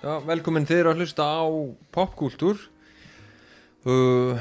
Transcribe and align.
Já, 0.00 0.14
velkomin 0.24 0.64
þeir 0.64 0.88
að 0.88 1.02
hlusta 1.02 1.24
á 1.28 1.44
popkúltúr. 1.92 2.56
Uh, 3.84 4.38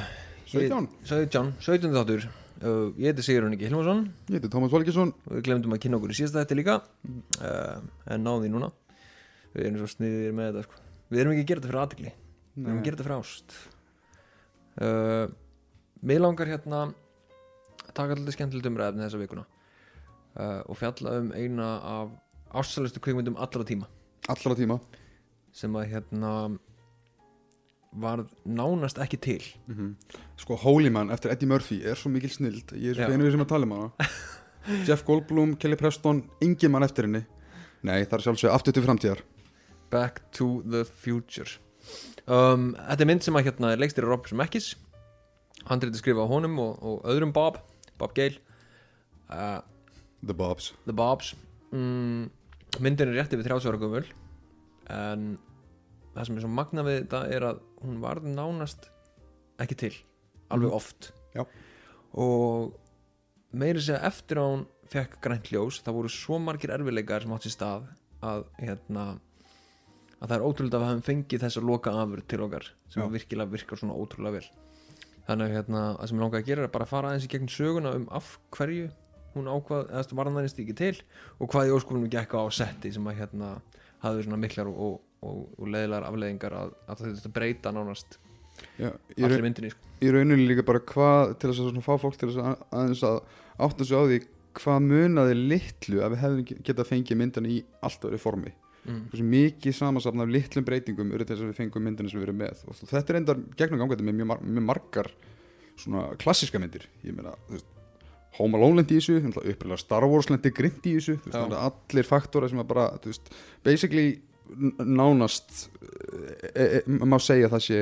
17. 0.47 0.85
17, 1.04 1.49
17 1.59 1.95
þáttur. 1.97 2.27
Uh, 2.63 2.93
Ég 2.95 3.11
heiti 3.11 3.23
Sigurinn 3.23 3.55
Ingi 3.55 3.67
Hilmarsson 3.67 4.05
Ég 4.27 4.37
heiti 4.37 4.49
Tómas 4.51 4.71
Valgesson 4.71 5.11
við 5.25 5.43
glemdum 5.47 5.75
að 5.75 5.81
kynna 5.83 5.99
okkur 5.99 6.13
í 6.13 6.16
síðasta 6.16 6.45
þetta 6.45 6.57
líka. 6.61 6.75
Uh, 7.41 7.81
en 8.07 8.23
náðum 8.23 8.45
því 8.45 8.52
núna. 8.53 8.70
Við 9.52 9.66
erum 9.66 9.81
svo 9.81 9.89
sniðir 9.91 10.38
með 10.38 10.48
þetta 10.48 10.63
sko. 10.70 10.80
Við 11.11 11.23
erum 11.25 11.35
ekki 11.35 11.43
að 11.43 11.52
gera 11.52 11.59
þetta 11.59 11.71
fyrir 11.71 11.81
aðtekli 11.81 12.13
Við 12.13 12.63
erum 12.63 12.80
að 12.80 12.88
gera 12.88 12.99
þetta 13.02 13.07
fyrir 13.09 13.17
ást. 13.17 13.59
Uh, 14.80 15.35
Mér 16.07 16.23
langar 16.23 16.53
hérna 16.53 16.81
að 16.85 16.95
taka 17.99 18.16
alltaf 18.16 18.38
skemmtilegt 18.38 18.71
umræðefni 18.71 19.03
þessa 19.09 19.21
vikuna. 19.26 19.45
Uh, 20.39 20.63
og 20.71 20.80
fjalla 20.80 21.20
um 21.20 21.30
eina 21.35 21.70
af 21.98 22.17
ástsælustu 22.63 23.03
kvikmyndum 23.03 23.35
allra 23.35 23.67
tíma. 23.67 23.91
Allra 24.31 24.55
tíma 24.55 24.80
sem 25.59 25.76
að 25.76 25.94
hérna 25.94 26.34
var 28.00 28.22
nánast 28.45 29.00
ekki 29.02 29.17
til. 29.22 29.40
Sko 30.40 30.58
Holy 30.62 30.91
Man 30.94 31.09
eftir 31.13 31.34
Eddie 31.34 31.50
Murphy 31.50 31.80
er 31.84 31.98
svo 32.00 32.12
mikil 32.13 32.31
snild. 32.34 32.76
Ég 32.77 32.94
er 32.94 33.02
svo 33.02 33.16
einu 33.16 33.26
við 33.26 33.36
sem 33.36 33.45
að 33.45 33.52
tala 33.54 33.67
um 33.67 33.76
hana. 33.76 34.09
Jeff 34.88 35.05
Goldblum, 35.08 35.55
Kelly 35.59 35.80
Preston, 35.80 36.22
engin 36.44 36.72
mann 36.73 36.86
eftir 36.86 37.08
henni. 37.08 37.23
Nei, 37.81 38.03
það 38.03 38.20
er 38.20 38.26
sjálfsög 38.27 38.53
aftur 38.53 38.76
til 38.76 38.86
framtíðar. 38.86 39.23
Back 39.90 40.22
to 40.38 40.59
the 40.70 40.84
Future. 40.86 41.50
Um, 42.30 42.76
Þetta 42.78 43.05
er 43.05 43.09
mynd 43.09 43.26
sem 43.26 43.39
að 43.39 43.48
hérna 43.48 43.73
er 43.73 43.81
leikstir 43.81 44.05
Rob 44.05 44.28
Zemeckis 44.30 44.76
handrið 45.67 45.98
skrifa 46.00 46.23
á 46.23 46.28
honum 46.30 46.59
og, 46.62 46.78
og 46.86 47.08
öðrum 47.09 47.34
Bob 47.36 47.58
Bob 48.00 48.14
Gale. 48.16 48.39
Uh, 49.30 49.59
The 50.26 50.36
Bobs. 50.36 50.73
The 50.86 50.95
Bobs. 50.95 51.34
Mm, 51.73 52.30
myndin 52.81 53.12
er 53.12 53.20
rétt 53.20 53.34
yfir 53.36 53.48
30 53.50 53.70
ára 53.70 53.81
gömul 53.81 54.08
en 54.89 55.26
það 56.15 56.27
sem 56.27 56.38
er 56.38 56.45
svo 56.45 56.52
magna 56.53 56.85
við 56.88 56.99
þetta 57.02 57.21
er 57.35 57.47
að 57.52 57.63
hún 57.83 58.02
varð 58.03 58.27
nánast 58.33 58.89
ekki 59.59 59.77
til 59.79 59.93
alveg 60.49 60.73
oft. 60.73 61.11
Já. 61.35 61.43
og 62.17 62.73
meiri 63.53 63.81
segja 63.85 64.02
eftir 64.07 64.39
að 64.41 64.47
hún 64.49 64.63
fekk 64.89 65.19
grænt 65.21 65.52
ljós 65.53 65.77
það 65.85 65.97
voru 65.99 66.09
svo 66.09 66.39
margir 66.41 66.73
erfileikar 66.73 67.21
sem 67.21 67.35
átt 67.35 67.45
sér 67.45 67.53
stað 67.53 67.83
að 68.25 68.47
hérna 68.57 69.03
að 70.19 70.31
það 70.31 70.35
er 70.35 70.45
ótrúlega 70.45 70.80
að 70.80 70.81
við 70.81 70.89
höfum 70.89 71.05
fengið 71.07 71.43
þessa 71.45 71.63
loka 71.63 71.93
afur 71.95 72.23
til 72.27 72.41
okkar 72.45 72.65
sem 72.91 73.13
virkilega 73.13 73.53
virkar 73.53 73.80
svona 73.80 73.95
ótrúlega 73.95 74.39
vel. 74.39 74.49
Þannig 75.30 75.45
að 75.45 75.55
hérna, 75.55 75.83
það 75.99 76.09
sem 76.09 76.17
ég 76.17 76.23
langaði 76.23 76.41
að 76.41 76.49
gera 76.49 76.65
er 76.65 76.73
bara 76.73 76.87
að 76.87 76.91
fara 76.91 77.11
aðeins 77.11 77.27
í 77.27 77.31
gegn 77.31 77.52
söguna 77.53 77.93
um 77.95 78.07
af 78.17 78.31
hverju 78.55 78.89
hún 79.35 79.49
ákvað, 79.49 79.83
eða 79.85 79.91
þú 79.91 79.99
veist, 80.02 80.15
var 80.17 80.30
hann 80.30 80.39
aðeins 80.39 80.55
ekki 80.57 80.75
til 80.80 80.95
og 81.37 81.52
hvað 81.53 81.69
í 81.69 81.73
óskofunum 81.75 82.09
gekk 82.11 82.33
á 82.35 82.43
setti 82.59 82.91
sem 82.95 83.09
að 83.09 83.19
hérna 83.21 83.52
hafði 84.03 84.25
svona 84.25 84.41
miklar 84.41 84.71
og, 84.71 84.80
og, 84.87 84.97
og 85.25 85.67
leðilegar 85.67 86.08
afleðingar 86.08 86.56
að, 86.56 86.73
að 86.88 87.06
þetta 87.06 87.31
breyta 87.36 87.73
nánast 87.75 88.20
Já, 88.80 88.92
allir 89.20 89.44
myndinni 89.44 89.72
sko. 89.73 89.94
í 90.03 90.11
rauninni 90.14 90.48
líka 90.48 90.66
bara 90.67 90.81
hvað 90.84 91.36
til 91.39 91.52
þess 91.52 91.70
að 91.70 91.84
fá 91.86 91.94
fólk 92.02 92.20
til 92.20 92.31
þess 92.31 92.42
að 92.44 92.64
aðeins 92.76 93.03
að 93.08 93.20
átta 93.67 93.88
sig 93.88 94.00
á 94.00 94.03
því 94.03 94.20
hvað 94.59 94.86
munaði 94.88 95.38
litlu 95.38 96.02
að 96.03 96.14
við 96.14 96.23
hefðum 96.23 96.66
getað 96.67 96.89
fengið 96.89 97.20
myndina 97.22 97.52
í 97.52 97.61
allt 97.86 98.09
öðru 98.09 98.20
formi. 98.22 98.56
Mm. 98.89 99.09
mikið 99.11 99.76
samansafn 99.76 100.23
af 100.23 100.30
litlum 100.31 100.66
breytingum 100.66 101.11
eru 101.14 101.26
til 101.26 101.36
þess 101.36 101.44
að 101.44 101.50
við 101.52 101.58
fengum 101.59 101.83
myndina 101.86 102.09
sem 102.09 102.22
við 102.22 102.30
erum 102.30 102.39
með. 102.39 102.61
Og 102.66 102.78
þetta 102.80 103.14
er 103.14 103.17
endar 103.20 103.42
gegnum 103.59 103.81
gangvætti 103.83 104.06
með 104.08 104.16
mjög, 104.17 104.30
mar 104.31 104.39
mjög 104.45 104.66
margar 104.66 105.09
svona 105.80 106.06
klassiska 106.22 106.61
myndir. 106.64 106.88
Ég 107.04 107.16
meina, 107.16 107.36
þú 107.50 107.58
veist 107.58 107.76
Home 108.39 108.58
Alone 108.58 108.80
lendi 108.80 108.95
í 108.95 109.02
þessu, 109.02 109.20
upprilega 109.42 109.81
Star 109.81 110.06
Wars 110.08 110.30
lendi 110.31 110.52
grind 110.56 110.86
í 110.88 110.95
þessu, 110.95 111.17
veist, 111.26 111.56
allir 111.59 112.08
faktora 112.08 112.50
sem 112.50 112.61
að 112.61 112.70
bara, 112.72 112.88
þú 113.04 113.11
veist, 113.11 113.31
basically 113.66 114.08
nánast 114.83 115.67
e, 116.55 116.66
e, 116.66 116.83
má 117.05 117.17
segja 117.22 117.50
að 117.50 117.55
það 117.58 117.66
sé 117.67 117.80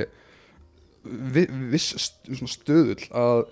vi, 1.07 1.43
viss 1.71 1.93
st- 1.95 2.33
svona 2.35 2.51
stöðull 2.51 3.05
að, 3.15 3.43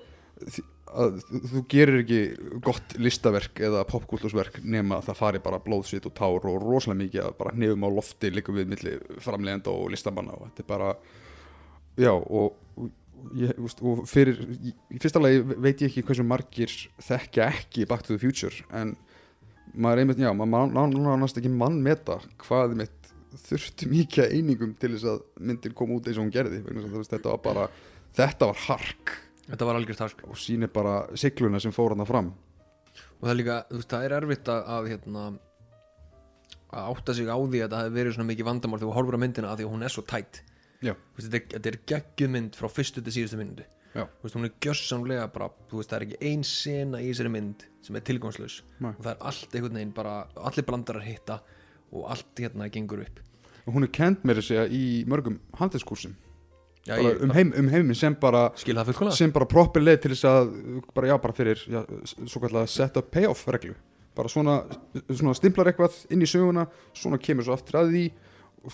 að 0.95 1.19
þú- 1.51 1.63
gerir 1.71 2.01
ekki 2.03 2.19
gott 2.65 2.97
listaverk 2.99 3.61
eða 3.69 3.85
popkultúrsverk 3.87 4.59
nema 4.63 4.99
að 4.99 5.07
það 5.11 5.19
fari 5.21 5.41
bara 5.45 5.61
blóðsvit 5.63 6.09
og 6.09 6.15
tár 6.17 6.49
og 6.51 6.59
rosalega 6.65 7.01
mikið 7.05 7.23
að 7.29 7.37
bara 7.39 7.55
nefum 7.55 7.87
á 7.87 7.89
lofti 7.95 8.33
líka 8.35 8.55
við 8.55 8.69
milli 8.73 8.97
framlegenda 9.23 9.71
og 9.71 9.89
listamanna 9.95 10.35
og 10.35 10.49
þetta 10.49 10.65
er 10.65 10.69
bara 10.73 10.91
já 12.03 12.11
og, 12.11 12.57
og, 12.75 12.91
ég, 13.39 13.55
úst, 13.63 13.79
og 13.81 14.03
fyrir 14.11 14.43
í 14.59 14.99
fyrsta 14.99 15.23
lagi 15.23 15.39
veit 15.55 15.79
ég 15.79 15.87
ekki 15.89 16.03
hversu 16.09 16.27
margir 16.27 16.75
þekkja 17.07 17.47
ekki 17.53 17.87
Back 17.87 18.03
to 18.03 18.17
the 18.17 18.19
Future 18.19 18.67
en 18.75 18.97
maður 19.75 20.03
einmitt, 20.03 20.19
já, 20.23 20.29
maður 20.35 20.91
nánast 20.99 21.39
ekki 21.39 21.49
mann 21.51 21.79
meta 21.83 22.19
hvað 22.43 22.75
mitt 22.79 23.04
þurfti 23.43 23.89
mikið 23.91 24.35
einingum 24.37 24.73
til 24.79 24.93
þess 24.95 25.09
að 25.11 25.23
myndin 25.49 25.75
kom 25.77 25.93
út 25.95 26.07
eins 26.07 26.19
og 26.19 26.25
hún 26.25 26.33
gerði 26.33 26.61
þetta 26.63 27.31
var 27.31 27.41
bara, 27.43 27.67
þetta 28.17 28.51
var 28.51 28.61
hark. 28.67 29.15
Þetta 29.45 29.67
var 29.69 29.79
algjör 29.79 29.99
tarsk 29.99 30.23
og 30.25 30.39
sýnir 30.41 30.71
bara 30.73 30.95
sigluna 31.17 31.61
sem 31.61 31.73
fór 31.75 31.93
hann 31.93 32.07
fram. 32.09 32.31
Og 33.19 33.27
það 33.27 33.33
er 33.33 33.39
líka, 33.41 33.57
þú 33.69 33.81
veist, 33.81 33.91
það 33.91 34.05
er 34.07 34.15
erfitt 34.19 34.49
að, 34.51 34.63
að 34.75 34.89
hérna 34.93 35.25
að 36.75 36.91
átta 36.91 37.15
sig 37.15 37.29
á 37.29 37.37
því 37.37 37.61
að 37.63 37.71
það 37.71 37.83
hefði 37.85 37.97
verið 37.99 38.15
svona 38.15 38.29
mikið 38.31 38.49
vandamál 38.49 38.79
þegar 38.79 38.89
þú 38.89 38.97
horfur 38.97 39.17
á 39.17 39.23
myndina 39.23 39.51
að 39.51 39.59
því 39.59 39.67
að 39.67 39.73
hún 39.73 39.85
er 39.85 39.93
svo 39.93 40.03
tætt 40.09 40.41
veist, 40.81 41.29
þetta, 41.29 41.41
þetta 41.55 41.71
er 41.71 41.77
geggjuð 41.91 42.31
mynd 42.35 42.59
frá 42.59 42.67
fyrstu 42.71 43.03
til 43.05 43.13
síðustu 43.15 43.39
myndu 43.39 43.67
veist, 43.95 44.35
hún 44.35 44.47
er 44.47 44.55
gjörsamlega 44.63 45.27
bara 45.33 45.49
þú 45.69 45.79
veist, 45.79 45.91
það 45.91 45.97
er 45.97 46.07
ekki 46.07 46.31
ein 46.31 46.43
sena 46.47 47.01
í 47.01 47.11
þessari 47.11 47.31
mynd 47.35 47.67
sem 47.85 47.99
er 47.99 48.05
tilgangslaus. 48.09 48.57
Nei. 48.81 48.91
og 48.91 49.03
það 49.03 49.11
er 49.13 49.21
allt 49.29 49.55
einhvern 49.55 49.79
veginn 49.79 49.95
bara, 49.95 50.15
allir 50.49 50.67
brandarar 50.67 51.05
hitta 51.05 51.39
og 51.93 52.09
allt 52.11 52.43
hérna 52.43 52.69
gengur 52.73 53.05
upp 53.05 53.21
og 53.65 53.73
hún 53.73 53.87
er 53.87 53.93
kent 53.93 54.23
með 54.23 54.41
þessi 54.41 54.65
í 54.69 54.85
mörgum 55.09 55.39
handelskursum 55.59 56.15
Já, 56.85 56.99
ég 57.01 57.23
um, 57.25 57.31
heim, 57.33 57.49
um 57.57 57.69
heiminn 57.73 57.97
sem 57.97 58.13
bara 58.21 58.51
sem 58.61 59.31
bara 59.33 59.47
proper 59.49 59.81
leið 59.81 60.03
til 60.03 60.11
þess 60.13 60.27
að 60.29 60.51
bara 60.93 61.09
já, 61.09 61.15
bara 61.23 61.33
fyrir 61.33 61.63
já, 61.65 61.79
svo 62.29 62.41
kallega 62.43 62.69
set 62.69 62.99
up 63.01 63.09
payoff 63.13 63.41
reglu. 63.49 63.73
Bara 64.15 64.29
svona, 64.29 64.59
svona 65.09 65.33
stimplar 65.35 65.71
eitthvað 65.71 65.97
inn 66.13 66.21
í 66.21 66.29
söguna, 66.29 66.67
svona 66.95 67.17
kemur 67.17 67.47
svo 67.47 67.55
aftur 67.57 67.79
að 67.81 67.89
því 67.95 68.03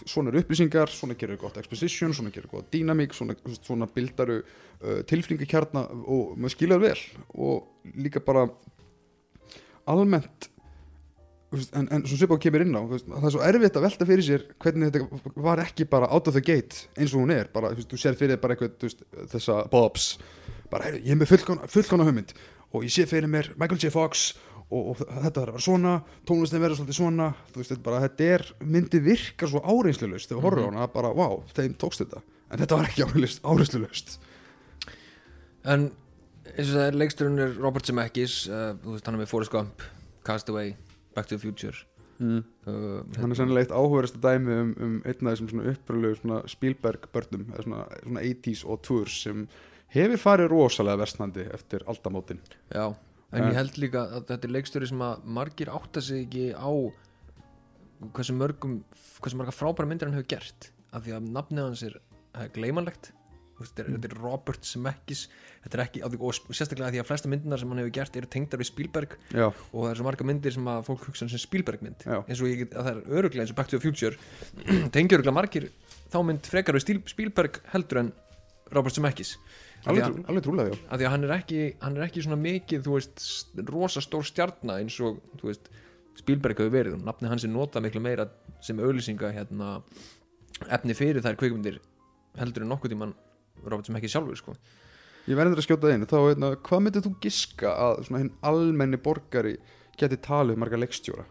svona 0.03 0.31
eru 0.31 0.44
upplýsingar, 0.44 0.91
svona 0.91 1.16
gerur 1.19 1.40
gott 1.40 1.62
exposition, 1.62 2.12
svona 2.16 2.34
gerur 2.35 2.52
gott 2.52 2.68
dynamík 2.75 3.16
svona, 3.16 3.38
svona 3.62 3.88
bildaru 3.96 4.41
uh, 4.41 5.00
tilfringakjarna 5.08 5.88
og 6.03 6.35
maður 6.35 6.56
skiljaður 6.58 6.85
vel. 6.90 7.08
Og 7.47 7.96
líka 7.96 8.23
bara 8.28 8.50
almennt 9.88 10.50
en, 11.51 11.88
en 11.91 12.03
svo 12.07 12.16
svipað 12.16 12.39
kemur 12.45 12.63
inn 12.63 12.75
á 12.75 12.81
veist, 12.88 13.07
það 13.09 13.25
er 13.28 13.34
svo 13.35 13.41
erfitt 13.44 13.78
að 13.79 13.85
velta 13.85 14.07
fyrir 14.07 14.23
sér 14.23 14.45
hvernig 14.63 14.91
þetta 14.94 15.34
var 15.44 15.62
ekki 15.66 15.88
bara 15.91 16.07
out 16.07 16.29
of 16.29 16.35
the 16.38 16.44
gate 16.44 16.85
eins 16.95 17.12
og 17.12 17.25
hún 17.25 17.34
er, 17.35 17.50
bara, 17.51 17.73
þú 17.75 18.00
sér 18.00 18.16
fyrir 18.19 18.39
bara 18.41 18.56
eitthvað 18.56 18.95
þessa 19.34 19.57
bobs. 19.72 20.13
Bara, 20.72 20.88
heyrðu, 20.88 21.01
ég 21.03 21.11
er 21.11 21.19
með 21.19 21.34
fullkona, 21.73 22.07
hugmynd 22.07 22.31
og 22.72 22.88
ég 22.88 22.94
sé 22.95 23.03
fyrir 23.09 23.28
mér 23.31 23.51
Michael 23.59 23.81
J. 23.81 23.91
Fox 23.91 24.29
og, 24.72 24.94
og 24.94 25.01
þetta 25.01 25.41
að 25.41 25.41
vera 25.41 25.63
svona 25.66 25.95
tónlistin 26.28 26.63
verður 26.63 26.79
svolítið 26.79 27.00
svona. 27.01 27.31
Veist, 27.57 27.73
bara, 27.84 28.00
þetta 28.06 28.29
er, 28.38 28.45
myndi 28.63 29.01
virkar 29.03 29.51
svo 29.51 29.59
áreinslulegust 29.66 30.31
þegar 30.31 30.40
við 30.40 30.47
horfum 30.47 30.69
á 30.72 30.72
hana, 30.72 30.91
bara, 30.94 31.11
wow, 31.17 31.41
þeim 31.51 31.75
tókst 31.81 32.06
þetta. 32.06 32.23
En 32.51 32.63
þetta 32.63 32.79
var 32.79 32.88
ekki 32.88 33.07
áreinslulegust 33.44 34.16
En 35.61 35.91
eins 36.56 36.72
og 36.72 36.78
það 36.78 36.85
er 36.88 36.97
leiksturinn 36.97 37.44
er 37.44 37.51
Robert 37.59 37.88
Zemeckis 37.88 38.45
uh, 38.50 38.72
þú 38.81 38.95
veist, 38.95 39.06
hann 39.07 39.17
er 39.17 39.22
með 39.22 39.29
Forrest 39.29 39.53
Gump, 39.53 39.84
Castaway 40.25 40.73
Back 41.16 41.27
to 41.29 41.38
the 41.38 41.41
Future. 41.41 41.75
Mm. 42.22 42.44
uh, 42.69 43.01
hann 43.17 43.33
er 43.33 43.38
sannlega 43.39 43.66
eitt 43.66 43.72
áhugaverðast 43.73 44.19
dæmi 44.22 44.53
um, 44.53 44.73
um 44.77 44.97
einn 45.09 45.25
af 45.25 45.33
þessum 45.33 45.47
svona 45.49 45.72
uppröðlegu 45.72 46.41
Spielberg 46.51 47.07
börnum, 47.16 47.47
svona, 47.57 47.85
svona 48.03 48.25
80s 48.27 48.61
og 48.69 48.83
tours 48.85 49.16
sem 49.23 49.47
hefur 49.95 50.22
farið 50.22 50.51
rosalega 50.53 51.01
versnandi 51.01 51.47
eftir 51.55 51.81
aldamótin. 51.89 52.44
Já, 52.69 52.91
en 53.33 53.47
ég 53.47 53.57
held 53.57 53.79
líka 53.81 54.03
að 54.05 54.27
þetta 54.29 54.47
er 54.47 54.53
leikstjóri 54.57 54.91
sem 54.91 55.01
að 55.07 55.25
margir 55.39 55.73
átta 55.73 56.03
sig 56.05 56.28
ekki 56.28 56.46
á 56.53 56.69
hversu 58.11 58.37
mörgum 58.37 58.78
hversu 59.22 59.40
marga 59.40 59.55
frábæra 59.55 59.90
myndir 59.90 60.09
hann 60.09 60.19
hefur 60.19 60.31
gert 60.35 60.69
af 60.91 61.05
því 61.05 61.17
að 61.17 61.34
nafnið 61.34 61.67
hans 61.67 61.84
er, 61.87 61.97
gleimanlegt 62.55 63.11
þetta 63.67 63.84
er, 63.84 63.90
þetta 63.96 64.09
er 64.09 64.16
Robert 64.22 64.67
Zemeckis. 64.67 65.23
Þetta 65.61 65.78
er 65.78 65.84
ekki, 65.85 66.02
og 66.08 66.37
sérstaklega 66.58 66.91
því 66.96 67.02
að 67.03 67.08
flesta 67.09 67.31
myndinar 67.31 67.61
sem 67.61 67.72
hann 67.72 67.81
hefur 67.84 67.93
gert 67.97 68.17
eru 68.17 68.29
tengdar 68.34 68.61
við 68.61 68.69
Spielberg. 68.72 69.16
Já, 69.29 69.47
og 69.49 69.78
það 69.78 69.90
er 69.91 69.99
svo 69.99 70.08
marga 70.08 70.28
myndir 70.28 70.55
sem 70.55 70.69
að 70.73 70.84
fólk 70.90 71.08
hugsa 71.09 71.28
sem 71.29 71.41
Spielberg 71.41 71.85
mynd 71.85 72.05
Já. 72.08 72.17
eins 72.22 72.41
og 72.41 72.49
ég 72.49 72.63
get, 72.63 72.75
að 72.75 72.87
það 72.87 72.93
er 72.93 73.19
öruglega 73.19 73.46
eins 73.46 73.53
og 73.53 73.59
Back 73.59 73.72
to 73.72 73.78
the 73.78 73.84
Future. 73.84 74.17
Tengja 74.96 75.19
öruglega 75.19 75.37
margir 75.37 75.67
þá 76.11 76.19
mynd 76.28 76.49
frekar 76.49 76.78
við 76.78 77.03
Spielberg 77.11 77.61
heldur 77.73 78.02
en 78.02 78.13
Robert 78.72 78.96
Zemeckis. 78.96 79.35
Alveg, 79.90 80.43
trúlega 80.46 80.75
já. 80.75 80.78
af 80.93 80.99
því 80.99 81.05
að 81.07 81.11
hann 81.16 81.23
er 81.25 81.31
ekki, 81.35 81.61
hann 81.81 81.96
er 81.97 82.05
ekki 82.05 82.22
svona 82.22 82.37
mikið 82.37 82.84
þú 82.85 82.97
veist, 82.99 83.23
rosa 83.72 84.03
stór 84.03 84.28
stjarna 84.28 84.78
eins 84.78 84.99
og, 85.02 85.17
þú 85.41 85.49
veist, 85.49 85.72
Spielberg 86.22 86.59
hefur 86.61 86.73
verið. 86.73 86.97
Og 86.99 87.05
nafni 87.07 87.31
hans 87.31 87.46
er 87.47 87.52
notað 87.53 87.87
miklu 87.87 88.03
meira 88.03 88.28
sem 88.61 88.78
auðlýsinga 88.78 89.31
hérna 89.34 89.79
efni 90.69 90.96
fyrir 90.97 91.23
þær 91.25 91.40
kvikmyndir 91.40 91.79
heldur 92.37 92.66
en 92.66 92.72
nokkuð 92.72 92.93
tímann 92.93 93.16
Robert 93.66 93.88
sem 93.88 93.98
ekki 94.00 94.12
sjálfur 94.12 94.40
sko. 94.40 94.56
Ég 95.30 95.38
verður 95.38 95.62
að 95.62 95.68
skjóta 95.68 95.92
inn, 95.94 96.08
þá 96.09 96.18
veitna, 96.26 96.56
hvað 96.66 96.82
myndir 96.86 97.06
þú 97.06 97.12
giska 97.22 97.76
að 97.78 98.02
svona 98.08 98.24
hinn 98.24 98.32
almenni 98.48 98.98
borgari 99.02 99.58
geti 100.00 100.18
talið 100.18 100.58
marga 100.58 100.80
leikstjóra? 100.82 101.28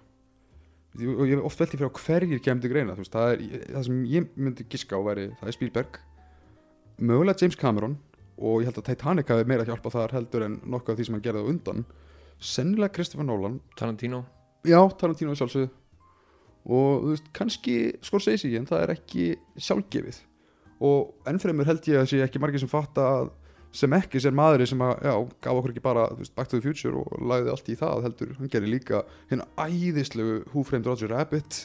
Og 1.01 1.25
ég 1.27 1.37
hef 1.37 1.47
oft 1.47 1.61
velti 1.63 1.79
fyrir 1.79 1.91
á 1.91 1.99
hverjir 1.99 2.43
kemur 2.43 2.63
til 2.65 2.71
greina 2.71 2.95
veist, 2.99 3.15
það, 3.15 3.33
er, 3.35 3.67
það 3.71 3.85
sem 3.87 3.99
ég 4.11 4.31
myndi 4.35 4.67
giska 4.71 4.99
á 4.99 5.01
væri 5.07 5.27
það 5.39 5.51
er 5.51 5.55
Spielberg 5.55 5.99
mögulega 7.01 7.45
James 7.45 7.59
Cameron 7.59 7.97
og 8.41 8.63
ég 8.63 8.71
held 8.71 8.81
að 8.81 8.89
Titanic 8.89 9.31
hafi 9.31 9.47
meira 9.49 9.67
hjálpað 9.69 9.97
þar 9.97 10.15
heldur 10.17 10.47
en 10.47 10.57
nokkuð 10.65 10.95
af 10.95 10.99
því 10.99 11.07
sem 11.07 11.17
hann 11.17 11.25
gerði 11.25 11.45
á 11.45 11.51
undan. 11.51 11.85
Sennilega 12.41 12.95
Christopher 12.97 13.27
Nolan. 13.29 13.59
Tarantino. 13.77 14.25
Já, 14.65 14.81
Tarantino 14.97 15.35
er 15.35 15.41
sjálfsögð 15.41 15.69
og 16.71 17.05
þú 17.05 17.13
veist, 17.15 17.29
kannski 17.37 17.77
Scorsese 18.05 18.51
en 18.57 18.69
það 18.69 18.83
er 18.85 18.95
ekki 18.97 19.27
sjálfgefið 19.57 20.19
og 20.81 21.29
ennfremur 21.29 21.69
held 21.69 21.87
ég 21.91 22.01
að 22.01 22.09
sé 22.11 22.23
ekki 22.25 22.41
margir 22.41 22.63
sem 22.63 22.71
fatta 22.71 23.05
að 23.19 23.31
sem 23.77 23.93
ekki 23.95 24.21
sér 24.23 24.35
maðurinn 24.35 24.69
sem 24.73 24.81
að, 24.83 24.95
já, 25.07 25.13
gaf 25.45 25.59
okkur 25.61 25.75
ekki 25.75 25.83
bara 25.85 26.07
veist, 26.19 26.33
Back 26.35 26.51
to 26.51 26.59
the 26.59 26.65
Future 26.65 26.99
og 26.99 27.21
lagði 27.23 27.53
allt 27.53 27.69
í 27.71 27.77
það 27.79 28.07
heldur, 28.09 28.33
hann 28.39 28.51
gerði 28.51 28.73
líka 28.73 29.03
hérna 29.31 29.47
æðislegu 29.61 30.41
Who 30.51 30.65
Framed 30.67 30.91
Roger 30.91 31.13
Rabbit. 31.15 31.61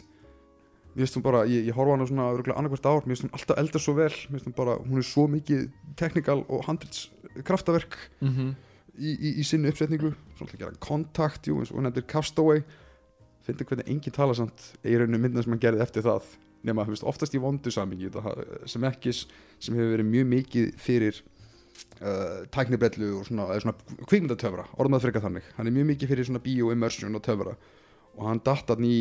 Mér 0.94 1.04
finnst 1.04 1.18
hún 1.18 1.26
bara, 1.26 1.42
ég, 1.50 1.66
ég 1.68 1.76
horfa 1.76 1.92
á 1.92 1.96
hana 1.98 2.08
svona 2.08 2.28
annarkvært 2.60 2.88
ár, 2.92 3.02
mér 3.04 3.16
finnst 3.16 3.26
hún 3.26 3.34
alltaf 3.36 3.60
elda 3.60 3.82
svo 3.82 3.98
vel 3.98 4.12
mér 4.14 4.38
finnst 4.38 4.52
hún 4.52 4.58
bara, 4.60 4.78
hún 4.86 5.02
er 5.02 5.10
svo 5.10 5.26
mikið 5.34 5.66
technical 5.98 6.46
og 6.46 6.64
handrits 6.70 7.10
kraftaverk 7.44 7.98
mm 8.22 8.30
-hmm. 8.30 8.54
í, 9.00 9.12
í, 9.12 9.30
í 9.42 9.44
sinni 9.44 9.74
uppsetningu. 9.74 10.14
Svolítið 10.38 10.60
gera 10.60 10.80
kontakt, 10.80 11.48
jú, 11.48 11.60
eins 11.60 11.72
og 11.72 11.80
hún 11.80 11.90
nefndir 11.90 12.08
Castaway. 12.08 12.64
Finnir 13.42 13.66
hvernig 13.66 13.90
enginn 13.90 14.14
tala 14.14 14.34
samt 14.34 14.74
í 14.86 14.94
rauninu 14.94 15.18
myndina 15.18 15.44
sem 15.44 15.52
hann 15.52 15.60
gerði 15.60 15.82
eftir 15.82 16.04
það 16.04 16.24
nema, 16.66 16.86
veist, 16.90 17.06
oftast 17.08 17.36
í 17.36 17.42
vondu 17.42 17.72
samingi 17.74 18.12
sem 18.70 18.84
ekki, 18.90 19.14
sem 19.14 19.78
hefur 19.78 19.96
verið 19.96 20.12
mjög 20.12 20.28
mikið 20.34 20.74
fyrir 20.82 21.22
uh, 22.02 22.44
tæknibrellu 22.54 23.12
og 23.20 23.30
svona, 23.30 23.48
svona 23.62 24.06
kvikmyndatöfra, 24.10 24.68
orðmað 24.80 25.08
frekar 25.08 25.26
þannig 25.28 25.54
hann 25.58 25.70
er 25.70 25.78
mjög 25.78 25.90
mikið 25.94 26.14
fyrir 26.14 26.30
svona 26.30 26.44
bio-immersion 26.46 27.18
og 27.20 27.26
töfra 27.26 27.56
og 28.16 28.28
hann 28.30 28.44
datt 28.46 28.72
hann 28.72 28.88
í 28.88 29.00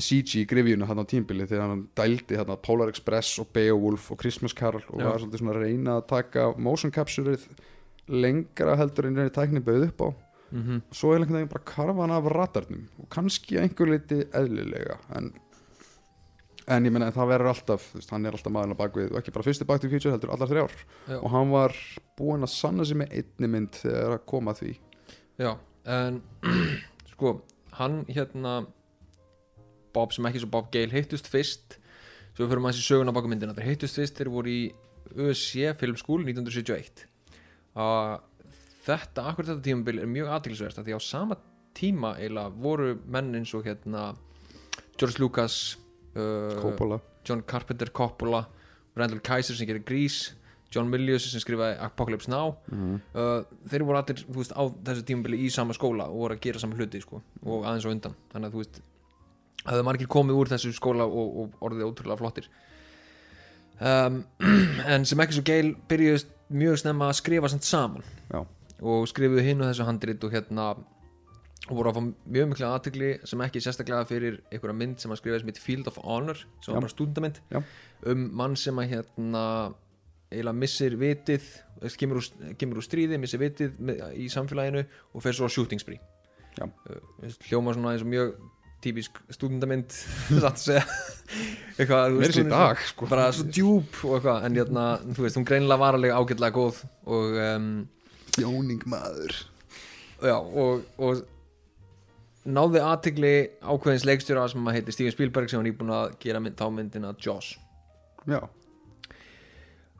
CG 0.00 0.46
grifjuna 0.48 0.86
hann 0.88 1.02
á 1.02 1.04
tímbili 1.08 1.48
þegar 1.48 1.74
hann 1.74 1.84
dældi 1.98 2.38
hann 2.38 2.54
Polar 2.64 2.88
Express 2.92 3.40
og 3.42 3.50
Beowulf 3.52 4.10
og 4.14 4.20
Christmas 4.22 4.54
Carol 4.56 4.84
og 4.88 5.02
Já. 5.02 5.10
var 5.10 5.26
svona 5.26 5.52
að 5.52 5.62
reyna 5.64 5.98
að 5.98 6.08
taka 6.14 6.46
motion 6.56 6.94
captureið 6.94 7.44
lengra 8.10 8.78
heldur 8.80 9.10
en 9.10 9.18
reynir 9.18 9.34
tækni 9.34 9.62
bauð 9.64 9.88
upp 9.90 10.04
á 10.06 10.08
Mm 10.50 10.62
-hmm. 10.62 10.80
svo 10.90 11.12
er 11.12 11.18
einhvern 11.18 11.34
veginn 11.34 11.48
bara 11.48 11.64
karfa 11.64 12.00
hann 12.00 12.10
af 12.10 12.24
radarnum 12.32 12.88
og 12.98 13.08
kannski 13.08 13.56
að 13.56 13.62
einhver 13.62 13.86
leiti 13.86 14.24
eðlilega 14.34 14.96
en, 15.16 15.32
en 16.70 16.86
ég 16.86 16.94
menna 16.94 17.10
það 17.14 17.32
verður 17.34 17.52
alltaf 17.52 17.86
veist, 17.96 18.12
hann 18.14 18.26
er 18.28 18.36
alltaf 18.36 18.54
maðurinn 18.54 18.76
á 18.78 18.82
bakvið 18.82 19.12
og 19.12 19.20
ekki 19.20 19.34
bara 19.34 19.46
fyrsti 19.46 19.66
Back 19.68 19.82
to 19.82 19.88
the 19.88 19.94
Future 19.94 20.14
heldur 20.14 20.34
allar 20.34 20.50
þrjár. 20.50 20.76
Já. 21.08 21.16
og 21.18 21.28
hann 21.34 21.54
var 21.54 21.76
búinn 22.18 22.46
að 22.46 22.54
sanna 22.54 22.86
sig 22.86 23.00
með 23.00 23.16
einni 23.20 23.50
mynd 23.56 23.80
þegar 23.80 24.16
að 24.16 24.26
koma 24.30 24.54
að 24.54 24.62
því. 24.62 24.74
Já, 25.40 25.52
en 25.98 26.22
sko, 27.12 27.34
hann 27.80 28.02
hérna 28.08 28.54
Bob 29.94 30.14
sem 30.14 30.26
ekki 30.30 30.44
svo 30.44 30.50
Bob 30.52 30.70
Gale 30.74 30.94
hittust 30.94 31.30
fyrst 31.30 31.80
svo 32.36 32.46
fyrir 32.46 32.62
maður 32.62 32.78
þessi 32.78 32.94
söguna 32.94 33.14
baka 33.14 33.30
myndina 33.30 33.54
þeir 33.56 33.72
hittust 33.72 33.98
fyrst, 33.98 34.18
þeir 34.18 34.32
voru 34.32 34.52
í 34.52 34.62
ÖSC 35.10 35.74
Film 35.80 35.98
School 35.98 36.24
1971 36.24 37.06
og 37.80 38.22
þetta, 38.86 39.26
akkur 39.26 39.48
þetta 39.48 39.64
tímabil 39.66 40.02
er 40.02 40.10
mjög 40.10 40.30
aðtilsverst 40.36 40.82
því 40.84 40.96
á 40.96 41.00
sama 41.02 41.38
tíma 41.76 42.14
eiginlega 42.18 42.54
voru 42.62 42.94
menn 43.10 43.34
eins 43.38 43.52
og 43.56 43.66
hérna 43.66 44.10
George 44.98 45.20
Lucas 45.22 45.58
uh, 46.16 46.98
John 47.24 47.42
Carpenter 47.46 47.90
Coppola 47.94 48.46
Randall 48.96 49.20
Kaiser 49.22 49.54
sem 49.54 49.68
gerir 49.68 49.84
Grease 49.86 50.34
John 50.70 50.86
Milius 50.90 51.26
sem 51.26 51.42
skrifaði 51.42 51.78
Apocalypse 51.82 52.30
Now. 52.30 52.54
Mm. 52.70 53.00
uh, 53.18 53.42
þeir 53.70 53.84
voru 53.86 53.98
allir 53.98 54.22
veist, 54.30 54.54
á 54.54 54.62
þessu 54.86 55.02
tímabili 55.08 55.40
í 55.42 55.50
sama 55.50 55.74
skóla 55.74 56.06
og 56.10 56.24
voru 56.24 56.36
að 56.36 56.44
gera 56.44 56.62
sama 56.62 56.78
hluti 56.78 57.00
sko, 57.02 57.18
og 57.42 57.66
aðeins 57.66 57.88
á 57.88 57.90
undan. 57.90 58.14
Þannig 58.30 58.50
að 58.50 58.54
þú 58.54 58.62
veist 58.62 58.80
hafði 59.64 59.86
margir 59.88 60.10
komið 60.10 60.38
úr 60.40 60.52
þessu 60.52 60.72
skóla 60.76 61.06
og, 61.10 61.40
og 61.42 61.66
orðið 61.66 61.88
ótrúlega 61.88 62.20
flottir. 62.20 62.46
Um, 63.80 64.22
en 64.94 65.08
sem 65.08 65.24
ekki 65.24 65.38
svo 65.40 65.44
geil 65.48 65.74
byrjuðist 65.90 66.30
mjög 66.54 66.80
snemma 66.84 67.10
að 67.10 67.18
skrifa 67.18 67.50
samt 67.50 67.66
saman. 67.66 68.06
Já. 68.30 68.44
og 68.80 69.10
skrifuðu 69.10 69.42
hinn 69.44 69.60
og 69.60 69.68
þessu 69.68 69.84
handrit 69.84 70.22
og 70.24 70.32
hérna 70.32 70.70
voru 71.78 71.90
að 71.90 71.98
fá 71.98 72.02
mjög 72.36 72.50
mikla 72.50 72.72
aðtökli 72.76 73.10
sem 73.28 73.44
ekki 73.44 73.62
sérstaklega 73.64 74.08
fyrir 74.08 74.40
einhverja 74.50 74.76
mynd 74.80 75.02
sem 75.02 75.12
að 75.12 75.20
skrifa 75.22 75.40
sem 75.42 75.52
heit 75.52 75.62
Field 75.62 75.90
of 75.90 76.00
Honor 76.02 76.40
sem 76.40 76.70
Já. 76.70 76.74
var 76.74 76.84
bara 76.84 76.92
stúndamynd 76.94 77.40
Já. 77.52 77.62
um 78.12 78.26
mann 78.40 78.56
sem 78.58 78.80
að 78.82 78.94
hérna 78.96 79.44
eiginlega 80.30 80.56
missir 80.56 80.96
vitið 81.00 81.48
kemur 81.98 82.20
úr, 82.20 82.30
kemur 82.60 82.80
úr 82.80 82.86
stríði, 82.86 83.18
missir 83.18 83.40
vitið 83.42 83.78
með, 83.82 84.02
í 84.14 84.28
samfélaginu 84.30 84.84
og 84.86 85.24
fer 85.24 85.36
svo 85.36 85.48
á 85.48 85.50
shooting 85.50 85.82
spree. 85.82 86.00
Uh, 86.60 86.98
veist, 87.22 87.42
hljóma 87.48 87.74
svona 87.74 87.94
eins 87.94 88.04
og 88.04 88.10
mjög 88.10 88.34
típisk 88.84 89.18
segja 90.60 90.84
eitthvað, 91.76 92.14
þú 92.14 92.20
Meira 92.20 92.34
sér 92.34 92.46
er 92.46 92.52
dag, 92.52 92.84
sko. 92.90 93.08
bara 93.10 93.26
svo 93.36 93.46
djúb 93.48 93.98
eitthvað 94.16 94.46
en 94.48 94.60
hérna, 94.60 94.84
þú 95.08 95.26
veist, 95.26 95.38
hún 95.40 95.48
greinilega 95.48 95.82
var 95.82 95.98
alveg 95.98 96.14
ágætlega 96.16 96.56
góð 96.56 96.80
og 97.06 97.40
um, 97.44 97.70
Jóning 98.40 98.86
maður 98.88 99.34
já, 100.22 100.36
og, 100.36 100.86
og 101.00 101.22
náði 102.48 102.80
aðtegli 102.84 103.34
ákveðins 103.60 104.06
leikstjóra 104.08 104.46
sem 104.48 104.68
að 104.70 104.78
heiti 104.78 104.94
Steven 104.96 105.14
Spielberg 105.14 105.50
sem 105.50 105.60
var 105.60 105.66
nýbúin 105.68 105.92
að 105.92 106.14
gera 106.22 106.40
mynd, 106.40 106.56
þá 106.56 106.66
myndina 106.72 107.12
Jaws. 107.20 107.52
Já, 108.28 108.40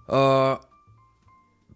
uh, 0.08 0.56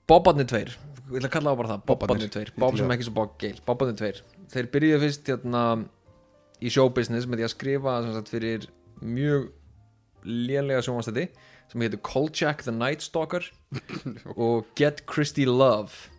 Bobarnir 0.08 0.48
tveir. 0.48 0.74
Ég 1.04 1.18
ætla 1.20 1.28
að 1.28 1.34
kalla 1.36 1.52
það 1.52 1.58
bara 1.60 1.72
það, 1.72 1.82
Bobbarnir. 1.88 2.30
Tveir. 2.32 2.54
Bob 2.60 2.78
sem 2.80 2.94
ekki 2.94 3.06
svo 3.08 3.16
Bob 3.16 3.34
Gale, 3.40 3.60
Bobarnir 3.66 3.98
tveir. 4.00 4.22
Þeir 4.52 4.70
byrjuðu 4.72 5.02
fyrst 5.04 5.30
hérna 5.32 5.64
í 6.64 6.72
showbusiness 6.72 7.28
með 7.28 7.40
því 7.40 7.46
að 7.46 7.52
skrifa 7.54 7.96
sagt, 8.06 8.32
fyrir 8.32 8.66
mjög 9.04 9.50
lélega 10.24 10.84
sjónvastætti 10.84 11.26
sem 11.68 11.84
heitir 11.84 12.00
Kolchak 12.04 12.64
the 12.64 12.72
Night 12.72 13.04
Stalker 13.04 13.44
og 14.36 14.68
Get 14.78 15.04
Christy 15.10 15.44
Love 15.48 16.13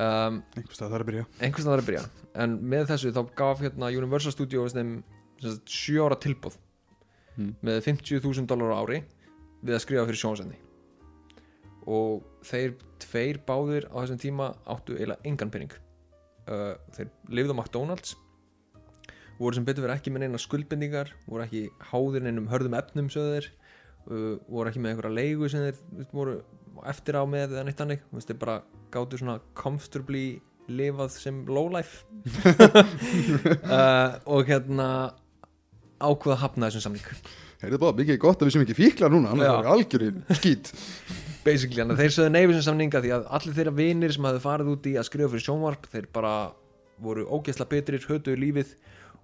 um, 0.00 0.40
einhvers 0.56 0.78
stað 0.80 0.94
þar 0.94 1.04
að 1.04 1.10
byrja. 1.12 1.26
einhvers 1.40 1.66
veginn 1.68 1.82
að 1.84 1.88
byrja. 1.90 2.04
En 2.44 2.56
með 2.72 2.88
þessu 2.94 3.12
þá 3.14 3.22
gaf 3.42 3.62
hérna 3.64 3.92
Universal 3.92 4.32
Studios 4.34 4.74
þeim 4.76 4.96
sem 5.40 5.54
sagt, 5.54 5.70
sjö 5.70 6.08
ára 6.08 6.18
tilbúð 6.20 6.58
Hmm. 7.36 7.52
með 7.62 7.78
50.000 7.86 8.48
dólar 8.50 8.72
á 8.74 8.82
ári 8.82 8.96
við 9.62 9.76
að 9.76 9.82
skrifa 9.84 10.02
fyrir 10.08 10.18
sjónvarsefni 10.18 10.56
og 11.86 12.24
þeir 12.44 12.72
tveir 13.00 13.38
báðir 13.46 13.86
á 13.88 14.02
þessum 14.02 14.18
tíma 14.20 14.48
áttu 14.68 14.96
eiginlega 14.98 15.24
engan 15.30 15.52
penning 15.54 15.72
uh, 16.50 16.74
þeir 16.96 17.08
lifðu 17.30 17.54
á 17.54 17.58
McDonalds 17.62 18.16
voru 19.38 19.56
sem 19.56 19.64
betur 19.64 19.86
verið 19.86 20.00
ekki 20.00 20.12
með 20.12 20.26
neina 20.26 20.42
skuldbendingar 20.42 21.14
voru 21.30 21.46
ekki 21.46 21.62
háðir 21.92 22.26
neinum 22.26 22.50
hörðum 22.50 22.76
efnum 22.76 23.08
sögðu 23.14 23.38
þeir. 23.38 23.48
Uh, 24.10 24.36
voru 24.50 24.68
ekki 24.72 24.82
með 24.82 24.94
einhverja 24.94 25.16
leigu 25.16 25.48
sem 25.52 25.64
þeir 25.64 26.10
voru 26.12 26.34
eftir 26.90 27.18
á 27.18 27.24
með 27.28 27.56
eða 27.56 27.64
neitt 27.66 27.82
hannig 27.82 28.04
þú 28.06 28.18
veist, 28.18 28.30
þeir 28.30 28.40
bara 28.40 28.56
gátu 28.94 29.20
svona 29.20 29.38
comfortably 29.58 30.24
lifað 30.70 31.14
sem 31.16 31.40
lowlife. 31.50 32.04
Uh, 33.66 34.18
og 34.34 34.46
hérna 34.46 34.88
ákveða 36.00 36.36
að 36.36 36.42
hafna 36.44 36.68
þessum 36.70 36.84
samling 36.86 37.24
Heyrðu 37.60 37.80
bara, 37.82 37.96
mikið 37.98 38.20
gott 38.22 38.40
að 38.40 38.48
við 38.48 38.54
sem 38.54 38.62
ekki 38.64 38.76
fíkla 38.78 39.10
núna 39.12 39.34
annars 39.34 39.50
er 39.50 39.66
algjörinn 39.68 40.22
skít. 40.38 40.70
Basically, 41.44 41.82
þannig 41.82 41.98
að 41.98 42.00
þeir 42.00 42.14
sögðu 42.14 42.32
neyfi 42.32 42.54
sem 42.56 42.64
samninga 42.64 43.02
því 43.04 43.12
að 43.16 43.26
allir 43.36 43.56
þeirra 43.58 43.74
vinir 43.76 44.14
sem 44.14 44.28
hafði 44.28 44.42
farið 44.44 44.70
út 44.72 44.88
í 44.88 44.94
að 44.96 45.06
skrifa 45.08 45.32
fyrir 45.34 45.44
sjónvarp 45.44 45.86
þeir 45.92 46.08
bara 46.14 46.32
voru 47.00 47.26
ógeðsla 47.28 47.66
betrir, 47.68 48.04
hötuðu 48.08 48.40
lífið 48.40 48.74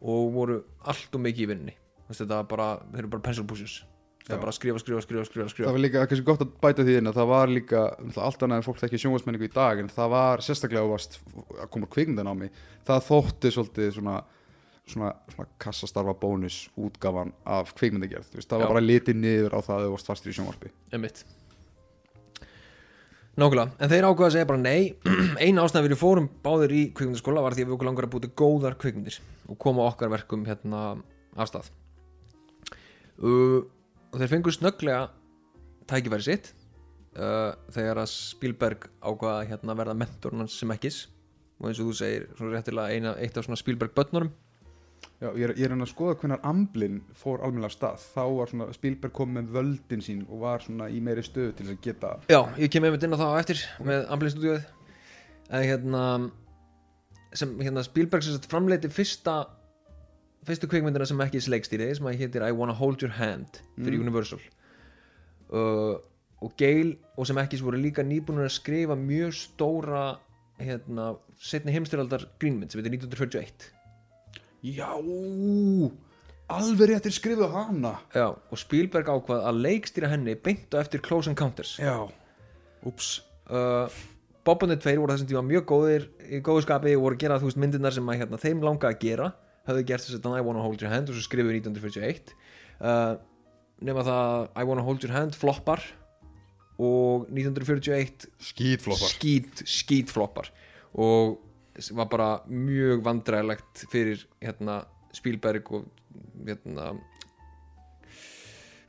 og 0.05 0.31
voru 0.37 0.59
allt 0.85 1.17
og 1.17 1.25
mikið 1.25 1.47
í 1.47 1.51
vinninni 1.53 1.77
þetta 2.13 2.43
bara, 2.49 2.69
þeir 2.93 3.03
eru 3.05 3.13
bara 3.17 3.25
pencil 3.25 3.47
pushers 3.49 3.81
það 4.27 4.37
er 4.37 4.43
bara 4.43 4.53
að 4.53 4.59
skrifa, 4.59 4.83
skrifa, 4.83 5.03
skrifa, 5.05 5.25
skrifa, 5.29 5.49
skrifa. 5.53 5.67
Það 5.69 5.77
var 5.77 5.85
líka 5.85 6.07
kannski 6.11 6.27
gott 6.27 6.45
að 6.45 6.55
bæta 6.63 6.87
því 6.87 6.97
inn 7.01 7.11
að 7.11 7.19
það 7.21 7.29
var 7.33 7.53
líka 7.53 7.83
allt 8.27 8.47
annað 8.47 8.61
en 8.61 8.67
fólk 8.67 8.81
þekki 8.83 9.03
sjónvarsmenningu 9.03 9.47
í 9.47 9.53
dag 9.55 9.83
en 9.83 9.93
það 9.93 10.15
var 10.17 10.43
sérstaklega 10.47 10.87
ávast 10.87 11.21
að 11.61 11.69
koma 11.77 11.91
kvikmyndan 11.93 12.31
á 12.31 12.35
mig 12.35 12.65
það 12.89 13.07
þótti 13.11 13.55
svolítið 13.55 13.93
svona 13.99 14.17
svona, 14.87 15.13
svona 15.33 15.49
kassastarfa 15.63 16.15
bónus 16.21 16.67
útgafan 16.79 17.33
af 17.45 17.75
kvikmyndagerð 17.79 18.31
það 18.37 18.61
var 18.61 18.67
Já. 18.67 18.73
bara 18.75 18.85
litið 18.85 19.19
niður 19.23 19.57
á 19.57 19.61
það 19.61 19.77
að 19.77 19.87
þú 19.87 19.95
varst 19.97 20.11
fastur 20.11 20.33
í 20.33 20.37
sjónvarpi. 20.37 20.73
Einmitt. 20.95 21.25
Nákvæmlega, 23.37 23.75
en 23.85 23.91
þeir 23.93 24.07
ákveða 24.09 24.29
að 24.31 24.35
segja 24.37 24.49
bara 24.49 24.63
nei. 24.63 24.95
Einu 25.45 25.65
ástæðan 25.65 25.91
við 25.91 26.01
fórum 26.01 26.29
báðir 26.45 26.73
í 26.73 26.83
kvikmyndaskóla 26.97 27.43
var 27.45 27.57
því 27.57 27.67
að 27.67 27.69
við 27.69 27.77
okkur 27.77 27.91
langar 27.91 28.07
að 28.07 28.15
búti 28.15 28.31
góðar 28.33 28.79
kvikmyndir 28.81 29.19
og 29.51 29.59
koma 29.61 29.85
okkar 29.91 30.13
verkum 30.15 30.47
hérna 30.49 30.85
af 31.37 31.51
stað. 31.51 31.69
Uh, 33.21 33.67
og 34.13 34.21
þeir 34.21 34.33
fengur 34.33 34.55
snögglega 34.55 35.09
tækifæri 35.91 36.27
sitt 36.27 36.53
uh, 37.17 37.53
þegar 37.75 38.03
að 38.03 38.11
Spielberg 38.13 38.89
ákveða 39.01 39.37
að 39.43 39.53
hérna, 39.53 39.77
verða 39.79 39.99
mentorn 39.99 40.45
hans 40.45 40.57
sem 40.61 40.73
ekkis 40.75 41.05
og 41.57 41.71
eins 41.71 41.81
og 41.81 41.89
þú 41.89 41.95
segir, 41.97 42.27
svona 42.37 42.53
réttilega 42.53 42.93
eina, 42.93 43.15
eitt 43.23 43.39
af 43.39 43.47
svona 43.47 43.57
Spielberg 43.57 43.95
börnunum. 43.97 44.33
Já, 45.17 45.31
ég 45.33 45.47
er, 45.47 45.53
ég 45.57 45.65
er 45.65 45.73
að 45.73 45.89
skoða 45.89 46.17
hvernig 46.21 46.43
Amblin 46.45 46.97
fór 47.17 47.41
almennilega 47.41 47.71
af 47.71 47.77
stað. 47.77 48.03
Þá 48.13 48.25
var 48.37 48.51
svona 48.51 48.67
Spielberg 48.77 49.15
kom 49.17 49.31
með 49.33 49.53
völdin 49.55 50.03
sín 50.05 50.25
og 50.29 50.43
var 50.43 50.65
svona 50.65 50.91
í 50.93 50.99
meiri 51.05 51.25
stöðu 51.25 51.55
til 51.57 51.69
að 51.71 51.79
geta 51.85 52.11
Já, 52.29 52.41
ég 52.61 52.73
kem 52.73 52.85
einmitt 52.85 53.07
inn 53.07 53.17
á 53.17 53.21
það 53.23 53.33
á 53.33 53.41
eftir 53.41 53.63
með 53.89 54.05
Amblin 54.13 54.35
stúdíóið. 54.35 54.67
En 55.47 55.65
hérna 55.65 56.03
sem 57.37 57.55
hérna 57.63 57.85
Spielberg 57.87 58.27
sem 58.27 58.45
framleiti 58.51 58.91
fyrsta 58.93 59.39
fyrstu 60.47 60.69
kvikmyndina 60.71 61.07
sem 61.09 61.23
ekki 61.25 61.43
sleikstýri 61.43 61.89
sem 61.99 62.07
að 62.07 62.21
hétir 62.23 62.45
I 62.47 62.55
Wanna 62.55 62.77
Hold 62.77 63.03
Your 63.05 63.17
Hand 63.19 63.61
fyrir 63.77 64.03
Universal. 64.03 64.43
Uh, 65.51 65.97
og 66.43 66.53
Gail 66.61 66.97
og 67.17 67.27
sem 67.29 67.39
ekki 67.41 67.61
voru 67.65 67.81
líka 67.81 68.05
nýbúinur 68.07 68.47
að 68.47 68.57
skrifa 68.59 68.97
mjög 68.99 69.35
stóra 69.39 70.05
hérna, 70.61 71.15
setni 71.41 71.75
heimstyraldar 71.75 72.29
grínmynd 72.41 72.73
sem 72.73 72.81
heitir 72.81 72.97
1941 72.97 73.73
Já, 74.67 74.89
alveg 76.51 76.91
réttir 76.91 77.15
skrifuðu 77.15 77.51
hana. 77.53 77.93
Já, 78.15 78.33
og 78.35 78.59
Spielberg 78.59 79.09
ákvað 79.13 79.45
að 79.47 79.61
leikstýra 79.67 80.11
henni 80.11 80.35
beint 80.35 80.75
á 80.75 80.81
eftir 80.81 81.03
Close 81.05 81.31
Encounters. 81.31 81.77
Já, 81.79 82.09
úps. 82.87 83.21
Uh, 83.47 83.87
Bobbandi 84.47 84.79
tveir 84.81 84.99
voru 84.99 85.15
þessum 85.15 85.29
tíma 85.31 85.43
mjög 85.47 85.69
góðir 85.71 86.09
í 86.27 86.41
góðu 86.43 86.65
skapi 86.65 86.95
og 86.97 87.05
voru 87.05 87.19
að 87.19 87.23
gera 87.23 87.39
þú 87.43 87.51
veist 87.51 87.61
myndirnar 87.63 87.95
sem 87.95 88.11
að 88.11 88.21
hérna, 88.23 88.41
þeim 88.43 88.65
langa 88.65 88.91
að 88.91 88.99
gera 89.03 89.29
höfðu 89.67 89.87
gert 89.89 90.07
þess 90.07 90.19
að 90.21 90.39
I 90.39 90.45
Wanna 90.47 90.65
Hold 90.65 90.83
Your 90.83 90.93
Hand 90.93 91.11
og 91.11 91.17
svo 91.19 91.25
skrifuðu 91.27 91.59
1941 91.61 92.35
uh, 92.81 93.17
nema 93.87 94.05
það 94.07 94.47
I 94.55 94.67
Wanna 94.69 94.85
Hold 94.87 95.07
Your 95.07 95.15
Hand 95.17 95.37
floppar 95.39 95.83
og 96.77 97.27
1941 97.33 98.29
Skítfloppar. 98.51 99.13
skít, 99.15 99.65
skít 99.65 100.13
floppar 100.13 100.53
og 100.97 101.43
var 101.93 102.09
bara 102.09 102.29
mjög 102.49 103.03
vandræðilegt 103.05 103.85
fyrir 103.93 104.23
hérna, 104.41 104.81
Spielberg 105.15 105.69
og 105.77 105.85
hérna, 106.47 106.95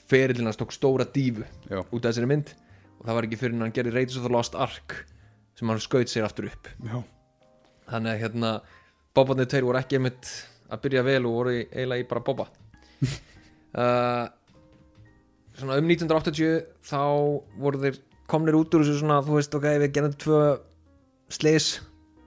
ferillina 0.07 0.53
stók 0.55 0.72
stóra 0.75 1.05
dífu 1.05 1.43
Já, 1.67 1.81
út 1.84 2.05
af 2.05 2.13
þessari 2.13 2.29
mynd. 2.31 2.53
Og 2.98 3.05
það 3.05 3.17
var 3.17 3.27
ekki 3.27 3.39
fyrir 3.41 3.60
hann 3.60 3.75
gerði 3.75 3.93
Raiders 3.93 4.19
of 4.19 4.25
the 4.25 4.34
Lost 4.34 4.55
Ark 4.55 4.96
sem 5.57 5.69
hann 5.69 5.81
skaut 5.81 6.10
sér 6.12 6.27
aftur 6.27 6.48
upp. 6.50 6.69
Já, 6.86 7.01
þannig 7.91 8.13
að 8.13 8.22
hérna 8.24 8.51
Bobarnir 9.17 9.50
tveir 9.50 9.65
voru 9.65 9.81
ekki 9.81 9.98
einmitt 9.98 10.29
að 10.67 10.83
byrja 10.86 11.05
vel 11.07 11.21
og 11.25 11.38
voru 11.39 11.55
eiginlega 11.57 12.03
í 12.03 12.07
bara 12.09 12.25
Boba 12.27 12.47
uh, 13.81 14.25
svona 15.57 15.79
um 15.79 15.91
1980 15.93 16.62
þá 16.88 17.01
voru 17.57 17.83
þeir 17.86 18.01
komnir 18.27 18.57
út 18.59 18.74
úr 18.75 18.83
þessu 18.83 19.01
svona 19.01 19.21
þú 19.25 19.39
veist 19.39 19.55
ok 19.57 19.69
við 19.83 19.93
gerðum 19.95 20.17
tvö 20.19 20.41
slis 21.31 21.71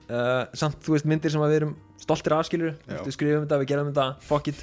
uh, 0.09 0.47
samt 0.57 0.81
þú 0.85 0.97
veist 0.97 1.09
myndir 1.09 1.33
sem 1.33 1.43
að 1.43 1.53
við 1.53 1.61
erum 1.61 1.77
stoltir 2.01 2.35
afskilur 2.35 2.75
við 2.89 3.13
skrifum 3.15 3.45
þetta, 3.45 3.59
við 3.61 3.71
gerðum 3.71 3.91
þetta, 3.91 4.07
fuck 4.25 4.49
it. 4.51 4.61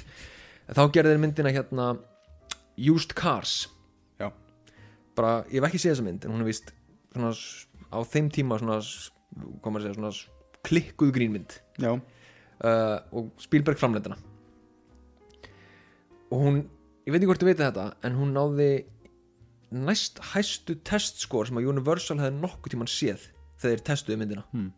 Þá 0.69 0.81
gerðu 0.93 1.13
þeir 1.13 1.21
myndina 1.23 1.53
hérna 1.53 1.87
Used 2.79 3.15
Cars. 3.17 3.53
Já. 4.19 4.29
Bara, 5.17 5.39
ég 5.49 5.59
hef 5.59 5.69
ekki 5.69 5.81
séð 5.81 5.95
þessa 5.95 6.07
mynd 6.07 6.27
en 6.27 6.35
hún 6.35 6.43
er 6.43 6.49
vist 6.49 6.73
svona 7.13 7.31
á 7.89 7.99
þeim 8.05 8.29
tíma 8.33 8.59
svona, 8.61 8.79
maður 9.63 9.79
að 9.79 9.87
segja, 9.87 9.97
svona 9.97 10.13
klikkuð 10.67 11.13
grínmynd. 11.15 11.57
Já, 11.81 11.93
uh, 12.63 12.97
og 13.15 13.31
Spielberg 13.41 13.79
framleitana 13.81 14.17
og 16.29 16.45
hún 16.45 16.61
ég 17.07 17.13
veit 17.13 17.21
ekki 17.21 17.29
hvort 17.31 17.41
þú 17.41 17.49
veit 17.49 17.61
þetta 17.61 17.85
en 18.05 18.17
hún 18.19 18.33
náði 18.35 18.69
næst 19.73 20.19
hæstu 20.31 20.75
testskor 20.85 21.47
sem 21.49 21.59
að 21.59 21.69
Universal 21.71 22.19
hefði 22.19 22.41
nokkuð 22.41 22.73
tíman 22.73 22.89
séð 22.89 23.27
þegar 23.59 23.75
þeir 23.75 23.85
testuðu 23.89 24.19
myndina. 24.21 24.45
Hmm. 24.53 24.71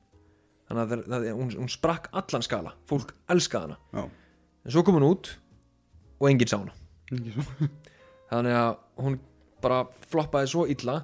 þannig 0.67 0.81
að 0.81 0.91
það, 0.91 1.03
það, 1.13 1.27
hún, 1.37 1.53
hún 1.61 1.71
sprakk 1.71 2.09
allan 2.21 2.45
skala. 2.45 2.73
Fólk 2.89 3.13
elskaði 3.31 3.69
hana. 3.69 3.79
Já. 3.95 4.03
En 4.65 4.75
svo 4.75 4.83
kom 4.85 4.97
hún 4.99 5.07
út 5.07 5.33
og 6.19 6.29
enginn 6.29 6.51
sá 6.51 6.57
hana. 6.59 6.75
Þannig 8.31 8.55
að 8.55 8.71
hún 9.03 9.17
bara 9.61 9.81
floppaði 10.11 10.51
svo 10.51 10.65
illa 10.71 11.01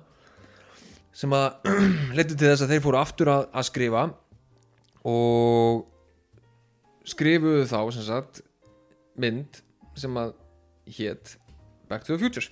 sem 1.17 1.33
að 1.35 1.67
leittu 2.17 2.37
til 2.37 2.47
þess 2.51 2.65
að 2.65 2.73
þeir 2.73 2.83
fóru 2.85 2.99
aftur 3.01 3.33
að, 3.33 3.47
að 3.51 3.67
skrifa 3.67 4.07
og 5.07 5.85
skrifuðu 7.07 7.65
þá 7.69 7.79
sem 7.95 8.07
sagt 8.07 8.43
mynd 9.17 9.61
sem 9.97 10.19
að 10.19 10.35
hét 10.97 11.37
Back 11.87 12.05
to 12.05 12.15
the 12.15 12.21
Future 12.21 12.47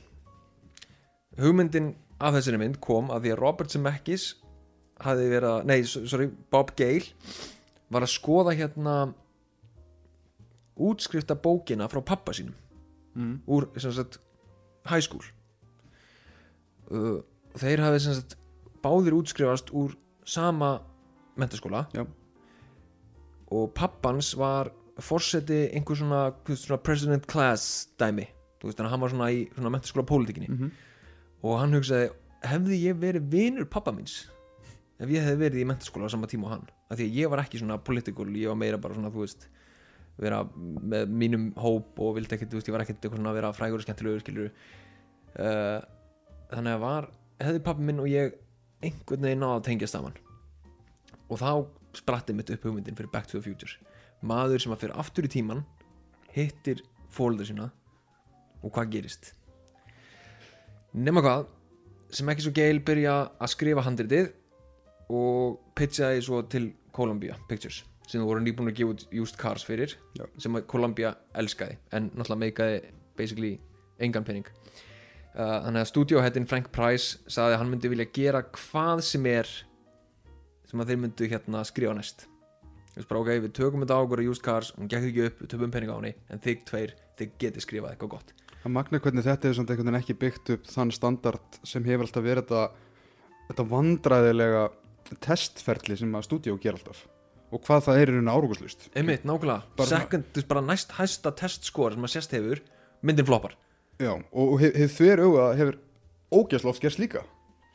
hugmyndin 1.40 1.94
af 2.24 2.38
þessari 2.38 2.62
mynd 2.62 2.80
kom 2.84 3.12
að 3.12 3.26
því 3.26 3.36
að 3.36 3.42
Robert 3.42 3.74
Zemeckis 3.74 4.30
hafði 5.04 5.28
verið 5.34 5.52
að, 5.52 5.66
nei, 5.68 5.80
sorry, 5.84 6.30
Bob 6.52 6.72
Gale 6.80 7.12
var 7.92 8.06
að 8.06 8.14
skoða 8.14 8.56
hérna 8.56 8.96
útskrifta 10.76 11.36
bókina 11.40 11.88
frá 11.92 12.02
pappa 12.04 12.34
sínum 12.36 12.56
mm. 13.16 13.36
úr 13.52 13.68
sem 13.80 13.94
sagt 13.96 14.20
high 14.90 15.04
school 15.04 15.24
uh, 16.92 17.20
þeir 17.60 17.84
hafi 17.84 18.02
sem 18.04 18.18
sagt 18.18 18.38
báðir 18.84 19.18
útskrifast 19.18 19.72
úr 19.76 19.96
sama 20.28 20.78
mentaskóla 21.40 21.86
Já. 21.96 22.06
Og 23.56 23.74
pappans 23.78 24.34
var 24.40 24.72
forseti 25.04 25.66
einhver 25.76 26.00
svona, 26.00 26.22
svona 26.48 26.80
president 26.84 27.26
class 27.28 27.88
dæmi. 28.00 28.28
Veist, 28.66 28.80
hann 28.82 29.02
var 29.02 29.12
svona 29.14 29.28
í 29.30 29.44
svona 29.54 29.72
mentaskóla 29.74 30.08
pólitíkinni. 30.10 30.50
Mhm. 30.50 30.72
og 31.46 31.60
hann 31.62 31.76
hugsaði 31.78 32.10
hefði 32.42 32.78
ég 32.82 32.96
verið 32.98 33.28
vinur 33.30 33.68
pappa 33.70 33.92
míns 33.94 34.24
ef 34.98 35.12
ég 35.12 35.22
hefði 35.22 35.42
verið 35.44 35.62
í 35.62 35.68
mentaskóla 35.70 36.08
á 36.08 36.14
sama 36.14 36.28
tíma 36.32 36.48
og 36.48 36.54
hann? 36.56 36.64
Af 36.90 36.98
því 36.98 37.06
að 37.06 37.18
ég 37.20 37.30
var 37.30 37.42
ekki 37.44 37.60
svona 37.62 37.78
political 37.78 38.26
ég 38.34 38.50
var 38.50 38.58
meira 38.58 38.80
bara 38.82 38.96
svona, 38.96 39.12
þú 39.14 39.26
veist 39.26 39.48
vera 40.18 40.42
með 40.56 41.12
mínum 41.12 41.50
hóp 41.60 42.00
og 42.00 42.16
vildi 42.16 42.38
ekkert, 42.38 42.54
þú 42.54 42.60
veist, 42.60 42.70
ég 42.70 42.76
var 42.76 42.86
ekkert 42.86 43.02
eitthvað 43.04 43.20
svona 43.20 43.34
að 43.34 43.40
vera 43.40 43.54
frægur 43.56 43.82
og 43.82 43.86
skemmtilegur 43.86 44.24
skilur 44.24 44.52
uh, 45.44 45.80
þannig 46.54 46.78
að 46.78 46.84
var 46.86 47.10
hefði 47.44 47.64
pappi 47.66 47.88
minn 47.90 48.00
og 48.04 48.10
ég 48.10 48.38
einhvern 48.86 49.28
veginn 49.28 49.44
náða 49.44 49.60
að 49.60 49.66
tengja 49.68 49.90
saman. 49.92 50.16
Og 51.26 51.42
þá 51.42 51.52
spratti 52.00 52.36
mitt 52.36 52.52
upp 52.54 52.68
hugmyndin 52.68 52.98
fyrir 52.98 53.12
Back 53.14 53.30
to 53.32 53.40
the 53.40 53.44
Future. 53.46 53.80
Maður 54.26 54.64
sem 54.64 54.76
að 54.76 54.86
fyrir 54.86 55.00
aftur 55.02 55.28
í 55.28 55.32
tíman 55.32 55.64
hittir 56.36 56.84
fólður 57.14 57.50
sína 57.50 57.70
og 58.62 58.72
hvað 58.76 58.96
gerist? 58.96 59.34
Nema 60.96 61.24
hvað 61.24 61.48
sem 62.16 62.30
ekki 62.32 62.46
svo 62.46 62.54
geil 62.56 62.80
byrja 62.86 63.16
að 63.36 63.52
skrifa 63.52 63.84
handritið 63.86 64.32
og 65.16 65.60
pitchaði 65.78 66.24
svo 66.26 66.42
til 66.50 66.70
Columbia 66.96 67.36
Pictures 67.50 67.84
sem 68.06 68.22
þú 68.22 68.28
voru 68.30 68.44
nýbúin 68.46 68.70
að 68.70 68.78
gefa 68.80 68.94
út 68.94 69.06
Used 69.18 69.38
Cars 69.42 69.66
fyrir 69.66 69.96
Já. 70.18 70.26
sem 70.42 70.58
Columbia 70.70 71.16
elskaði 71.38 71.80
en 71.96 72.12
náttúrulega 72.14 72.42
meikaði 72.44 72.82
basically 73.18 73.56
engan 74.00 74.26
pening. 74.28 74.46
Uh, 75.36 75.66
þannig 75.66 75.82
að 75.82 75.90
stúdíóhettin 75.90 76.48
Frank 76.48 76.70
Price 76.76 77.20
sagði 77.28 77.56
að 77.56 77.62
hann 77.62 77.72
myndi 77.74 77.92
vilja 77.92 78.08
gera 78.16 78.44
hvað 78.56 79.02
sem 79.08 79.26
er 79.28 79.50
sem 80.70 80.82
að 80.82 80.92
þeir 80.92 81.02
myndu 81.04 81.30
hérna 81.32 81.64
skrifa 81.68 81.96
næst. 81.98 82.26
Bara 83.10 83.22
ok, 83.22 83.32
við 83.44 83.54
tökum 83.58 83.84
þetta 83.84 83.98
á 84.00 84.04
okkur 84.06 84.22
að 84.24 84.30
Used 84.32 84.46
Cars 84.46 84.72
hún 84.78 84.90
gekk 84.92 85.10
ekki 85.10 85.26
upp, 85.28 85.42
við 85.44 85.52
töfum 85.52 85.74
pening 85.74 85.92
á 85.92 85.98
henni 85.98 86.14
en 86.32 86.42
þig 86.44 86.64
tveir, 86.70 86.96
þið 87.20 87.34
getið 87.42 87.66
skrifað 87.66 87.96
eitthvað 87.96 88.14
gott. 88.14 88.32
Það 88.62 88.74
magna 88.78 89.02
hvernig 89.04 89.26
þetta 89.26 89.50
er 89.50 89.58
samt 89.58 89.74
einhvern 89.74 89.92
veginn 89.92 90.00
ekki 90.00 90.16
byggt 90.22 90.54
upp 90.56 90.70
þann 90.72 90.94
standard 90.96 91.60
sem 91.68 91.84
hefur 91.86 92.08
alltaf 92.08 92.24
verið 92.26 92.48
þetta, 92.48 92.64
þetta 93.50 93.68
vandræðilega 93.74 94.64
testferli 95.22 96.00
sem 96.00 96.16
að 96.18 96.26
stúdíó 96.30 96.56
ger 96.62 96.80
alltaf 96.80 97.04
og 97.54 97.62
hvað 97.68 97.84
það 97.86 98.00
er 98.00 98.10
í 98.10 98.16
rauninu 98.16 98.34
áruguslust 98.34 98.88
einmitt, 98.98 99.28
nákvæmlega, 99.28 99.86
second, 99.86 100.40
bara 100.50 100.64
næst 100.66 100.96
hæsta 100.98 101.32
testskor 101.38 101.94
sem 101.94 102.08
að 102.08 102.14
sérst 102.16 102.34
hefur 102.36 102.64
myndin 103.06 103.28
floppar. 103.28 103.54
Já, 104.02 104.12
og, 104.16 104.56
og 104.56 104.64
hef, 104.64 104.98
þver 104.98 105.22
auga 105.28 105.46
hefur 105.60 105.78
ógæsla 106.34 106.74
oft 106.74 106.84
gerst 106.84 107.00
líka 107.00 107.22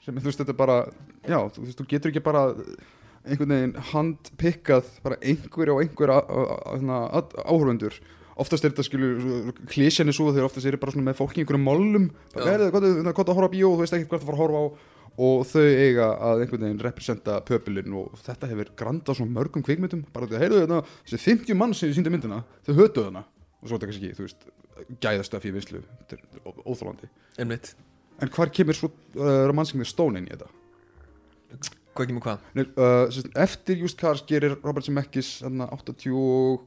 sem 0.04 0.16
þú 0.16 0.30
veist 0.30 0.42
þetta 0.42 0.57
bara 0.57 0.78
já, 1.26 1.38
þú 1.38 1.66
veist, 1.66 1.80
þú 1.80 1.88
getur 1.90 2.12
ekki 2.12 2.25
bara 2.25 2.47
einhvern 3.26 3.52
veginn 3.52 3.76
handpikkað 3.90 4.88
bara 5.04 5.21
einhver 5.21 5.75
og 5.75 5.83
einhver 5.85 6.14
áhörvendur 7.45 7.99
oftast 8.40 8.64
er 8.64 8.73
þetta 8.73 8.87
skilur 8.87 9.52
klísjan 9.71 10.09
er 10.11 10.16
svo 10.16 10.30
þegar 10.30 10.49
oftast 10.49 10.69
er 10.69 10.78
bara 10.80 10.95
svona 10.95 11.11
með 11.11 11.19
fólki 11.21 11.42
í 11.42 11.45
einhverjum 11.45 11.69
er 12.33 12.64
það, 12.73 12.87
er 12.88 13.11
það 13.11 13.21
að 13.26 13.37
horfa 13.37 13.50
á 13.52 13.54
bíó 13.54 13.69
og 13.69 13.76
þú 13.76 13.85
veist 13.85 13.97
ekkert 13.97 14.12
hvað 14.14 14.23
það 14.23 14.30
fara 14.30 14.38
að 14.38 14.42
horfa 14.45 14.62
á. 14.64 14.66
Og 15.21 15.42
þau 15.50 15.64
eiga 15.66 16.07
að 16.23 16.45
einhvern 16.45 16.64
veginn 16.64 16.83
representa 16.85 17.40
pöpulinn 17.45 17.97
og 17.99 18.14
þetta 18.25 18.49
hefur 18.49 18.71
grandað 18.78 19.19
svona 19.19 19.35
mörgum 19.35 19.64
kvikmyndum. 19.66 20.07
Bara 20.14 20.28
því 20.30 20.38
að 20.38 20.45
heyrðu 20.45 20.62
þetta, 20.62 20.78
þessi 21.11 21.21
50 21.26 21.59
mann 21.61 21.75
sem 21.76 21.92
síndu 21.97 22.14
myndina, 22.14 22.40
þau 22.64 22.73
hötuðu 22.78 23.07
hana. 23.11 23.25
Og 23.61 23.66
svo 23.66 23.76
er 23.76 23.83
þetta 23.83 23.90
kannski, 23.90 24.12
þú 24.16 24.25
veist, 24.25 24.49
gæðastöf 25.02 25.45
í 25.50 25.54
vinslu 25.59 25.83
þetta 26.14 27.89
en 28.20 28.28
hvar 28.34 28.48
kemur 28.54 28.76
svo 28.76 28.88
uh, 28.90 28.94
romansingni 29.50 29.86
Stone 29.88 30.18
inn 30.20 30.28
í 30.28 30.32
þetta? 30.34 30.48
hvað 31.96 32.06
kemur 32.10 32.22
hvað? 32.24 32.38
Nei, 32.54 32.64
uh, 32.78 33.04
sem 33.10 33.22
sagt, 33.24 33.36
eftir 33.42 33.76
Just 33.82 33.98
Cars 34.00 34.22
gerir 34.28 34.52
Robert 34.62 34.84
Zemeckis 34.86 35.28
þarna 35.42 35.64
84 35.74 36.60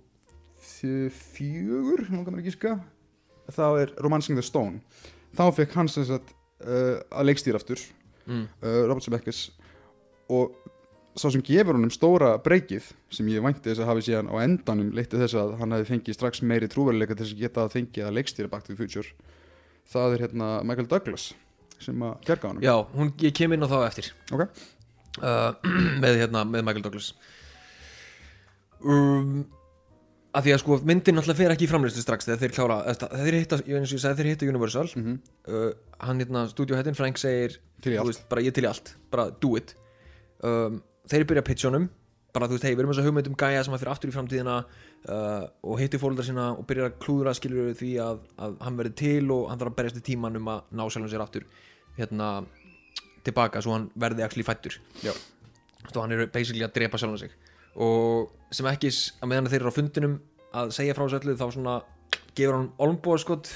langar 2.11 2.31
mér 2.33 2.41
að 2.43 2.47
gíska 2.49 2.71
þá 3.53 3.63
er 3.83 3.89
Romancing 4.03 4.35
the 4.39 4.45
Stone 4.45 4.75
þá 5.35 5.43
fekk 5.57 5.71
hann 5.77 5.89
sem 5.91 6.05
sagt 6.07 6.27
uh, 6.63 6.97
að 7.11 7.27
leikstýra 7.31 7.59
aftur 7.61 7.79
Mm. 8.23 8.45
uh, 8.63 8.85
Robert 8.87 9.03
Zemeckis 9.03 9.39
og 10.31 10.53
sá 11.19 11.27
sem 11.27 11.41
gefur 11.43 11.75
honum 11.75 11.91
stóra 11.91 12.37
breykið 12.39 12.85
sem 13.11 13.27
ég 13.27 13.43
vænti 13.43 13.67
þess 13.67 13.81
að 13.83 13.89
hafi 13.89 14.05
síðan 14.07 14.29
á 14.31 14.39
endanum 14.45 14.93
leitti 14.95 15.19
þess 15.19 15.35
að 15.41 15.49
hann 15.59 15.75
hefði 15.75 15.89
fengið 15.89 16.15
strax 16.15 16.39
meiri 16.47 16.69
trúveruleika 16.71 17.17
til 17.17 17.25
þess 17.25 17.35
að 17.35 17.41
geta 17.43 17.59
að 17.65 17.73
fengið 17.75 18.05
að 18.07 18.15
leikstýra 18.15 18.47
Back 18.53 18.63
to 18.63 18.71
the 18.71 18.79
Future 18.79 19.09
það 19.91 20.07
er 20.15 20.23
hérna 20.23 20.47
Michael 20.63 20.87
Douglas 20.87 21.25
sem 21.83 22.05
að 22.07 22.13
kjarga 22.27 22.51
honum. 22.51 22.63
Já, 22.65 22.75
hún, 22.95 23.11
ég 23.23 23.35
kem 23.37 23.55
inn 23.55 23.65
á 23.65 23.71
þá 23.71 23.77
eftir. 23.87 24.11
Ok. 24.33 24.45
uh, 25.21 25.51
með, 26.03 26.21
hérna, 26.23 26.45
með 26.49 26.65
Michael 26.65 26.85
Douglas. 26.87 27.11
Um, 28.83 29.43
að 30.33 30.47
því 30.47 30.53
að 30.55 30.61
sko 30.63 30.77
myndin 30.89 31.21
alltaf 31.21 31.37
fer 31.39 31.53
ekki 31.53 31.67
í 31.67 31.71
framleiðslu 31.71 32.03
strax 32.03 32.27
þegar 32.27 32.41
þeir 32.41 32.55
klára, 32.57 32.79
eða, 32.91 33.09
þeir 33.21 33.37
hitta, 33.37 33.59
ég 33.69 33.77
eins 33.79 33.91
og 33.91 33.99
ég 33.99 34.03
sagði 34.03 34.23
þeir 34.23 34.31
hitta 34.31 34.49
Universal. 34.49 34.87
Mhm. 34.97 35.19
uh, 35.47 35.67
hann 36.03 36.23
hérna, 36.23 36.47
stúdíóhettin 36.51 36.97
Frank 36.97 37.21
segir 37.21 37.59
veist, 37.83 38.25
bara 38.31 38.43
ég 38.43 38.55
til 38.55 38.65
í 38.65 38.69
allt, 38.69 38.95
bara 39.13 39.29
do 39.43 39.53
it. 39.59 39.75
Um, 40.43 40.81
þeir 41.11 41.27
byrja 41.29 41.69
honum. 41.69 41.91
Bara 42.33 42.47
þú 42.49 42.57
veist, 42.57 42.65
hei, 42.65 42.73
við 42.73 42.79
erum 42.81 42.89
þess 42.89 43.01
að 43.03 43.07
hugmynd 43.07 43.27
um 43.29 43.35
gæja 43.37 43.63
sem 43.63 43.73
að 43.75 43.81
fyrir 43.83 43.91
aftur 43.91 44.09
í 44.09 44.13
framtíðina 44.15 44.53
uh, 44.65 45.43
og 45.69 45.77
hitti 45.77 45.99
fóruldar 46.01 46.25
sína 46.25 46.47
og 46.57 46.65
byrjar 46.65 46.87
að 46.89 46.95
klúðra 47.03 47.33
skilur 47.37 47.75
því 47.77 47.91
að, 48.01 48.23
að 48.41 48.55
hann 48.65 48.79
verði 48.79 48.93
til 49.03 49.27
og 49.35 49.51
hann 49.51 49.61
þarf 49.61 49.69
að 49.69 49.75
berjast 49.77 49.99
í 49.99 50.05
tíman 50.07 50.39
um 50.39 50.49
að 50.49 50.63
ná 50.73 50.81
sjálfum 50.87 51.11
sér 51.11 51.25
aftur 51.27 51.45
hérna 51.97 52.29
tilbaka 53.23 53.61
svo 53.63 53.77
hann 53.77 53.89
verði 53.99 54.25
actually 54.25 54.45
fættur 54.47 54.79
svo 55.91 56.03
hann 56.03 56.13
er 56.15 56.27
basically 56.31 56.63
að 56.65 56.75
drepa 56.77 56.99
sjálfum 56.99 57.19
sig. 57.19 57.33
Og 57.75 58.31
sem 58.53 58.67
ekki 58.69 58.91
að 58.93 59.29
meðan 59.31 59.49
þeir 59.51 59.61
eru 59.61 59.73
á 59.73 59.77
fundinum 59.77 60.15
að 60.53 60.73
segja 60.77 60.95
frá 60.97 61.07
öllu 61.07 61.35
þá 61.39 61.45
svona 61.55 61.75
gefur 62.37 62.57
hann 62.57 62.69
olmbóðskot 62.81 63.49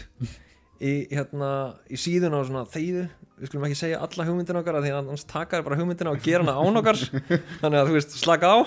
í, 0.81 1.07
hérna, 1.11 1.51
í 1.89 1.99
síðuna 1.99 2.41
og 2.41 2.49
svona 2.49 2.65
þeyðu 2.73 3.05
við 3.37 3.51
skulum 3.51 3.67
ekki 3.67 3.77
segja 3.77 4.01
alla 4.01 4.25
hugmyndina 4.25 4.63
okkar 4.63 4.79
af 4.79 4.85
því 4.85 4.93
að 4.95 5.11
hans 5.11 5.27
takar 5.29 5.63
bara 5.65 5.77
hugmyndina 5.77 6.13
og 6.13 6.23
gera 6.25 6.41
hana 6.41 6.57
án 6.57 6.81
okkar. 6.81 6.97
Þannig 7.61 7.79
að 7.79 7.91
þú 7.91 7.97
veist 7.97 8.17
slaka 8.17 8.49
á. 8.49 8.57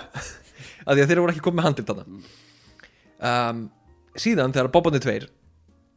Af 0.86 0.94
því 0.94 1.02
að 1.02 1.10
þeir 1.10 1.22
voru 1.22 1.34
ekki 1.34 1.44
komið 1.44 1.66
handrit 1.66 1.90
þarna. 1.90 2.20
Um, 3.20 3.64
síðan 4.16 4.54
þegar 4.54 4.70
Bobandi 4.72 5.02
tveir 5.02 5.26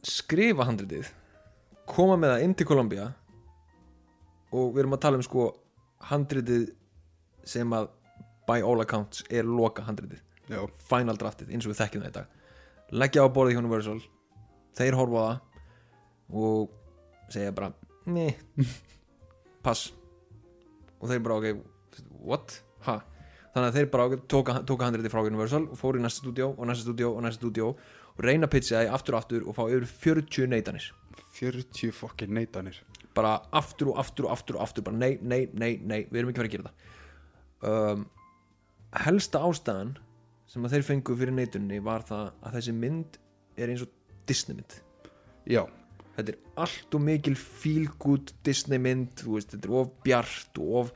skrifa 0.04 0.66
handritið 0.68 1.12
koma 1.88 2.18
með 2.20 2.34
það 2.34 2.44
inn 2.44 2.56
til 2.58 2.66
Columbia 2.68 3.06
og 4.54 4.74
við 4.74 4.84
erum 4.84 4.96
að 4.96 5.02
tala 5.04 5.18
um 5.18 5.26
sko 5.26 5.48
handritið 6.10 6.68
sem 7.48 7.74
að 7.76 7.90
by 8.48 8.60
all 8.62 8.80
accounts 8.84 9.24
er 9.32 9.46
loka 9.48 9.84
handritið. 9.86 10.20
Já, 10.52 10.60
final 10.88 11.16
draftið 11.20 11.54
eins 11.54 11.66
og 11.66 11.72
við 11.72 11.80
þekkjum 11.80 12.04
það 12.04 12.12
í 12.12 12.16
dag. 12.18 12.34
Leggja 12.94 13.24
á 13.24 13.28
borðið 13.32 13.56
hjá 13.56 13.62
Universal. 13.62 13.98
Þeir 14.76 14.98
horfa 14.98 15.24
á 15.24 15.24
það 15.24 16.40
og 16.44 17.32
segja 17.32 17.54
bara 17.56 17.72
Nei 18.10 18.34
Pass. 19.64 19.88
Og 21.00 21.08
þeir 21.08 21.24
bara 21.24 21.40
ok 21.40 21.64
What? 22.24 22.58
Ha? 22.84 22.98
Þannig 23.54 23.68
að 23.68 23.76
þeir 23.78 23.90
bara 23.92 24.06
ok, 24.08 24.24
tóka, 24.28 24.56
tóka 24.66 24.88
handriti 24.88 25.12
frá 25.12 25.22
Universal 25.24 25.62
og 25.68 25.78
fóru 25.78 26.00
í 26.00 26.04
næsta 26.04 26.24
stúdíó 26.24 26.50
og 26.52 26.66
næsta 26.68 26.88
stúdíó 26.88 27.14
og 27.14 27.22
næsta 27.24 27.40
stúdíó 27.40 27.70
og 27.74 28.24
reyna 28.24 28.48
að 28.48 28.56
pitcha 28.56 28.82
því 28.82 28.90
aftur 28.96 29.16
og 29.16 29.22
aftur 29.22 29.46
og 29.46 29.56
fá 29.56 29.64
yfir 29.68 29.86
40 30.20 30.50
neytanir. 30.52 30.90
40 31.38 31.94
fokkin 31.94 32.34
neytanir 32.34 32.82
bara 33.16 33.36
aftur 33.54 33.92
og 33.92 34.00
aftur 34.02 34.28
og 34.28 34.34
aftur 34.34 34.58
og 34.58 34.66
aftur 34.66 34.86
bara 34.86 34.98
nei, 34.98 35.14
nei, 35.22 35.44
nei, 35.52 35.76
nei, 35.82 36.00
við 36.10 36.20
erum 36.20 36.32
ekki 36.32 36.42
farið 36.42 36.50
að 36.50 36.56
gera 36.56 36.70
það. 36.70 36.90
Um, 37.64 38.04
helsta 39.04 39.42
ástæðan 39.48 39.94
sem 40.50 40.66
að 40.66 40.76
þeir 40.76 40.86
fengu 40.90 41.16
fyrir 41.18 41.36
neytunni 41.36 41.80
var 41.84 42.04
það 42.06 42.28
að 42.44 42.58
þessi 42.58 42.76
mynd 42.76 43.18
er 43.58 43.72
eins 43.72 43.84
og 43.86 43.92
Disney 44.28 44.58
mynd. 44.58 44.78
Já, 45.50 45.62
þetta 46.16 46.34
er 46.34 46.40
allt 46.64 46.96
og 46.96 47.04
mikil 47.04 47.36
feel 47.38 47.88
good 48.02 48.34
Disney 48.46 48.80
mynd, 48.82 49.12
þú 49.20 49.38
veist, 49.38 49.54
þetta 49.54 49.70
er 49.70 49.76
of 49.80 49.92
bjart 50.04 50.62
og 50.62 50.80
of 50.82 50.94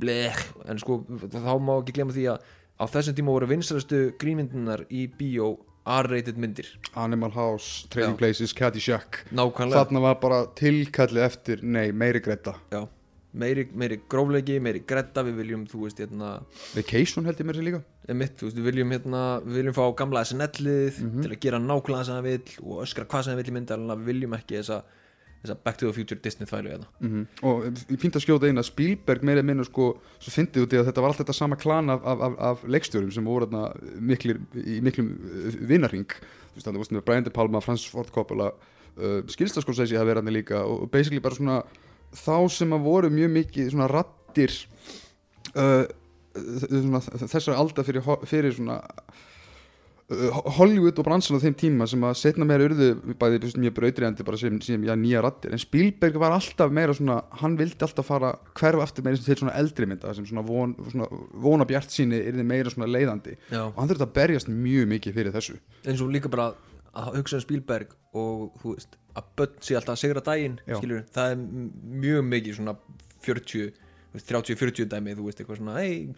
bleh 0.00 0.44
en 0.70 0.80
sko, 0.80 1.02
þá 1.32 1.54
má 1.60 1.74
ekki 1.76 1.96
glemma 1.98 2.14
því 2.14 2.26
að 2.32 2.44
á 2.80 2.84
þessum 2.88 3.16
tíma 3.18 3.34
voru 3.34 3.48
vinsarastu 3.50 3.98
grínmyndunar 4.20 4.86
í 4.88 5.04
bíó 5.18 5.52
R-rated 5.86 6.36
myndir. 6.36 6.66
Animal 6.94 7.30
House, 7.34 7.86
Trading 7.90 8.14
Já. 8.14 8.18
Places, 8.18 8.52
Caddyshack. 8.52 9.24
Nákvæmlega, 9.32 9.84
Þarna 9.84 10.00
var 10.04 10.14
bara 10.20 10.40
tilkallið 10.58 11.24
eftir, 11.24 11.62
nei, 11.62 11.90
meiri 11.92 12.20
greita 12.20 12.54
já. 12.70 12.86
Meiri, 13.32 13.68
meiri 13.78 14.00
grófleiki, 14.10 14.56
meiri 14.60 14.80
gretta 14.86 15.22
við 15.22 15.36
viljum, 15.38 15.60
þú 15.70 15.84
veist, 15.84 16.00
hérna 16.02 16.42
Vacation 16.74 17.24
held 17.24 17.38
ég 17.38 17.46
mér 17.46 17.54
sér 17.60 17.66
líka. 17.68 17.80
Mitt, 18.10 18.34
þú 18.40 18.48
veist, 18.48 18.56
við 18.58 18.66
viljum 18.72 18.90
hérna 18.90 19.20
við 19.44 19.54
viljum 19.60 19.76
fá 19.76 19.84
gamla 19.96 20.24
SNL-lið 20.26 20.98
Mhm. 21.00 21.22
til 21.22 21.30
að 21.30 21.40
gera 21.40 21.58
nákvæmlega 21.62 22.04
sem 22.04 22.14
það 22.16 22.22
vill 22.22 22.48
og 22.66 22.82
öskra 22.84 23.06
hvað 23.06 23.22
sem 23.24 23.32
það 23.32 23.36
vill 23.42 23.52
í 23.52 23.56
myndarinnar, 23.60 23.96
við 24.02 24.04
viljum 24.10 24.34
ekki 24.34 24.58
þessa, 24.58 24.82
þessa 25.40 25.56
Back 25.64 25.78
to 25.80 25.88
the 25.88 25.96
Future 25.96 26.20
Disney 26.20 26.48
þvælu 26.48 26.72
hérna. 26.74 26.88
Mm 27.00 27.26
og 27.46 27.68
ég 27.70 28.00
fínt 28.00 28.16
að 28.18 28.24
skjóta 28.26 28.50
að 28.50 28.66
Spielberg 28.68 29.24
meira 29.26 29.44
minna 29.46 29.64
sko, 29.64 29.92
svo 30.20 30.34
fyndið 30.34 30.66
út 30.66 30.74
í 30.74 30.80
að 30.80 30.90
þetta 30.90 31.04
var 31.04 31.12
allt 31.12 31.22
þetta 31.22 31.36
sama 31.36 31.58
klan 31.60 31.92
af, 31.92 32.02
af, 32.04 32.24
af, 32.26 32.34
af 32.50 32.64
leikstjórum 32.68 33.12
sem 33.14 33.24
voru 33.24 33.48
miklir, 34.00 34.40
í 34.54 34.80
miklum 34.84 35.14
uh, 35.16 35.60
vinnarring 35.70 36.10
þú 36.10 36.58
veist 36.58 36.68
þannig, 36.68 36.90
með 36.96 37.06
Brian 37.06 37.28
De 37.28 37.32
Palma, 37.34 37.62
Francis 37.64 37.92
Ford 37.92 38.10
Coppola 38.12 38.50
uh, 38.52 39.20
skilstaskórsæsi 39.30 39.96
hafa 39.96 40.10
verið 40.10 40.22
hann 40.22 40.36
líka 40.36 40.64
og, 40.64 40.84
og 40.84 40.92
basically 40.92 41.22
bara 41.24 41.38
svona 41.38 41.62
þá 42.10 42.36
sem 42.52 42.76
að 42.76 42.84
voru 42.84 43.12
mjög 43.14 43.32
mikið 43.38 43.72
svona 43.72 43.88
rattir 43.90 44.52
uh, 45.54 45.86
svona, 46.66 47.00
þessar 47.24 47.56
alda 47.56 47.86
fyrir, 47.86 48.06
fyrir 48.28 48.54
svona 48.56 48.80
Hollywood 50.56 50.98
og 50.98 51.06
bransan 51.06 51.38
á 51.38 51.44
þeim 51.44 51.54
tíma 51.54 51.86
sem 51.86 52.02
að 52.02 52.16
setna 52.18 52.46
meira 52.48 52.66
urðu 52.66 53.14
bæði 53.20 53.52
mjög 53.62 53.74
brautriðandi 53.76 54.24
bara 54.26 54.40
sem, 54.40 54.56
sem 54.64 54.86
já, 54.88 54.94
nýja 54.98 55.20
rattir 55.22 55.54
en 55.54 55.62
Spielberg 55.62 56.18
var 56.18 56.34
alltaf 56.34 56.72
meira 56.74 56.96
svona 56.96 57.20
hann 57.42 57.54
vildi 57.60 57.86
alltaf 57.86 58.08
fara 58.10 58.32
hverfa 58.58 58.82
aftur 58.82 59.06
meira 59.06 59.20
til 59.22 59.38
svona 59.38 59.54
eldri 59.60 59.86
mynda 59.86 60.14
sem 60.16 60.26
svona, 60.26 60.42
von, 60.46 60.74
svona 60.90 61.06
vona 61.44 61.66
bjart 61.68 61.94
síni 61.94 62.18
er 62.18 62.40
meira 62.42 62.72
svona 62.74 62.90
leiðandi. 62.90 63.36
Já. 63.52 63.62
og 63.68 63.78
hann 63.78 63.92
þurfti 63.92 64.08
að 64.08 64.16
berjast 64.18 64.50
mjög 64.50 64.90
mikið 64.96 65.20
fyrir 65.20 65.36
þessu. 65.36 65.60
Eins 65.86 66.02
og 66.02 66.10
líka 66.10 66.32
bara 66.32 66.50
að 66.90 67.20
hugsa 67.20 67.38
um 67.38 67.44
Spielberg 67.44 67.94
og 68.18 68.58
þú 68.62 68.74
veist 68.74 68.98
að 69.14 69.30
börn 69.38 69.62
sé 69.62 69.78
alltaf 69.78 69.94
að 69.94 70.02
segra 70.02 70.24
daginn 70.26 70.58
skilur, 70.66 71.06
það 71.14 71.36
er 71.36 71.46
mjög 72.02 72.26
mikið 72.30 72.58
svona 72.58 72.74
40, 73.26 73.70
30-40 74.26 74.90
dæmi 74.90 75.14
þú 75.14 75.28
veist 75.28 75.42
eitthvað 75.42 75.60
svona 75.60 75.78
hey, 75.78 76.10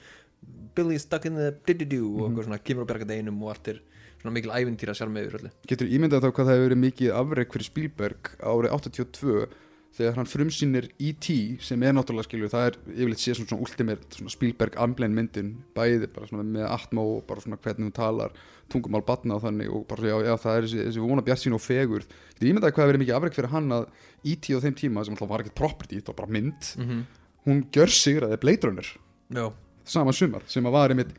Billy 0.74 0.98
stuck 0.98 1.26
in 1.26 1.34
the 1.34 1.50
diddy-doo 1.66 2.08
Mhm. 2.08 2.20
og 2.22 2.30
eitthvað 2.30 2.44
svona 2.48 2.62
kemur 2.64 2.84
á 2.84 2.90
bjarga 2.90 3.06
deginum 3.10 3.42
og 3.42 3.50
allt 3.54 3.68
er 3.68 3.80
svona 4.22 4.32
mikil 4.32 4.50
ævintýra 4.50 4.94
sjálf 4.96 5.12
með 5.12 5.26
yfir 5.28 5.38
öllu 5.40 5.50
getur 5.68 5.86
ímyndað 5.88 6.22
þá 6.22 6.30
hvað 6.32 6.46
það 6.46 6.54
hefur 6.56 6.68
verið 6.68 6.84
mikið 6.86 7.12
afrek 7.20 7.52
fyrir 7.52 7.64
Spielberg 7.68 8.30
árið 8.40 8.72
82 8.72 9.46
þegar 9.92 10.14
hann 10.16 10.24
frumsýnir 10.24 10.86
E.T. 10.98 11.58
sem 11.60 11.82
er 11.82 11.92
náttúrulega 11.92 12.24
skilju, 12.24 12.48
það 12.48 12.66
er 12.66 12.76
yfirleitt 12.96 13.20
séð 13.20 13.34
svona, 13.44 13.60
ultimate 13.60 14.16
svona 14.16 14.30
Spielberg 14.32 14.76
amblein 14.80 15.12
myndin 15.12 15.50
bæði 15.76 16.06
bara 16.14 16.26
svona 16.30 16.46
með 16.48 16.64
atmó 16.72 17.04
og 17.18 17.26
bara 17.28 17.40
svona 17.44 17.58
hvernig 17.60 17.84
hún 17.90 17.92
talar 17.92 18.32
tungumál 18.72 19.04
batna 19.04 19.34
og 19.36 19.42
þannig 19.42 19.68
og 19.68 19.84
bara 19.88 20.00
já, 20.08 20.16
já 20.24 20.36
það 20.40 20.56
er 20.56 20.62
þessi, 20.64 20.78
þessi 20.88 21.02
vona 21.04 21.20
bjart 21.26 21.42
sín 21.44 21.52
og 21.52 21.60
fegur 21.60 22.06
getur 22.08 22.48
ímyndað 22.48 22.72
hvað 22.72 22.82
hefur 22.86 22.92
verið 22.94 23.02
mikið 23.04 23.16
afrek 23.18 23.34
fyrir 23.36 23.50
hann 23.52 23.68
að 23.76 23.84
E.T. 24.24 24.54
á 24.56 24.58
þeim 24.64 24.74
tíma 24.80 25.04
sem 25.04 25.12
alltaf 25.12 25.28
var 25.28 25.40
ekkert 25.44 25.60
property, 25.60 26.00
það 26.00 26.08
var 26.08 26.20
bara 26.22 26.32
mynd 26.38 26.62
mm 26.78 26.84
-hmm. 26.88 27.02
hún 27.44 27.62
gjör 27.70 27.90
sigraði 27.92 28.40
Blade 28.40 28.64
Runner 28.66 28.88
já, 29.28 29.52
sama 29.84 30.14
sumar 30.14 30.46
sem 30.50 30.66
að 30.66 30.76
var 30.76 30.94
einmitt 30.94 31.12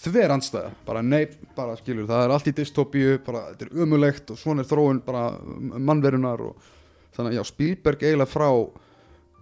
þver 0.00 0.34
andstæða, 0.36 0.70
bara 0.86 1.02
nei, 1.02 1.24
bara 1.56 1.74
skilur 1.78 2.06
það 2.08 2.24
er 2.24 2.34
allt 2.34 2.48
í 2.50 2.54
dystopíu, 2.56 3.16
bara 3.26 3.48
þetta 3.50 3.66
er 3.66 3.82
umulegt 3.82 4.30
og 4.30 4.38
svona 4.38 4.62
er 4.62 4.70
þróun 4.70 5.02
bara 5.06 5.24
mannverunar 5.82 6.44
og 6.46 6.70
þannig 7.16 7.32
að 7.32 7.36
já, 7.40 7.42
Spielberg 7.48 8.04
eiginlega 8.06 8.30
frá 8.30 8.48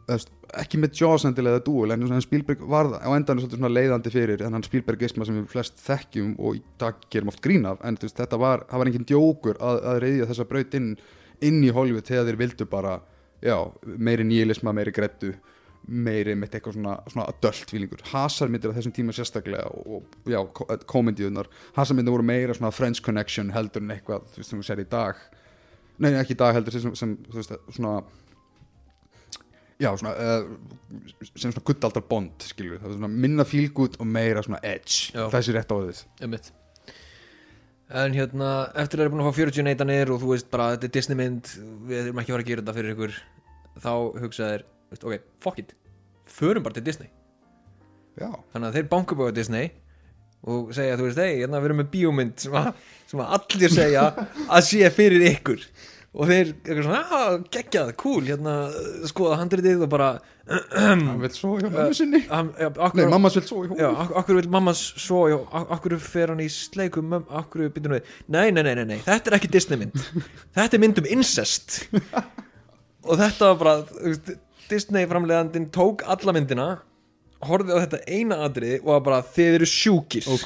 eðst, 0.09 0.33
ekki 0.63 0.81
með 0.81 1.03
Jaws 1.03 1.27
endilega 1.29 1.61
dúil 1.65 1.93
en 1.93 2.25
Spielberg 2.25 2.63
var 2.71 2.89
á 2.97 3.09
svolítið 3.13 3.59
svona 3.59 3.73
leiðandi 3.73 4.13
fyrir 4.13 4.45
en 4.47 4.57
hann 4.57 4.65
Spielbergisma 4.65 5.27
sem 5.29 5.37
við 5.37 5.51
flest 5.53 5.77
þekkjum 5.85 6.33
og 6.41 6.57
í 6.57 6.63
dag 6.81 6.97
gerum 7.13 7.29
oft 7.33 7.43
grín 7.45 7.69
af 7.69 7.85
en 7.85 8.01
veist, 8.01 8.17
þetta 8.17 8.41
var, 8.41 8.65
það 8.71 8.83
var 8.83 8.91
engin 8.91 9.09
djókur 9.11 9.61
að, 9.61 9.83
að 9.93 10.01
reyðja 10.07 10.31
þessa 10.33 10.49
braut 10.49 10.79
inn, 10.81 10.91
inn 11.45 11.61
í 11.61 11.75
Hollywood 11.77 12.09
þegar 12.09 12.31
þeir 12.31 12.41
vildu 12.41 12.69
bara, 12.73 12.97
já, 13.45 13.57
meiri 13.85 14.25
nýlisma, 14.25 14.73
meiri 14.73 14.97
grettu 14.97 15.35
meiri 15.87 16.35
með 16.37 16.59
eitthvað 16.59 16.77
svona, 16.77 16.95
svona 17.09 17.27
adult 17.33 17.73
feelingur. 17.73 18.05
Hasarmyndir 18.11 18.75
á 18.75 18.77
þessum 18.77 18.95
tíma 18.97 19.15
sérstaklega 19.17 19.71
og, 19.73 20.05
og 20.05 20.33
já, 20.33 20.41
komendíunar 20.91 21.49
hasarmyndir 21.79 22.15
voru 22.15 22.27
meira 22.29 22.57
svona 22.57 22.73
Friends 22.75 23.03
Connection 23.05 23.53
heldur 23.55 23.85
en 23.85 23.95
eitthvað, 23.95 24.27
þú 24.33 24.43
veist, 24.43 24.53
sem 24.53 24.63
við 24.63 24.71
sér 24.71 24.85
í 24.85 24.89
dag. 24.93 25.21
Nei, 25.99 26.13
ekki 26.21 26.37
í 26.37 26.41
dag 26.41 26.57
heldur 26.59 26.77
sem, 26.77 26.95
sem 26.99 27.17
þú 27.29 27.41
veist, 27.41 27.57
svona 27.77 27.99
já, 29.79 29.91
svona 29.97 30.15
uh, 30.15 30.47
sem 31.35 31.53
svona 31.53 31.65
guttaldar 31.65 32.05
bond, 32.09 32.47
við 32.59 32.79
það 32.79 32.91
er 32.91 32.97
svona 32.99 33.13
minna 33.15 33.47
good 33.75 33.99
og 33.99 34.07
meira 34.07 34.43
svona 34.43 34.61
edge. 34.63 35.13
Já. 35.15 35.29
þessi 35.33 35.55
rétt 35.57 35.73
á 35.73 35.77
einmitt. 36.23 36.53
En 37.89 38.13
hérna, 38.13 38.69
eftir 38.77 38.99
að 38.99 39.07
það 39.07 39.07
er 39.07 39.13
búin 39.15 39.23
að 39.25 39.31
fá 39.31 39.39
40 39.39 39.65
neytanir 39.65 40.11
og 40.13 40.21
þú 40.21 40.33
veist 40.35 40.51
bara, 40.53 40.73
þetta 40.75 40.89
er 40.89 40.93
Disney 40.93 41.17
mynd 41.17 41.53
við 41.89 42.01
erum 42.03 42.19
ekki 42.21 42.33
að 42.33 42.37
fara 42.37 42.45
að 42.45 42.51
gera 42.51 42.65
þetta 42.65 42.75
fyrir 42.77 42.95
ykkur 42.95 43.15
þá 43.79 43.93
hugsaðir, 44.25 44.65
veist, 44.93 45.05
ok, 45.05 45.29
fuck 45.45 45.61
it. 45.63 45.75
Förum 46.29 46.65
bara 46.67 46.79
til 46.79 46.87
Disney. 46.87 47.11
Já, 48.19 48.33
þannig 48.53 48.71
að 48.71 48.79
þeir 48.79 48.89
banka 48.91 49.19
búið 49.19 49.31
á 49.31 49.39
Disney 49.39 49.71
og 50.49 50.73
segja, 50.75 50.97
þú 50.99 51.07
veist, 51.09 51.21
hei, 51.23 51.39
hérna 51.43 51.61
við 51.61 51.71
erum 51.71 51.81
með 51.83 51.93
bíómynd 51.93 52.43
sem 52.43 52.57
að, 52.59 52.73
sem 53.11 53.23
að 53.23 53.39
allir 53.39 53.73
segja 53.75 54.09
að 54.47 54.67
sé 54.69 54.91
fyrir 54.95 55.25
ykkur. 55.33 55.65
Og 56.19 56.27
þeir, 56.27 56.51
eitthvað 56.65 56.87
svona, 56.87 57.01
ah, 57.15 57.35
geggjað, 57.53 57.91
cool 58.01 58.23
hérna, 58.27 58.55
skoða 59.11 59.39
handritið 59.43 59.85
og 59.85 59.91
bara 59.93 60.09
hann 60.79 61.21
vil 61.21 61.31
svo 61.37 61.59
hjá 61.61 61.69
mamma 61.69 61.93
sinni. 61.95 62.23
hann, 62.31 62.49
ja, 62.57 62.71
nei, 62.73 62.85
akkur, 62.87 63.11
mammas 63.13 63.37
vil 63.37 63.45
svo 63.45 63.61
í 63.67 63.69
já, 63.69 63.91
hún 63.91 64.01
ak 64.01 64.15
akkur 64.23 64.39
vil 64.39 64.49
mamma 64.55 64.73
svo 64.79 65.21
já, 65.29 65.37
ak 65.61 65.75
akkur 65.77 65.97
fer 66.01 66.33
hann 66.33 66.41
í 66.41 66.49
sleiku 66.51 67.05
möm, 67.05 67.27
akkur 67.29 67.69
býtur 67.75 67.99
við, 67.99 68.09
nei, 68.33 68.49
nei, 68.57 68.65
nei, 68.65 68.73
nei, 68.81 68.87
nei 68.95 68.99
þetta 69.05 69.31
er 69.31 69.37
ekki 69.37 69.53
Disney 69.53 69.83
mynd, 69.83 70.01
þetta 70.57 70.79
er 70.79 70.85
mynd 70.87 71.03
um 71.03 71.11
incest. 71.19 71.83
Og 73.09 73.21
þetta 73.21 73.53
var 73.53 73.61
bara, 73.61 73.75
þú 73.93 74.09
veist, 74.09 74.33
Disney 74.69 75.09
framleiðandinn 75.09 75.71
tók 75.75 76.05
alla 76.09 76.35
myndina 76.37 76.69
horfði 77.47 77.77
á 77.77 77.83
þetta 77.85 78.01
eina 78.11 78.41
atrið 78.47 78.77
og 78.83 78.91
var 78.93 79.05
bara 79.07 79.21
þið 79.35 79.59
eru 79.59 79.69
sjúkir. 79.71 80.29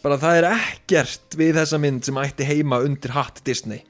Bara 0.00 0.16
það 0.16 0.38
er 0.38 0.46
ekkert 0.48 1.34
við 1.36 1.58
þessa 1.58 1.76
mynd 1.80 2.06
sem 2.06 2.18
ætti 2.22 2.44
heima 2.48 2.78
undir 2.80 3.12
hatt 3.12 3.42
Disney. 3.44 3.82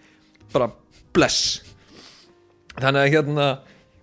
Bara 0.51 0.73
bless. 1.15 1.61
Þannig 2.75 3.05
að 3.05 3.13
hérna 3.15 3.47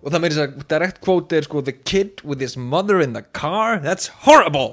og 0.00 0.14
það 0.14 0.22
meiri 0.24 0.38
að 0.40 0.54
direct 0.70 1.02
quote 1.04 1.36
er 1.36 1.44
sko 1.44 1.60
the 1.64 1.74
kid 1.74 2.22
with 2.24 2.40
his 2.40 2.56
mother 2.56 3.02
in 3.04 3.12
the 3.12 3.24
car? 3.36 3.76
That's 3.84 4.08
horrible. 4.24 4.72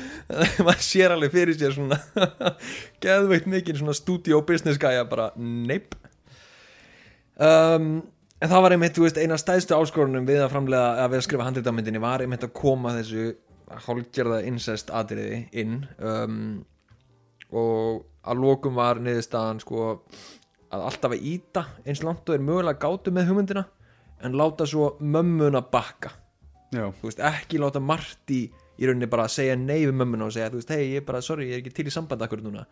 Maður 0.62 0.84
sér 0.84 1.16
alveg 1.16 1.34
fyrir 1.34 1.58
sér 1.58 1.74
svona 1.74 1.98
geðveikt 3.02 3.50
mikið 3.50 3.80
svona 3.80 3.96
studio 3.98 4.38
business 4.46 4.78
gæja 4.78 5.02
bara 5.10 5.32
neip 5.34 5.96
um, 7.34 7.96
en 8.40 8.50
það 8.50 8.64
var 8.64 8.74
einmitt 8.74 8.96
þú 8.96 9.06
veist, 9.06 9.20
eina 9.20 9.38
stæðstu 9.40 9.76
áskorunum 9.76 10.28
við 10.28 10.44
að 10.44 10.52
framlega 10.54 11.04
að 11.04 11.12
við 11.12 11.20
að 11.20 11.26
skrifa 11.28 11.48
handritamyndinni 11.48 12.02
var 12.02 12.24
einmitt 12.24 12.46
að 12.46 12.54
koma 12.56 12.94
þessu 12.96 13.32
hálfgerða 13.86 14.40
incest 14.48 14.90
atriði 14.90 15.44
inn 15.62 15.82
um, 15.98 16.38
og 17.50 18.06
að 18.26 18.40
lokum 18.44 18.78
var 18.78 19.00
niðurstaðan 19.02 19.60
sko 19.62 19.84
að 20.70 20.86
alltaf 20.86 21.14
að 21.14 21.26
íta 21.26 21.66
eins 21.84 22.02
langt 22.06 22.28
og 22.28 22.36
er 22.36 22.44
mögulega 22.46 22.80
gátu 22.82 23.12
með 23.14 23.30
hugmyndina 23.30 23.66
en 24.20 24.36
láta 24.36 24.66
svo 24.68 24.94
mömmuna 25.00 25.62
bakka. 25.72 26.12
Já, 26.70 26.84
þú 27.00 27.08
veist, 27.08 27.22
ekki 27.24 27.58
láta 27.58 27.80
Marti 27.82 28.44
í 28.50 28.88
rauninni 28.88 29.08
bara 29.10 29.26
að 29.26 29.34
segja 29.38 29.56
nei 29.58 29.80
við 29.80 29.96
mömmuna 29.96 30.28
og 30.28 30.34
segja, 30.34 30.50
þú 30.52 30.60
veist, 30.60 30.72
hei, 30.76 30.84
ég 30.92 31.02
er 31.02 31.06
bara, 31.08 31.22
sorry, 31.24 31.48
ég 31.48 31.58
er 31.58 31.62
ekki 31.64 31.72
til 31.80 31.88
í 31.88 31.94
samband 31.94 32.22
akkur 32.24 32.44
núna 32.44 32.66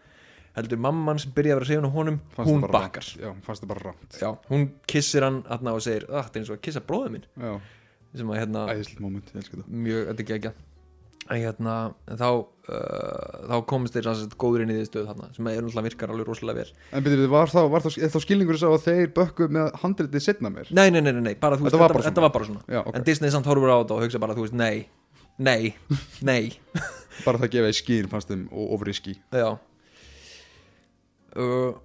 heldur 0.56 0.80
mamman 0.82 1.20
sem 1.22 1.32
byrjaði 1.36 1.54
að 1.54 1.58
vera 1.58 1.66
að 1.66 1.72
segja 1.72 1.82
hún 1.82 1.90
á 1.90 1.96
honum, 1.98 2.20
fannst 2.36 2.52
hún 2.52 2.62
það 2.64 2.76
bakkar. 2.76 3.10
já, 3.18 3.28
það 4.18 4.48
hún 4.52 4.64
kissir 4.90 5.26
hann 5.26 5.42
aðna 5.48 5.74
og 5.74 5.84
segir, 5.84 6.06
"Ah, 6.08 6.24
þetta 6.24 6.36
er 6.36 6.42
eins 6.42 6.50
og 6.50 6.56
að 6.58 6.64
kissa 6.68 6.80
bróðið 6.80 7.10
minn. 7.16 7.26
Já, 7.36 7.60
sem 8.16 8.32
að 8.32 8.40
hérna, 8.40 8.64
moment, 9.00 9.30
þetta. 9.34 9.64
mjög, 9.68 10.06
þetta 10.08 10.18
er 10.18 10.24
ekki 10.24 10.34
ekki 10.38 10.54
hérna, 11.28 11.74
þá 12.08 12.28
uh, 12.32 13.48
þá 13.50 13.56
komist 13.68 13.96
þeir 13.96 14.08
góður 14.40 14.64
inn 14.64 14.72
í 14.72 14.76
því 14.78 14.86
stöð 14.88 15.08
þarna, 15.10 15.28
sem 15.36 15.48
er 15.50 15.58
náttúrulega 15.60 15.88
virkar 15.88 16.12
alveg 16.14 16.28
rosalega 16.30 16.62
vel. 16.62 16.72
En 16.92 17.04
byrjuðu, 17.04 17.28
var 17.32 17.52
þá, 17.52 17.60
var 17.68 17.84
þá, 17.84 17.90
þá 18.14 18.18
skilningur 18.24 18.56
þess 18.58 18.68
að 18.68 18.86
þeir 18.86 19.12
bökku 19.18 19.48
með 19.52 19.76
handritið 19.82 20.24
setna 20.24 20.52
mér 20.52 20.70
nei, 20.72 20.88
nei, 20.90 21.02
nei, 21.02 21.12
nei, 21.12 21.20
nei 21.20 21.34
bara, 21.34 21.58
þú 21.60 21.68
Þetta 21.68 21.82
var 21.82 21.92
þetta, 21.92 21.98
bara 21.98 22.08
þetta 22.08 22.24
var 22.24 22.34
bara 22.38 22.48
svona. 22.48 22.64
Já, 22.64 22.80
ok, 22.80 22.96
en 22.96 23.06
Disney 23.08 23.34
samt 23.34 23.50
horfur 23.50 23.74
á 23.74 23.76
þetta 23.82 23.98
og 23.98 24.06
hugsa 24.06 24.22
bara, 24.24 24.38
þú 24.38 24.46
veist, 24.46 24.56
nei 24.56 24.88
nei, 25.38 25.74
nei. 26.30 26.42
Bara 27.26 27.42
það 27.42 27.52
gefa 27.56 27.72
í 27.72 27.76
skýn 27.76 28.08
fannst 28.10 28.30
þeim 28.32 28.46
og 28.54 28.76
ofriski 28.78 29.18
Já 29.34 29.58
uh, 31.38 31.76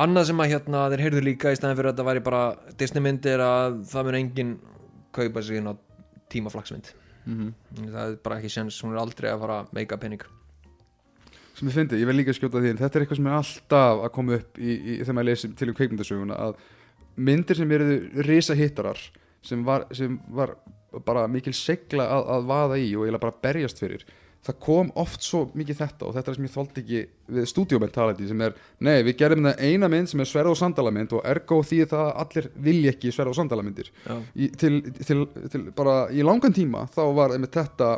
Annað 0.00 0.30
sem 0.30 0.40
að 0.40 0.52
hérna 0.54 0.86
þeir 0.88 1.02
heyrðu 1.04 1.22
líka 1.26 1.50
í 1.52 1.56
stæðan 1.58 1.76
fyrir 1.76 1.90
að 1.90 1.96
þetta 1.96 2.08
væri 2.08 2.22
bara 2.24 2.42
Disney 2.80 3.02
mynd 3.04 3.26
er 3.28 3.42
að 3.44 3.80
það 3.90 4.06
mun 4.06 4.18
enginn 4.20 4.52
kaupa 5.12 5.42
sig 5.44 5.60
inn 5.60 5.68
á 5.68 5.74
tímaflagsmynd 6.32 6.92
mm 7.26 7.38
-hmm. 7.38 7.88
það 7.90 8.04
er 8.04 8.16
bara 8.24 8.38
ekki 8.38 8.52
sens, 8.54 8.80
hún 8.82 8.94
er 8.94 9.02
aldrei 9.02 9.30
að 9.30 9.40
fara 9.40 9.60
að 9.60 9.72
meika 9.76 9.96
penning 9.96 10.22
sem 11.54 11.68
ég 11.68 11.74
fyndi, 11.74 12.00
ég 12.00 12.06
vil 12.06 12.16
líka 12.16 12.32
skjóta 12.32 12.60
því 12.62 12.76
þetta 12.78 12.96
er 12.96 13.02
eitthvað 13.04 13.16
sem 13.20 13.26
er 13.26 13.36
alltaf 13.36 14.04
að 14.04 14.12
koma 14.16 14.34
upp 14.38 14.58
í, 14.58 14.70
í, 14.70 14.98
þegar 15.02 15.14
maður 15.14 15.28
lesi 15.28 15.50
til 15.54 15.68
um 15.68 15.74
kveikmyndasöguna 15.74 16.38
að 16.46 16.54
myndir 17.16 17.56
sem 17.56 17.72
eru 17.76 17.98
risa 18.24 18.54
hittarar 18.54 19.00
sem 19.42 19.64
var, 19.64 19.84
sem 19.92 20.18
var 20.28 20.54
bara 21.04 21.26
mikil 21.28 21.52
segla 21.52 22.06
að, 22.08 22.30
að 22.36 22.46
vaða 22.46 22.78
í 22.78 22.88
og 22.96 23.04
eiginlega 23.04 23.24
bara 23.26 23.40
berjast 23.42 23.82
fyrir 23.82 24.06
það 24.46 24.56
kom 24.64 24.90
oft 25.00 25.24
svo 25.24 25.42
mikið 25.58 25.80
þetta 25.82 26.06
og 26.08 26.14
þetta 26.16 26.32
er 26.32 26.38
sem 26.38 26.46
ég 26.46 26.52
þóldi 26.54 26.82
ekki 26.82 27.00
við 27.36 27.48
stúdíomentality 27.50 28.28
sem 28.30 28.44
er, 28.46 28.54
nei 28.80 29.02
við 29.04 29.18
gerum 29.20 29.48
það 29.50 29.64
eina 29.68 29.90
mynd 29.92 30.10
sem 30.10 30.22
er 30.24 30.30
sverð 30.30 30.54
og 30.54 30.60
sandalamynd 30.60 31.12
og 31.18 31.26
ergo 31.28 31.60
því 31.66 31.80
það 31.90 32.04
að 32.06 32.22
allir 32.24 32.48
vilja 32.68 32.94
ekki 32.94 33.12
sverð 33.12 33.34
og 33.34 33.38
sandalamyndir. 33.40 33.90
Já, 34.06 34.14
í, 34.34 34.48
til, 34.60 34.72
til, 35.02 35.18
til 35.52 35.62
bara 35.76 35.96
í 36.08 36.24
langan 36.24 36.56
tíma 36.56 36.86
þá 36.94 37.02
var 37.18 37.36
þetta 37.36 37.90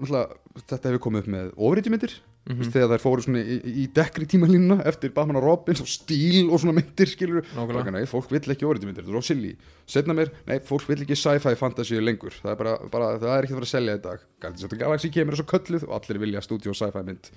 þetta 0.00 0.88
hefur 0.88 1.02
komið 1.06 1.24
upp 1.24 1.32
með 1.34 1.50
ofriðjumyndir 1.56 2.14
mm 2.50 2.58
Mhm. 2.60 2.72
þegar 2.74 2.88
þær 2.96 3.02
fóru 3.04 3.22
í, 3.38 3.56
í 3.82 3.84
dekkri 3.94 4.26
tímalínuna 4.26 4.80
eftir 4.84 5.12
Batman 5.14 5.36
og 5.38 5.44
Robin 5.44 5.76
og 5.80 5.86
stíl 5.86 6.50
og 6.50 6.58
svona 6.58 6.74
myndir 6.74 7.06
skilur 7.06 7.44
nákvæmlega. 7.54 7.92
nei, 7.92 8.04
fólk 8.10 8.30
vill 8.30 8.40
ekki 8.54 8.66
ofriðjumyndir, 8.66 9.04
þetta 9.04 9.12
er 9.12 9.18
of 9.20 9.24
silly. 9.24 9.52
Setna 9.86 10.14
mér, 10.14 10.30
nei, 10.48 10.58
fólk 10.58 10.86
vill 10.88 11.04
ekki 11.04 11.14
sci-fi 11.14 11.54
fantasy 11.54 12.00
lengur, 12.00 12.30
það 12.42 12.50
er 12.50 12.56
bara, 12.56 12.72
bara 12.90 13.18
það 13.18 13.36
er 13.38 13.42
ekki 13.46 13.54
að 13.54 13.60
fara 13.60 13.68
að 13.68 13.74
selja 13.74 13.94
í 13.94 14.02
dag, 14.02 14.18
Guardians 14.40 14.64
of 14.64 14.70
the 14.70 14.76
Galaxy 14.76 15.10
kemur 15.10 15.36
svo 15.38 15.46
kölluð 15.46 15.86
og 15.88 15.94
allir 16.00 16.18
vilja 16.18 16.40
stúdíu 16.42 16.74
sci-fi 16.74 17.02
mynd. 17.06 17.30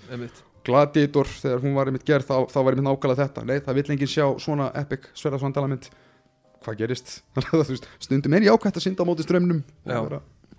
Gladiator, 0.66 1.26
þegar 1.26 1.62
hún 1.62 1.76
var 1.76 1.86
einmitt 1.92 2.06
gerð 2.06 2.26
þá, 2.26 2.48
þá 2.50 2.58
var 2.64 2.74
einmitt 2.74 2.88
nákvæmlega 2.90 3.28
þetta, 3.28 3.46
nei, 3.46 3.60
það 3.60 3.76
vill 3.76 3.92
enginn 3.94 4.08
sjá 4.08 4.26
svona 4.40 4.72
epic 4.76 5.10
sverðarsvandala 5.14 5.70
mynd. 5.70 5.90
Hvað 6.64 6.78
gerist, 6.80 7.22
stundum 8.06 8.34
er 8.34 8.48
jákvæmt 8.48 8.78
að 8.80 8.86
synda 8.88 9.04
á 9.04 9.10
móti 9.10 9.26
strömmnum 9.28 9.64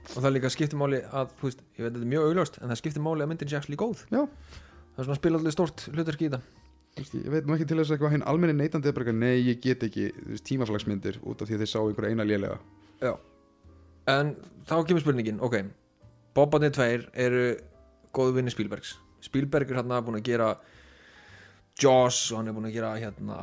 og 0.05 0.19
Já. 0.19 0.23
það 0.25 0.35
líka 0.37 0.51
skiptir 0.53 0.81
máli 0.81 1.01
að, 1.05 1.33
þú 1.39 1.49
veist, 1.49 1.63
ég 1.75 1.81
veit 1.81 1.89
að 1.89 1.95
þetta 1.95 2.05
er 2.05 2.13
mjög 2.13 2.27
augljóst 2.29 2.59
en 2.61 2.71
það 2.71 2.81
skiptir 2.81 3.05
máli 3.05 3.25
að 3.25 3.31
myndin 3.31 3.51
sé 3.51 3.57
actually 3.59 3.81
góð. 3.81 4.05
Já. 4.13 4.21
það 4.21 5.01
er 5.01 5.07
svona 5.07 5.17
að 5.17 5.21
spila 5.23 5.41
allir 5.41 5.55
stórt 5.55 5.87
hlutverk 5.91 6.23
í 6.23 6.29
þetta. 6.29 6.41
Ég 6.95 7.31
veit 7.33 7.47
nú 7.49 7.55
ekki 7.57 7.67
til 7.67 7.79
þess 7.81 7.91
að 7.91 7.97
eitthvað 7.97 8.13
hinn 8.15 8.27
almenni 8.31 8.55
neytandi 8.55 8.91
er 8.91 8.95
bara 8.95 9.09
eitthvað, 9.09 9.23
nei, 9.25 9.39
ég 9.49 9.63
get 9.65 9.83
ekki 9.83 10.05
tímaflagsmyndir 10.47 11.17
út 11.27 11.41
af 11.43 11.49
því 11.49 11.57
að 11.57 11.65
þeir 11.65 11.71
sá 11.73 11.79
einhverja 11.81 12.15
eina 12.15 12.27
lélega. 12.29 12.59
En 14.15 14.35
þá 14.69 14.77
kemur 14.87 15.03
spurningin, 15.03 15.41
ok. 15.43 15.57
Bobarnir 16.37 16.75
tveir 16.75 17.09
eru 17.19 17.49
góðu 18.15 18.37
vinni 18.37 18.55
Spielbergs. 18.55 18.95
Spielberg 19.25 19.73
er 19.73 19.81
hérna 19.81 19.99
búin 20.05 20.21
að 20.21 20.29
gera 20.29 20.53
Jaws 21.83 22.21
og 22.31 22.39
hann 22.39 22.53
er 22.53 22.55
búin 22.55 22.69
að 22.69 22.77
gera 22.77 22.93
hérna 23.01 23.41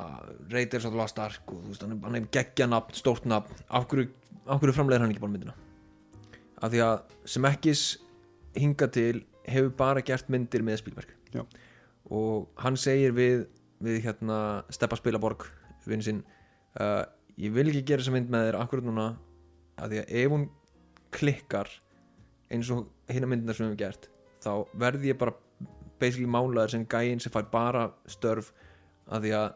Raiders 0.54 0.86
of 0.88 0.94
the 0.94 1.02
Lost 1.02 1.20
Ark 1.20 1.52
og 1.52 1.66
veist, 1.68 1.84
hann 1.84 1.98
er, 1.98 2.22
er 2.22 2.30
geggja 2.32 2.70
nafn, 2.72 2.96
stórt 2.96 3.28
nafn. 3.28 3.60
Af 3.68 3.90
hverju, 3.92 4.08
af 4.46 4.62
hverju 4.62 4.78
framleiðir 4.78 5.04
hann 5.04 5.12
ekki 5.12 5.26
bara 5.26 5.36
myndina 5.36 5.58
af 6.62 6.72
því 6.72 6.84
að 6.86 7.18
Zemeckis 7.26 7.84
hinga 8.58 8.88
til 8.94 9.24
hefur 9.48 9.74
bara 9.78 10.04
gert 10.06 10.30
myndir 10.30 10.64
með 10.66 10.82
Spielberg. 10.82 11.16
Já. 11.32 11.46
og 12.12 12.50
hann 12.60 12.76
segir 12.76 13.14
við 13.16 13.46
við 13.82 14.02
hérna 14.04 14.66
Steppa 14.70 14.98
Spilaborg 15.00 15.46
vinn 15.88 16.04
sinn 16.04 16.20
uh, 16.80 17.06
ég 17.40 17.54
vil 17.56 17.70
ekki 17.70 17.86
gera 17.88 18.04
þessa 18.04 18.16
mynd 18.16 18.34
með 18.34 18.50
þér 18.50 18.58
akkurat 18.60 18.88
núna 18.88 19.06
af 19.80 19.88
því 19.90 20.02
að 20.02 20.12
ef 20.20 20.34
hún 20.34 20.44
klikkar 21.16 21.72
eins 22.52 22.72
og 22.74 22.90
hinna 23.08 23.30
myndirnar 23.32 23.58
sem 23.58 23.66
við 23.66 23.72
hefum 23.72 23.80
gert 23.80 24.10
þá 24.44 24.52
verði 24.84 25.14
ég 25.14 25.22
bara 25.22 25.38
basically 26.02 26.30
málaður 26.30 26.76
sem 26.76 26.88
gæinn 26.90 27.22
sem 27.24 27.34
fær 27.34 27.48
bara 27.54 27.88
störf 28.12 28.52
af 29.08 29.24
því 29.24 29.36
að 29.38 29.48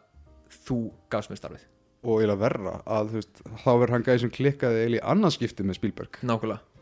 þú 0.65 0.77
gafst 1.11 1.31
mér 1.31 1.41
starfið. 1.41 1.65
Og 2.05 2.21
eiginlega 2.21 2.41
verra 2.43 2.75
að 2.85 3.11
þú 3.11 3.19
veist, 3.19 3.43
þá 3.63 3.71
verður 3.71 3.93
hann 3.95 4.05
gæði 4.05 4.23
sem 4.23 4.33
klikkaði 4.35 4.81
eiginlega 4.83 5.01
í 5.01 5.07
annarskipti 5.15 5.65
með 5.65 5.79
Spielberg. 5.79 6.19
Nákvæmlega 6.21 6.74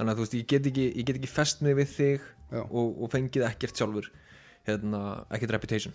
þannig 0.00 0.14
að 0.14 0.16
þú 0.16 0.24
veist 0.24 0.36
ég 0.38 0.48
get 0.48 0.68
ekki, 0.70 0.86
ég 0.96 1.06
get 1.06 1.20
ekki 1.20 1.28
fest 1.28 1.60
mig 1.60 1.76
við 1.76 1.90
þig 1.92 2.26
og, 2.64 2.86
og 3.04 3.10
fengið 3.12 3.44
ekkert 3.50 3.76
sjálfur 3.76 4.08
hérna, 4.64 5.00
ekkert 5.28 5.52
reputation. 5.52 5.92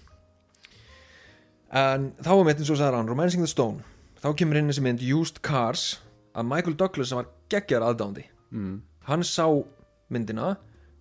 En 1.74 2.12
þá 2.22 2.32
er 2.36 2.46
mitt 2.46 2.62
eins 2.62 2.70
og 2.70 2.78
sagði 2.80 3.00
hann 3.02 3.10
Romancing 3.10 3.42
the 3.42 3.50
Stone. 3.50 3.82
Þá 4.22 4.30
kemur 4.38 4.60
inn 4.60 4.70
þessi 4.70 4.84
mynd 4.86 5.02
Used 5.10 5.42
Cars 5.46 5.96
að 6.38 6.50
Michael 6.52 6.78
Douglas 6.78 7.10
sem 7.10 7.20
var 7.20 7.32
geggjar 7.52 7.86
aðdándi 7.86 8.28
mm. 8.54 8.78
hann 9.10 9.24
sá 9.26 9.46
myndina 10.14 10.56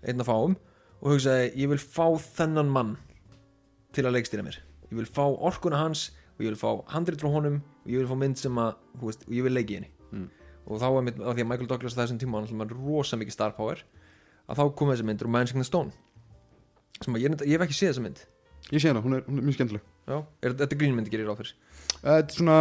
einn 0.04 0.22
að 0.22 0.28
fáum 0.28 0.56
og 1.00 1.12
hugsaði 1.12 1.50
ég 1.60 1.70
vil 1.72 1.80
fá 1.80 2.06
þennan 2.38 2.72
mann 2.72 2.94
til 3.94 4.06
að 4.06 4.16
leikstýra 4.16 4.44
mér. 4.46 4.58
Ég 4.90 4.96
vil 4.98 5.08
fá 5.08 5.24
orkuna 5.26 5.82
hans 5.82 6.08
og 6.38 6.46
ég 6.46 6.54
vil 6.54 6.60
fá 6.60 6.70
handrit 6.94 7.20
frá 7.20 7.30
honum 7.32 7.60
og 7.84 7.92
ég 7.92 8.00
vil 8.00 8.08
fá 8.08 8.16
mynd 8.18 8.40
sem 8.40 8.58
að 8.60 8.74
veist, 9.02 9.26
og 9.28 9.36
ég 9.36 9.46
vil 9.46 9.54
leiki 9.54 9.78
henni. 9.78 9.92
Mm. 10.14 10.30
Og 10.64 10.80
þá 10.80 10.86
var 10.96 11.04
mitt, 11.06 11.20
af 11.20 11.36
því 11.36 11.44
að 11.44 11.50
Michael 11.50 11.70
Douglas 11.70 11.96
á 11.96 12.00
þessum 12.02 12.20
tíma 12.22 12.40
hann 12.40 12.62
var 12.62 12.72
rosa 12.72 13.18
mikið 13.20 13.36
star 13.36 13.54
power 13.56 13.82
að 14.48 14.60
þá 14.60 14.64
kom 14.78 14.92
þessi 14.92 15.06
mynd 15.08 15.24
Romancing 15.24 15.60
the 15.60 15.68
Stone 15.68 15.92
sem 17.02 17.16
að 17.16 17.26
ég, 17.26 17.36
ég 17.44 17.56
hef 17.56 17.66
ekki 17.66 17.76
séð 17.76 17.92
þessa 17.92 18.04
mynd. 18.04 18.24
Ég 18.72 18.80
sé 18.80 18.88
hana, 18.88 19.02
hún 19.04 19.18
er, 19.18 19.24
hún 19.26 19.40
er 19.40 19.44
mjög 19.44 19.58
skemmtileg. 19.58 19.88
Já, 20.08 20.16
er, 20.40 20.54
þetta 20.56 20.76
er 20.76 20.80
grínmynd 20.80 21.08
gerir 21.12 21.30
fyrir? 21.36 21.50
Eh, 21.54 22.04
þetta 22.04 22.22
er 22.22 22.36
svona, 22.38 22.58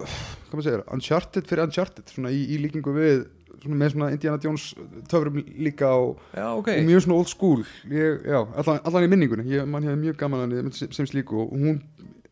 hvað 0.00 0.56
maður 0.56 0.66
segir 0.66 0.82
Uncharted 0.96 1.48
fyrir 1.48 1.64
Uncharted, 1.64 2.12
svona 2.12 2.32
í, 2.34 2.42
í 2.44 2.58
líkingu 2.60 2.94
við 2.96 3.22
svona 3.60 3.78
með 3.80 3.94
svona 3.94 4.10
Indiana 4.14 4.40
Jones 4.44 4.66
töfrum 5.08 5.40
líka 5.60 5.90
og, 5.96 6.20
Já, 6.36 6.46
ok, 6.56 6.70
og 6.74 6.86
mjög 6.88 7.06
svona 7.06 7.16
old 7.16 7.32
school. 7.32 7.64
Ég, 7.88 8.20
já, 8.28 8.40
allan, 8.42 8.82
allan 8.88 9.06
í 9.06 9.10
minningunni. 9.14 9.48
Ég, 9.52 9.68
mann 9.68 9.88
hefði 9.88 10.02
mjög 10.04 10.20
gaman 10.20 10.56
sem, 10.76 10.92
sem 10.96 11.08
slíku 11.08 11.40
og 11.46 11.56
hún 11.56 11.80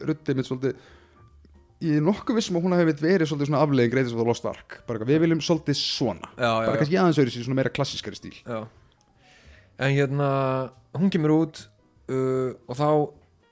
ruttið 0.05 0.39
mitt 0.39 0.49
svolítið 0.49 0.87
ég 1.85 1.99
er 1.99 2.05
nokkuð 2.05 2.39
vissum 2.39 2.59
að 2.59 2.67
hún 2.67 2.77
hefði 2.77 2.95
verið 3.03 3.31
svolítið 3.31 3.51
svona 3.51 3.63
aflegin 3.65 3.93
greiðis 3.93 4.15
of 4.15 4.21
the 4.21 4.27
Lost 4.27 4.49
Ark. 4.49 4.81
Bara 4.89 5.09
við 5.09 5.23
viljum 5.25 5.43
svolítið 5.45 5.79
svona. 5.79 6.31
Já, 6.35 6.49
já, 6.49 6.55
bara 6.57 6.75
já. 6.75 6.81
kannski 6.83 6.99
aðeins 7.01 7.21
öðru 7.23 7.35
sér 7.35 7.47
svona 7.47 7.59
meira 7.61 7.75
klassískari 7.75 8.19
stíl. 8.19 8.35
Já. 8.43 8.61
En 9.79 9.95
hérna, 9.95 10.29
hún 10.99 11.13
kemur 11.15 11.35
út 11.37 11.63
uh, 12.11 12.57
og 12.67 12.79
þá 12.79 12.89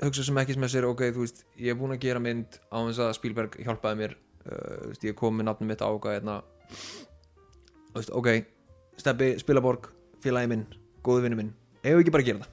hugsa 0.06 0.26
sem 0.26 0.40
ekki 0.42 0.56
sem 0.56 0.66
að 0.66 0.72
sér, 0.74 0.88
ok, 0.90 1.04
þú 1.14 1.22
veist 1.22 1.44
ég 1.54 1.72
er 1.72 1.78
búin 1.78 1.94
að 1.94 2.02
gera 2.02 2.22
mynd 2.22 2.58
á 2.68 2.76
þess 2.88 3.04
að 3.04 3.12
Spielberg 3.20 3.54
hjálpaði 3.62 4.00
mér 4.02 4.16
uh, 4.16 4.88
veist, 4.90 5.06
ég 5.06 5.16
kom 5.18 5.38
með 5.38 5.50
nafnum 5.50 5.70
mitt 5.70 5.84
á 5.84 5.88
okkar 5.88 6.18
hérna. 6.18 6.40
Ok, 8.10 8.32
Steppi, 9.00 9.36
Spilaborg 9.40 9.88
félagi 10.24 10.50
minn, 10.50 10.66
góðu 11.06 11.28
vinnu 11.28 11.38
minn 11.38 11.54
ef 11.86 11.94
við 11.94 12.02
ekki 12.02 12.14
bara 12.14 12.24
að 12.24 12.30
gera 12.30 12.42
það? 12.42 12.52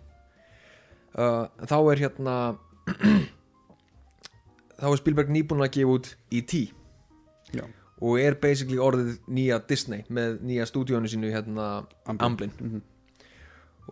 Uh, 1.14 1.68
þá 1.70 1.78
er 1.80 2.02
hérna 2.04 2.36
þá 4.80 4.88
er 4.92 4.98
Spielberg 5.02 5.30
nýbúin 5.34 5.64
að 5.66 5.74
gefa 5.78 5.98
út 5.98 6.16
E.T. 6.32 6.64
Já. 7.54 7.66
og 8.04 8.18
er 8.20 8.34
basically 8.42 8.80
orðið 8.82 9.20
nýja 9.30 9.60
Disney 9.70 10.04
með 10.10 10.40
nýja 10.44 10.66
stúdíónu 10.68 11.08
sínu 11.08 11.30
hérna 11.32 11.86
Amblin. 12.10 12.26
Amblin 12.26 12.52
Mhm. 12.60 12.82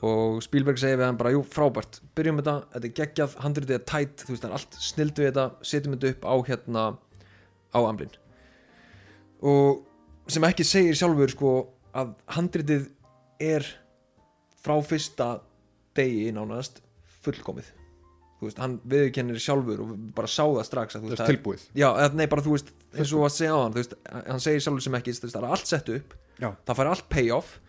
og 0.02 0.42
Spielberg 0.44 0.78
segir 0.80 0.98
við 0.98 1.06
hann 1.06 1.18
bara, 1.20 1.32
jú, 1.32 1.44
frábært 1.44 2.00
byrjum 2.16 2.40
þetta, 2.42 2.56
þetta 2.74 2.86
er 2.90 2.96
geggjað, 3.00 3.36
handritið 3.44 3.76
er 3.76 3.86
tætt 3.86 4.24
þú 4.26 4.30
veist, 4.34 4.42
það 4.44 4.50
er 4.50 4.58
allt 4.58 4.74
snild 4.80 5.14
við 5.16 5.32
þetta, 5.32 5.46
setjum 5.64 5.96
þetta 5.96 6.12
upp 6.16 6.26
á 6.28 6.36
hérna, 6.50 6.84
á 7.76 7.80
amblin 7.88 8.12
og 9.42 9.86
sem 10.28 10.44
ekki 10.44 10.64
segir 10.68 10.96
sjálfur 10.98 11.32
sko 11.34 11.52
að 11.94 12.14
handritið 12.38 12.90
er 13.40 13.66
frá 14.64 14.76
fyrsta 14.86 15.42
degi 15.98 16.32
nánast 16.36 16.82
fullkomið 17.24 17.72
veist, 18.50 18.62
hann 18.62 18.78
viðkennir 18.92 19.42
sjálfur 19.42 19.84
og 19.84 19.96
bara 20.18 20.30
sá 20.32 20.44
það 20.44 20.66
strax 20.68 20.98
að, 20.98 21.08
veist, 21.08 21.20
það 21.20 21.26
er, 21.26 21.36
tilbúið. 21.36 21.66
Já, 21.78 21.88
eða, 21.90 22.14
nei, 22.18 22.28
bara 22.32 22.46
veist 22.46 22.72
eins 22.92 23.14
og 23.18 23.28
að 23.28 23.36
segja 23.38 23.58
á 23.58 23.60
hann, 23.62 23.76
veist, 23.78 23.98
hann 24.12 24.44
segir 24.44 24.66
sjálfur 24.66 24.86
sem 24.88 24.98
ekki 25.02 25.18
það 25.22 25.42
er 25.42 25.50
allt 25.52 25.70
sett 25.70 25.92
upp, 25.94 26.16
Já. 26.42 26.50
það 26.66 26.82
fær 26.82 26.92
allt 26.96 27.12
payoff 27.12 27.60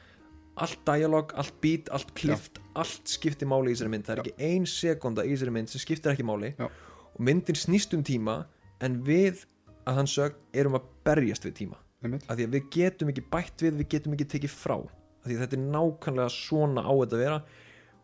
allt 0.62 0.82
dialog, 0.84 1.30
allt 1.40 1.54
beat, 1.64 1.88
allt 1.96 2.10
klift 2.16 2.58
allt 2.78 3.08
skiptir 3.08 3.48
máli 3.48 3.72
í 3.72 3.76
þessari 3.76 3.92
mynd. 3.92 4.06
Það 4.06 4.14
er 4.14 4.20
Já. 4.20 4.24
ekki 4.24 4.48
ein 4.48 4.68
sekunda 4.68 5.24
í 5.26 5.32
þessari 5.34 5.54
mynd 5.56 5.72
sem 5.72 5.82
skiptir 5.82 6.12
ekki 6.14 6.26
máli. 6.26 6.52
Já. 6.58 6.68
og 7.12 7.20
myndin 7.20 7.58
snýst 7.58 7.92
um 7.92 8.02
tíma 8.04 8.46
en 8.80 9.02
við, 9.04 9.42
að 9.84 9.98
hann 10.00 10.08
sög, 10.08 10.38
erum 10.56 10.78
að 10.78 10.86
berjast 11.04 11.44
við 11.44 11.58
tíma. 11.58 11.76
Af 12.02 12.38
því 12.38 12.46
að 12.46 12.54
við 12.56 12.70
getum 12.72 13.10
ekki 13.12 13.24
bætt 13.30 13.62
við, 13.62 13.76
við 13.82 13.88
getum 13.92 14.14
ekki 14.16 14.28
tekið 14.32 14.54
frá. 14.54 14.78
Af 15.22 15.28
því 15.28 15.36
að 15.36 15.42
þetta 15.44 15.58
er 15.58 15.66
nákvæmlega 15.74 16.32
svona 16.34 16.82
á 16.82 16.92
þetta 16.92 17.18
að 17.18 17.22
vera 17.26 17.36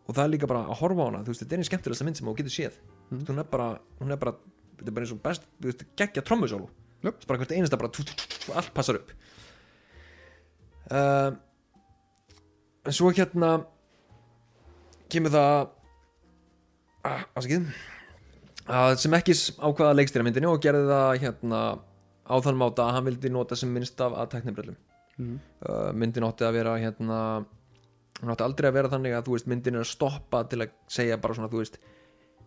og 0.09 0.17
það 0.17 0.23
er 0.25 0.33
líka 0.33 0.49
bara 0.51 0.65
að 0.67 0.79
horfa 0.81 1.05
á 1.05 1.09
hana 1.09 1.23
þú 1.25 1.33
veist, 1.33 1.43
þetta 1.45 1.55
er 1.55 1.61
einn 1.63 1.69
skemmtilegsta 1.69 2.07
mynd 2.09 2.19
sem 2.19 2.29
þú 2.29 2.37
getur 2.39 2.55
séð 2.55 2.79
mm. 3.11 3.25
hún 3.29 3.43
er 3.43 3.49
bara, 3.53 3.69
hún 4.01 4.15
er 4.15 4.21
bara 4.21 4.35
þetta 4.79 4.89
er 4.91 4.97
bara 4.97 5.07
eins 5.07 5.15
og 5.15 5.23
best, 5.25 5.49
þú 5.61 5.71
veist, 5.71 5.85
geggja 6.01 6.25
trommusólu 6.25 6.69
Jöp. 7.05 7.27
bara 7.29 7.39
hvert 7.43 7.53
einasta 7.55 7.79
bara 7.79 7.93
tú, 7.95 8.03
tú, 8.07 8.15
tú, 8.17 8.55
allt 8.59 8.73
passar 8.75 8.99
upp 8.99 9.13
uh, 10.91 11.31
en 12.89 12.97
svo 12.97 13.13
hérna 13.15 13.53
kemur 15.13 15.33
það 15.33 15.69
ah, 17.07 17.23
afsakið 17.39 17.71
að 18.69 18.97
sem 19.01 19.15
ekki 19.17 19.37
ákvaða 19.63 19.95
leikstýra 19.97 20.27
myndinni 20.27 20.51
og 20.51 20.61
gerði 20.65 20.89
það 20.91 21.13
hérna 21.23 21.63
á 22.29 22.35
þann 22.45 22.59
máta 22.61 22.85
að 22.85 22.97
hann 22.99 23.07
vildi 23.07 23.31
nota 23.33 23.57
sem 23.57 23.71
minnst 23.73 24.01
af 24.05 24.17
að 24.19 24.35
teknibrellum 24.37 24.77
Mhm. 25.19 25.39
uh, 25.67 25.91
myndin 25.99 26.23
átti 26.23 26.47
að 26.47 26.53
vera 26.61 26.77
hérna 26.79 27.19
hún 28.23 28.33
átti 28.35 28.47
aldrei 28.47 28.69
að 28.71 28.77
vera 28.79 28.91
þannig 28.93 29.15
að 29.19 29.27
veist 29.37 29.49
myndin 29.51 29.79
er 29.79 29.85
að 29.85 29.91
stoppa 29.93 30.43
til 30.51 30.63
að 30.65 30.73
segja 30.91 31.19
bara 31.23 31.37
svona 31.39 31.51
veist 31.53 31.79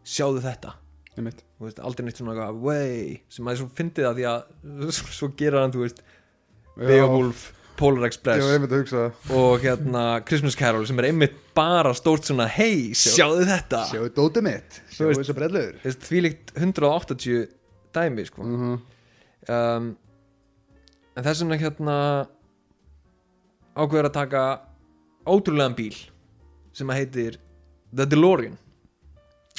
sjáðu 0.03 0.43
þetta. 0.43 0.73
Veist 1.61 1.79
aldrei 1.83 2.05
neitt 2.07 2.19
svona 2.19 2.49
way 2.63 3.17
sem 3.31 3.47
að 3.47 3.61
svo 3.61 3.71
fyndið 3.77 4.07
það 4.07 4.19
því 4.19 4.27
að 4.31 4.93
svo 5.19 5.31
gera 5.39 5.65
hann 5.65 5.75
Beowulf, 6.79 7.49
Polar 7.79 8.05
Já, 8.05 8.07
Express 8.11 8.45
hugsa 8.77 9.03
og 9.35 9.63
hérna 9.63 10.03
Christmas 10.27 10.55
Carol 10.59 10.85
sem 10.87 10.99
er 11.01 11.09
einmitt 11.09 11.35
bara 11.57 11.91
stórt 11.97 12.27
svona 12.27 12.45
hei 12.51 12.91
sjáðu 12.95 13.47
þetta. 13.49 13.81
Sjáu 13.91 14.07
dótið 14.15 14.45
mitt. 14.47 14.77
Veist- 14.91 15.23
þessa 15.23 15.35
brellur. 15.37 15.73
Þú 15.81 15.89
veist, 15.89 16.05
þvílíkt 16.07 16.53
180 16.59 17.41
dæmi 17.95 18.25
sko. 18.27 18.45
Mhm. 18.47 18.77
um, 19.51 19.89
en 21.11 21.25
þess 21.27 21.43
vegna 21.43 21.57
hérna 21.59 21.95
ákveður 23.75 24.07
að 24.09 24.15
taka 24.15 24.43
ótrúlegan 25.29 25.75
bíl 25.77 25.95
sem 26.75 26.89
að 26.91 27.01
heitir 27.01 27.37
The 27.91 28.07
DeLorean. 28.07 28.55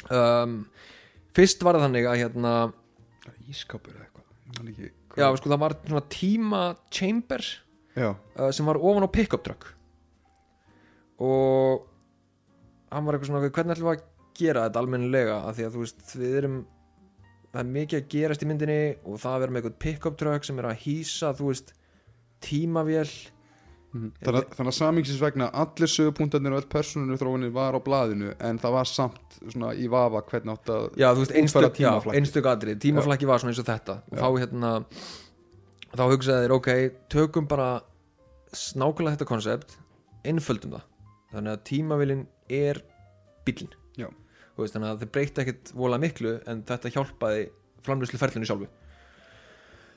Um, 0.09 0.63
fyrst 1.37 1.63
var 1.63 1.77
það 1.77 1.87
þannig 1.87 2.09
að 2.09 2.19
hérna 2.23 2.53
Ískápur 3.49 3.93
eða 3.93 4.07
eitthvað. 4.07 4.89
Já 5.19 5.27
sko 5.37 5.51
það 5.51 5.61
var 5.61 5.75
svona 5.85 6.03
tíma 6.09 6.61
chamber 6.93 7.43
uh, 8.09 8.49
sem 8.55 8.67
var 8.67 8.79
ofan 8.81 9.05
á 9.05 9.09
pick-up 9.13 9.45
truck. 9.45 9.69
Og 11.21 11.85
hann 12.93 13.05
var 13.05 13.15
eitthvað 13.17 13.31
svona 13.31 13.43
hvernig 13.45 13.77
ætlum 13.77 13.91
við 13.91 13.93
að 13.93 14.07
gera 14.33 14.65
þetta 14.67 14.81
almennilega? 14.81 15.37
Af 15.45 15.57
því 15.57 15.67
að 15.67 15.75
þú 15.75 15.83
veist 15.85 16.15
við 16.17 16.37
erum 16.41 16.57
það 17.53 17.61
er 17.61 17.71
mikið 17.77 17.99
að 17.99 18.09
gerast 18.15 18.43
í 18.43 18.49
myndinni 18.49 18.81
og 19.05 19.21
það 19.21 19.35
að 19.35 19.43
vera 19.43 19.53
með 19.53 19.61
eitthvað 19.61 19.79
pick-up 19.85 20.15
truck 20.17 20.47
sem 20.47 20.59
er 20.59 20.67
að 20.71 20.83
hýsa 20.87 21.33
þú 21.37 21.49
veist 21.51 21.73
tímavél 22.43 23.05
Mhm. 23.93 24.07
Þannig 24.25 24.39
að, 24.41 24.53
þannig 24.57 24.71
að 24.71 24.77
samingsins 24.79 25.19
vegna 25.21 25.47
allir 25.53 25.89
sögupunktarnir 25.93 26.53
og 26.55 26.63
öll 26.63 26.69
persónunni 26.71 27.17
þróunni 27.21 27.51
var 27.53 27.75
á 27.77 27.79
blaðinu 27.85 28.31
en 28.41 28.57
það 28.57 28.71
var 28.73 28.85
samt 28.89 29.35
svona 29.51 29.73
í 29.77 29.85
vafa 29.91 30.21
hvernig 30.31 30.49
átt 30.55 30.71
að 30.73 30.87
já 30.97 31.07
þú 31.13 31.21
veist 31.21 31.35
einstök, 31.37 31.77
já, 31.77 31.91
einstök 32.17 32.49
atrið 32.49 32.79
tímaflakki 32.81 33.27
var 33.29 33.37
svona 33.43 33.53
eins 33.53 33.61
og 33.61 33.67
þetta. 33.69 33.99
Og 34.09 34.17
Já. 34.17 34.21
þá 34.23 34.29
hérna 34.41 34.71
þá 35.93 36.03
hugsaði 36.09 36.47
þeir 36.47 36.55
ok, 36.57 36.69
tökum 37.13 37.47
bara 37.47 37.67
s- 38.53 38.73
nákvæmlega 38.73 39.13
þetta 39.17 39.29
koncept 39.29 39.77
einföldum 40.25 40.73
það. 40.73 40.87
Þannig 41.33 41.53
að 41.53 41.63
tímavélin 41.69 42.25
er 42.49 42.81
bílinn 43.45 43.73
Já. 43.97 44.07
Þú 44.55 44.61
veist, 44.65 44.73
þannig 44.73 44.89
að 44.89 44.99
þeir 45.03 45.11
breytti 45.13 45.41
ekkert 45.45 45.71
vola 45.77 45.97
miklu 46.01 46.39
en 46.49 46.63
þetta 46.65 46.89
hjálpaði 46.97 47.45
framlýslu 47.85 48.17
ferlinu 48.21 48.45
sjálfu 48.49 48.67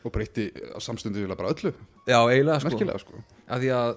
og 0.07 0.14
breytti 0.14 0.49
samstundu 0.83 1.23
vilja 1.25 1.38
bara 1.38 1.53
öllu. 1.55 1.73
Já, 2.07 2.19
eiginlega 2.23 2.61
sko. 2.62 2.99
Sko. 3.03 3.23
Af 3.51 3.62
því 3.62 3.75
að 3.75 3.92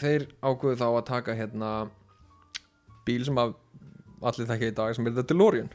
þeir 0.00 0.26
ákveðu 0.42 0.80
þá 0.80 0.86
að 0.88 1.06
taka 1.10 1.38
hérna 1.38 1.70
bíl 3.06 3.22
sem 3.26 3.40
að 3.40 3.56
allir 4.24 4.48
þekka 4.48 4.70
í 4.70 4.76
dag 4.76 4.94
sem 4.96 5.08
er 5.08 5.16
The 5.18 5.26
DeLorean. 5.30 5.72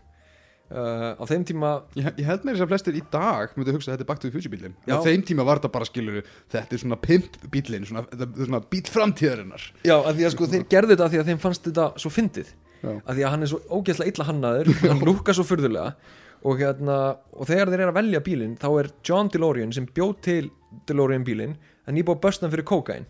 Uh, 0.70 1.18
á 1.18 1.24
þeim 1.26 1.42
tíma 1.50 1.70
Ég, 1.98 2.06
ég 2.20 2.28
held 2.28 2.44
með 2.46 2.54
þess 2.54 2.62
að 2.62 2.70
flestir 2.70 2.98
í 3.00 3.02
dag 3.10 3.56
myndi 3.58 3.74
hugsa 3.74 3.90
að 3.90 4.04
þetta 4.04 4.28
er 4.28 4.34
Future 4.36 4.52
bílinn 4.54 4.76
Já. 4.86 4.92
á 4.94 5.02
þeim 5.02 5.24
tíma 5.26 5.42
var 5.48 5.58
þetta 5.58 5.72
bara 5.74 5.88
skilur 5.90 6.20
þetta 6.54 6.78
er 6.78 6.82
svona 6.84 6.98
pimp 7.02 7.40
bílinn 7.50 7.88
svona, 7.90 8.04
þetta 8.12 8.46
svona 8.46 8.60
bíl 8.70 8.84
framtíðarinnar 8.94 9.64
Já, 9.82 9.96
af 9.98 10.12
því 10.14 10.28
að 10.28 10.36
sko 10.36 10.50
þeir 10.52 10.68
gerðu 10.70 10.94
þetta 10.94 11.08
af 11.08 11.16
því 11.16 11.22
að 11.24 11.32
þeim 11.32 11.42
fannst 11.42 11.66
þetta 11.72 11.88
svo 12.04 12.12
fyndið. 12.14 12.52
Af 12.86 13.10
því 13.10 13.26
að 13.26 13.34
hann 13.34 13.48
er 13.48 13.52
svo 13.52 13.60
ógeðslega 13.80 14.14
illa 14.14 14.28
hannaður 14.30 14.70
hann 14.92 15.02
lúkar 15.10 15.40
svo 15.40 15.48
furðulega 15.50 15.96
og, 16.44 16.60
hérna, 16.60 16.98
og 17.36 17.48
þegar 17.50 17.72
þeir 17.72 17.84
eru 17.84 17.92
að 17.92 18.00
velja 18.00 18.24
bílinn 18.24 18.58
þá 18.60 18.68
er 18.72 18.92
John 19.06 19.32
DeLorean 19.32 19.74
sem 19.76 19.88
bjóð 19.88 20.14
til 20.26 20.52
DeLorean 20.88 21.26
bílinn 21.28 21.56
en 21.60 21.98
nýbúið 21.98 22.20
að 22.20 22.22
börsna 22.28 22.52
fyrir 22.52 22.68
kókain 22.68 23.10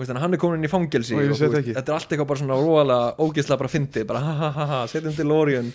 hann 0.00 0.32
er 0.32 0.40
komin 0.40 0.60
inn 0.60 0.64
í 0.64 0.70
fangelsi 0.72 1.16
Og 1.16 1.26
og, 1.26 1.36
þú 1.36 1.48
þetta 1.60 1.82
er 1.82 1.96
allt 1.96 2.12
eitthvað 2.14 2.28
bara 2.30 2.40
svona 2.40 2.56
róalega 2.56 3.10
ógeðslega 3.20 3.60
bara 3.60 3.72
fyndið 3.72 4.06
bara 4.08 4.22
ha 4.24 4.36
ha 4.38 4.48
ha 4.56 4.64
ha, 4.70 4.78
setjum 4.88 5.16
DeLorean. 5.18 5.68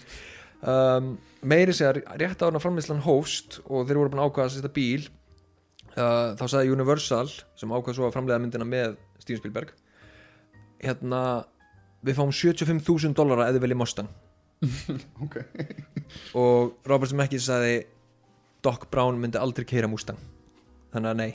Um, 0.65 1.12
meiri 1.45 1.75
segja 1.78 1.91
rétt 1.93 2.41
á 2.41 2.47
hann 2.47 2.58
að 2.58 2.63
framlýslan 2.63 3.04
hóst 3.06 3.60
og 3.67 3.86
þeir 3.86 3.99
voru 3.99 4.13
búin 4.13 4.23
að 4.23 4.32
ákvaða 4.32 4.49
að 4.49 4.56
setja 4.56 4.73
bíl 4.73 5.06
uh, 5.93 6.34
þá 6.39 6.45
sagði 6.47 6.73
Universal 6.73 7.28
sem 7.30 7.75
ákvað 7.75 7.99
svo 7.99 8.08
að 8.08 8.15
framleiða 8.15 8.41
myndina 8.41 8.65
með 8.65 8.95
Steven 9.21 9.43
Spielberg 9.43 9.75
hérna 10.82 11.21
við 12.06 12.17
fáum 12.17 12.34
75.000 12.34 13.13
dollara 13.17 13.51
eða 13.51 13.62
viljið 13.62 13.82
Mustang. 13.84 14.10
Ok 15.25 15.38
og 16.38 16.76
Robert 16.89 17.12
Zemeckis 17.12 17.48
sagði 17.50 17.86
Doc 18.65 18.88
Brown 18.91 19.20
myndi 19.22 19.39
aldrei 19.41 19.65
keira 19.68 19.89
Mustang. 19.91 20.20
Þannig 20.94 21.12
að 21.12 21.20
nei, 21.22 21.32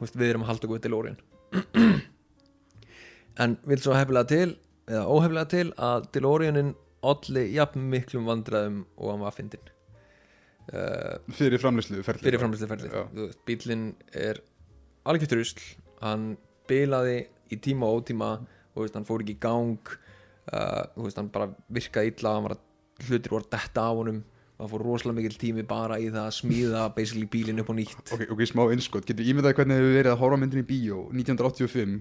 veist, 0.00 0.18
við 0.18 0.32
erum 0.32 0.44
að 0.44 0.52
halda 0.52 0.68
okkur 0.68 0.84
til 0.84 0.98
Orion. 0.98 1.22
En 3.36 3.58
vil 3.68 3.76
svo 3.84 3.92
hefnilega 3.92 4.30
til 4.30 4.54
eða 4.88 5.06
óhefnilega 5.12 5.50
til 5.52 5.70
að 5.82 6.06
DeLoreanin 6.14 6.74
olli 7.06 7.42
jafn 7.52 7.88
miklum 7.92 8.28
vandræðum 8.30 8.78
og 8.96 9.10
hann 9.12 9.24
var 9.26 9.34
fyndin 9.36 9.66
uh, 10.72 11.18
fyrir 11.36 11.60
framlýslu 11.62 12.02
ferli 12.06 12.24
fyrir 12.24 12.42
framlýsluferli 12.42 12.90
Já. 12.90 13.02
bílinn 13.48 13.90
er 14.14 14.40
algjört 15.06 15.36
rusl. 15.38 15.62
Hann 16.02 16.34
bilaði 16.66 17.26
í 17.52 17.58
tíma 17.62 17.90
og 17.90 18.02
ótíma 18.02 18.32
og 18.74 18.82
veist, 18.82 18.96
hann 18.96 19.06
fór 19.08 19.22
ekki 19.22 19.36
í 19.36 19.42
gang 19.42 19.92
uh, 20.52 20.82
veist, 20.98 21.18
hann 21.18 21.30
bara 21.34 21.50
virkaði 21.72 22.14
illa 22.14 22.34
hann 22.36 22.48
var 22.48 22.56
að 22.56 22.64
hlutir 23.04 23.34
voru 23.36 23.48
detta 23.52 23.86
á 23.86 23.92
honum. 23.92 24.22
Það 24.56 24.70
fór 24.72 24.82
rosalega 24.88 25.18
mikil 25.18 25.36
tími 25.36 25.62
bara 25.68 25.98
í 26.00 26.06
það 26.08 26.22
að 26.30 26.36
smíða 26.38 26.84
basically 26.96 27.26
bílinn 27.28 27.60
upp 27.60 27.68
á 27.68 27.74
nýtt. 27.76 28.12
Ok, 28.16 28.22
ok, 28.32 28.40
smá 28.48 28.62
innskot, 28.72 29.04
getur 29.04 29.26
ímyndaði 29.28 29.58
hvernig 29.58 29.76
hefur 29.82 29.96
verið 29.98 30.12
að 30.14 30.22
horfa 30.22 30.38
myndin 30.40 30.62
í 30.62 30.68
bíó 30.70 31.02
1985 31.12 31.98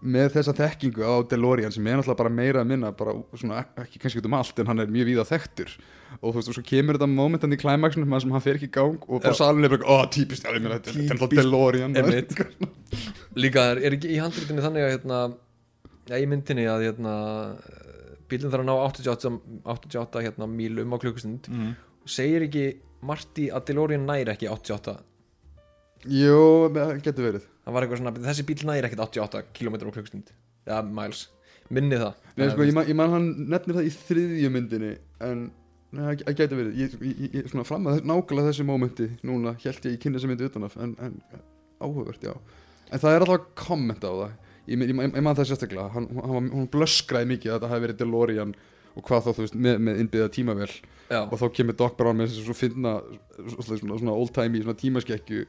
með 0.00 0.30
þessa 0.32 0.54
þekkingu 0.56 1.04
á 1.04 1.14
DeLorean 1.28 1.72
sem 1.74 1.84
er 1.84 1.98
náttúrulega 1.98 2.16
bara 2.22 2.32
meira 2.32 2.62
að 2.62 2.70
minna 2.70 2.88
bara 2.96 3.12
svona, 3.36 3.66
ekki 3.82 4.00
kannski 4.00 4.22
um 4.24 4.36
allt 4.38 4.62
en 4.62 4.70
hann 4.70 4.80
er 4.80 4.88
mjög 4.88 5.10
víða 5.10 5.26
þekktur. 5.28 5.74
Og 6.22 6.32
þú 6.32 6.36
veist, 6.38 6.48
og 6.48 6.56
svo 6.56 6.64
kemur 6.70 6.96
þetta 6.96 7.08
momentan 7.12 7.52
í 7.52 7.58
klæmaksinu 7.60 8.08
sem 8.08 8.32
hann 8.32 8.44
fer 8.46 8.56
ekki 8.56 8.70
í 8.70 8.72
gang 8.78 8.96
og 9.04 9.20
bara 9.20 9.34
Já. 9.34 9.42
salin 9.42 9.68
er 9.68 9.74
bara, 9.76 9.84
ó, 9.84 10.08
típist, 10.08 10.46
já, 10.48 10.54
ég 10.56 10.64
meina, 10.64 10.80
þetta 10.80 10.96
er- 10.96 11.20
Típist, 11.20 11.36
DeLorean. 11.36 11.92
Líka 13.44 13.66
er, 13.74 13.82
ekki 13.92 14.14
í 14.14 14.18
handritinu 14.24 14.64
þannig 14.64 14.86
að 14.86 14.92
hérna, 14.96 15.20
já, 16.08 16.16
í 16.16 16.26
myndinni 16.32 16.64
að 16.72 16.86
hérna, 16.88 17.14
bílinn 18.30 18.52
þarf 18.52 18.64
að 18.64 18.70
ná 18.70 18.74
88, 18.78 19.34
88 19.76 20.24
hérna, 20.26 20.48
mílum 20.50 20.94
á 20.94 20.98
klukkustund. 21.02 21.50
Mm. 21.50 21.76
segir 22.08 22.46
ekki 22.46 22.66
Marty 23.06 23.48
að 23.52 23.70
DeLorean 23.70 24.06
næri 24.08 24.32
ekki 24.32 24.48
88 24.50 24.98
Jú, 26.08 26.70
getur 27.04 27.26
verið. 27.26 27.46
Það 27.60 27.74
var 27.76 27.84
eitthvað 27.84 28.00
svona, 28.00 28.12
þessi 28.24 28.44
bíl 28.48 28.62
næri 28.64 28.88
ekkert 28.88 29.02
88 29.04 29.42
km 29.56 29.76
á 29.84 29.92
klukkstund 29.92 30.30
eða 30.64 30.80
miles, 30.96 31.26
minni 31.68 31.98
það. 32.00 32.14
Nei, 32.38 32.46
sko, 32.52 32.64
ég, 32.64 32.76
man, 32.76 32.86
ég 32.88 32.96
man 32.96 33.12
hann 33.14 33.26
nefnir 33.52 33.76
það 33.76 33.88
í 33.88 33.92
þriðju 33.98 34.52
myndinni 34.54 34.92
en 35.26 35.42
nei, 35.92 36.00
það 36.22 36.38
gæti 36.38 36.58
verið. 36.60 36.78
Ég, 36.80 36.96
ég, 37.04 37.20
ég 37.36 37.50
svona 37.52 37.66
fram 37.68 37.90
að 37.90 38.00
nákvæmlega 38.08 38.48
þessu 38.48 38.66
mómenti 38.68 39.10
núna 39.28 39.54
held 39.60 39.88
ég 39.90 39.96
í 39.96 40.00
kynna 40.00 40.22
sem 40.22 40.32
myndi 40.32 40.48
utanaf 40.48 40.78
en, 40.80 40.96
en 41.04 41.18
áhugavert, 41.82 42.24
já. 42.24 42.32
En 42.90 43.02
það 43.02 43.16
er 43.16 43.26
alltaf 43.26 43.50
komment 43.60 44.08
á 44.08 44.12
það 44.12 44.32
ég, 44.70 44.84
ég, 44.86 44.92
ég, 44.94 45.20
man 45.20 45.38
það 45.38 45.50
sérstaklega. 45.50 45.88
Hann, 45.96 46.08
hann, 46.16 46.50
hún 46.54 46.68
blöskraði 46.72 47.32
mikið 47.34 47.52
að 47.52 47.58
þetta 47.58 47.72
hafi 47.72 47.86
verið 47.86 48.00
DeLorean 48.00 48.54
og 48.90 49.06
hvað 49.06 49.26
þá 49.26 49.30
þú 49.30 49.44
veist 49.44 49.58
með, 49.66 49.82
með 49.86 50.02
innbyggða 50.04 50.30
tímavél. 50.36 50.70
Já, 51.10 51.20
og 51.24 51.36
þá 51.40 51.46
kemur 51.58 51.78
Doc 51.78 51.96
Brown 51.98 52.20
með 52.20 52.30
þessu 52.30 52.46
svo 52.46 52.56
finna 52.58 52.96
svona, 53.38 53.80
svona, 53.82 54.00
svona 54.02 54.16
old 54.16 54.34
timey 54.36 54.62
svona 54.62 54.78
tímaskekkju. 54.80 55.46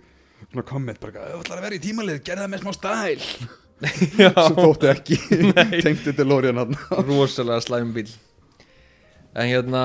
Svona 0.48 0.66
komment 0.66 1.02
bara 1.02 1.28
þú 1.32 1.42
ætlar 1.44 1.62
að 1.62 1.68
vera 1.68 1.78
í 1.78 1.84
tímalið, 1.84 2.24
gerð 2.26 2.46
það 2.46 2.54
með 2.56 2.64
smá 2.66 2.74
stæl. 2.78 3.50
Sem 4.22 4.58
þótti 4.58 4.90
ekki 4.92 5.18
tengdi 5.86 6.14
DeLorean 6.18 6.60
hann 6.62 6.76
rosalega 7.08 7.64
slæm 7.66 7.94
bíl 7.96 8.10
en 9.32 9.48
hérna 9.50 9.84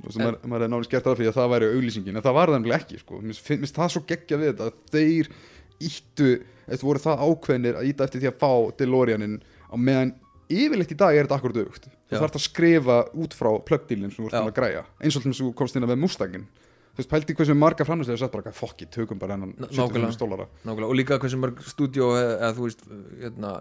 maður, 0.00 0.36
maður 0.46 0.64
er 0.64 0.70
náttúrulega 0.70 0.88
skert 0.88 1.08
af 1.10 1.18
því 1.18 1.28
að 1.30 1.38
það 1.38 1.52
væri 1.54 1.70
auglýsingin 1.74 2.18
en 2.18 2.24
það 2.24 2.36
var 2.38 2.52
það 2.52 2.58
nefnilega 2.58 2.84
ekki 2.84 3.00
sko. 3.02 3.20
finnst 3.48 3.80
það 3.80 3.94
svo 3.94 4.04
geggja 4.08 4.40
við 4.40 4.52
þetta 4.52 4.68
að 4.70 4.78
þeir 4.94 5.32
íttu, 5.80 6.30
eftir 6.68 6.86
voru 6.86 7.02
það 7.02 7.22
ákveðnir 7.26 7.78
að 7.80 7.88
íta 7.90 8.04
eftir 8.06 8.20
því 8.24 8.30
að 8.32 8.40
fá 8.42 8.52
DeLoreanin 8.80 9.38
á 9.70 9.74
meðan 9.80 10.14
yfirleitt 10.50 10.92
í 10.92 10.98
dag 10.98 11.14
er 11.16 11.26
þetta 11.28 11.38
akkurat 11.40 11.60
aukt 11.64 11.84
þú 12.10 12.18
þarf 12.20 12.36
að 12.40 12.44
skrifa 12.46 12.96
út 13.22 13.34
frá 13.38 13.50
plöggdílinn 13.68 14.10
sem 14.10 14.24
þú 14.24 14.30
ert 14.32 14.40
að 14.40 14.54
græja 14.56 14.82
eins 15.00 15.16
og 15.16 15.22
þess 15.22 15.40
að 15.40 15.46
þú 15.46 15.52
komst 15.60 15.76
inn 15.78 15.86
að 15.86 15.92
með 15.94 16.00
Mustangin 16.02 16.46
þú 16.90 16.98
veist, 17.00 17.10
pældi 17.12 17.36
hversu 17.38 17.54
marga 17.54 17.86
framlæslega 17.86 18.18
sett 18.24 18.32
bara 18.34 18.52
fokki, 18.52 18.88
tökum 18.90 19.18
bara 19.22 19.36
hennan 19.36 19.52
Ná- 19.54 19.68
75 19.70 19.78
nákvæmlega. 19.78 20.16
stólara 20.18 20.46
nákvæmlega, 20.66 20.88
og 20.90 20.98
líka 20.98 21.18
hversu 21.22 21.38
mörg 21.38 21.62
stúdíó 21.70 22.08
eða 22.18 22.50
þú 22.56 22.66
veist, 22.66 22.82
hérna 23.22 23.52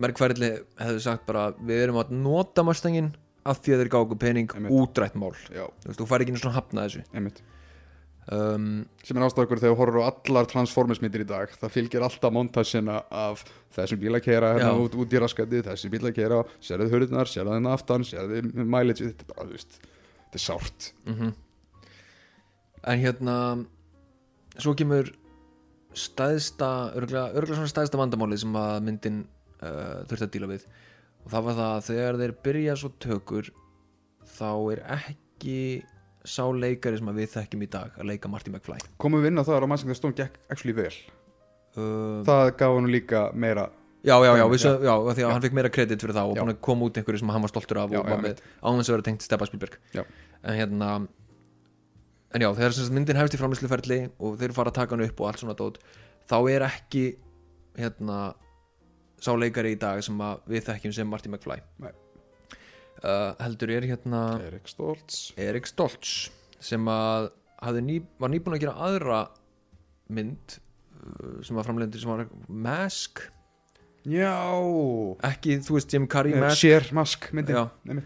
merkfæriðli 0.00 0.50
hefðu 0.80 1.02
sagt 1.04 1.26
bara 1.28 1.50
við 1.60 1.82
erum 1.84 1.98
að 2.00 2.14
nota 2.16 2.64
Mustangin 2.64 3.10
af 3.44 3.58
því 3.60 3.74
að 3.74 3.82
þeir 3.82 3.90
gáku 3.92 4.16
pening 4.22 4.52
Einmitt. 4.56 4.72
útrætt 4.72 5.16
mál. 5.18 5.34
Þú 5.50 5.90
veist, 5.90 5.98
þú 6.00 6.06
fær 6.08 6.22
ekki 6.24 6.36
svona 6.38 6.54
hafna 6.56 6.84
þessu. 6.86 7.02
Einmitt 7.12 7.42
um, 8.30 8.66
sem 9.02 9.18
er 9.18 9.26
ástæður 9.26 9.62
þegar 9.62 9.72
þú 9.72 9.78
horfur 9.80 10.02
á 10.02 10.10
allar 10.10 10.50
transformersmyndir 10.52 11.24
í 11.24 11.28
dag 11.32 11.54
það 11.58 11.74
fylgir 11.76 12.06
alltaf 12.06 12.34
montasina 12.34 13.00
af 13.10 13.46
þessum 13.74 14.02
bíl 14.02 14.14
að 14.14 14.26
keira 14.26 14.52
hérna 14.56 14.74
út, 14.78 14.94
út 14.94 15.16
í 15.16 15.22
raskandi 15.22 15.62
þessi 15.66 15.90
bíl 15.92 16.04
að 16.06 16.18
keira, 16.20 16.42
sérðu 16.62 16.90
hurðnar, 16.92 17.30
sérðu 17.30 17.56
þennan 17.56 17.72
aftan 17.74 18.06
sérðu 18.06 18.44
mileage, 18.62 19.08
þetta 19.10 19.40
er 19.42 19.54
veist 19.54 19.80
þetta 19.80 20.38
er 20.38 20.46
sárt. 20.46 20.92
Mm 21.06 21.32
en 22.82 23.02
hérna 23.02 23.36
svo 24.58 24.74
kemur 24.78 25.12
stæðsta 25.94 26.68
örgulega, 26.96 27.30
örgulega 27.36 27.60
svona 27.60 27.72
stæðsta 27.72 28.00
vandamáli 28.00 28.38
sem 28.40 28.54
að 28.56 28.76
myndin 28.86 29.18
uh, 29.62 30.02
þurfti 30.08 30.26
að 30.26 30.32
díla 30.36 30.50
við. 30.50 30.66
Og 31.22 31.34
það 31.34 31.46
var 31.46 31.58
það 31.58 31.72
að 31.72 31.88
þegar 31.88 32.20
þeir 32.22 32.34
byrja 32.46 32.76
svo 32.80 32.92
tökur 33.02 33.50
þá 34.32 34.50
er 34.74 34.82
ekki 34.96 35.58
sá 36.24 36.44
leikari 36.54 36.98
sem 37.00 37.10
við 37.16 37.30
þekkjum 37.34 37.62
í 37.66 37.68
dag 37.72 37.94
að 37.98 38.08
leika 38.12 38.30
Marty 38.30 38.52
McFly. 38.52 38.78
Komum 39.02 39.22
við 39.22 39.32
inn 39.32 39.42
á 39.42 39.44
það 39.44 39.56
að 39.56 39.62
Romancing 39.64 39.92
the 39.92 39.96
Stone 39.98 40.16
gekk 40.18 40.36
actually 40.52 40.74
vel. 40.76 40.92
Uh, 41.72 42.20
það 42.28 42.50
gaf 42.60 42.76
hann 42.76 42.90
líka 42.92 43.22
meira 43.32 43.70
já, 44.04 44.16
já, 44.18 44.32
já, 44.36 44.44
við, 44.50 44.60
Já. 44.60 44.72
já, 44.84 44.94
því 45.14 45.24
að 45.24 45.32
hann 45.32 45.42
fikk 45.46 45.56
meira 45.56 45.70
kredit 45.72 46.02
fyrir 46.04 46.16
það 46.18 46.34
og 46.34 46.60
koma 46.60 46.88
út 46.88 46.98
einhverju 47.00 47.22
sem 47.22 47.32
hann 47.32 47.44
var 47.46 47.52
stoltur 47.52 47.80
af 47.80 47.94
og 47.96 48.08
var 48.10 48.20
með 48.22 48.42
áðans 48.60 48.90
að 48.90 48.96
vera 48.96 49.06
tengt 49.08 49.24
Steppa 49.24 49.48
Spielberg. 49.48 49.78
Já. 49.96 50.02
en 50.42 50.58
hérna 50.58 50.88
en 52.32 52.44
já, 52.44 52.48
þegar 52.58 52.76
sem 52.76 52.94
myndin 52.96 53.16
hefst 53.20 53.36
í 53.36 53.40
framlýsluferli 53.40 53.98
og 54.18 54.38
þeir 54.40 54.54
fara 54.56 54.72
að 54.72 54.78
taka 54.80 54.96
hann 54.96 55.06
upp 55.06 55.20
og 55.22 55.28
allt 55.30 55.42
svona 55.42 55.56
dót 55.56 55.78
þá 56.28 56.36
er 56.50 56.66
ekki 56.66 57.04
hérna 57.78 58.20
sá 59.22 59.32
leikari 59.38 59.76
í 59.76 59.80
dag 59.80 60.02
sem 60.04 60.18
við 60.50 60.66
þekkjum 60.66 60.94
sem 60.96 61.08
Marty 61.08 61.30
McFly. 61.30 61.60
Nei. 61.80 61.92
Uh, 63.04 63.34
heldur 63.42 63.70
er 63.76 63.86
hérna 63.90 64.22
Erik 64.46 64.68
Stoltz. 64.70 65.32
Erik 65.40 65.66
Stoltz 65.70 66.30
sem 66.62 66.86
að 66.88 67.30
ný, 67.82 68.00
var 68.22 68.30
nýbúin 68.32 68.56
að 68.56 68.64
gera 68.66 68.74
aðra 68.88 69.20
mynd 70.12 70.56
uh, 70.58 71.38
sem 71.44 71.56
var 71.58 71.66
framlendur 71.68 72.02
sem 72.02 72.10
var 72.12 72.26
Mask. 72.48 73.24
Já, 74.02 74.34
ekki, 75.28 75.60
þú 75.62 75.76
veist, 75.76 75.92
Jim 75.94 76.08
Carrey 76.10 76.34
Eh, 76.34 76.40
Mask. 76.42 76.58
Cher 76.58 76.88
Mask 76.96 77.28
myndin 77.36 78.02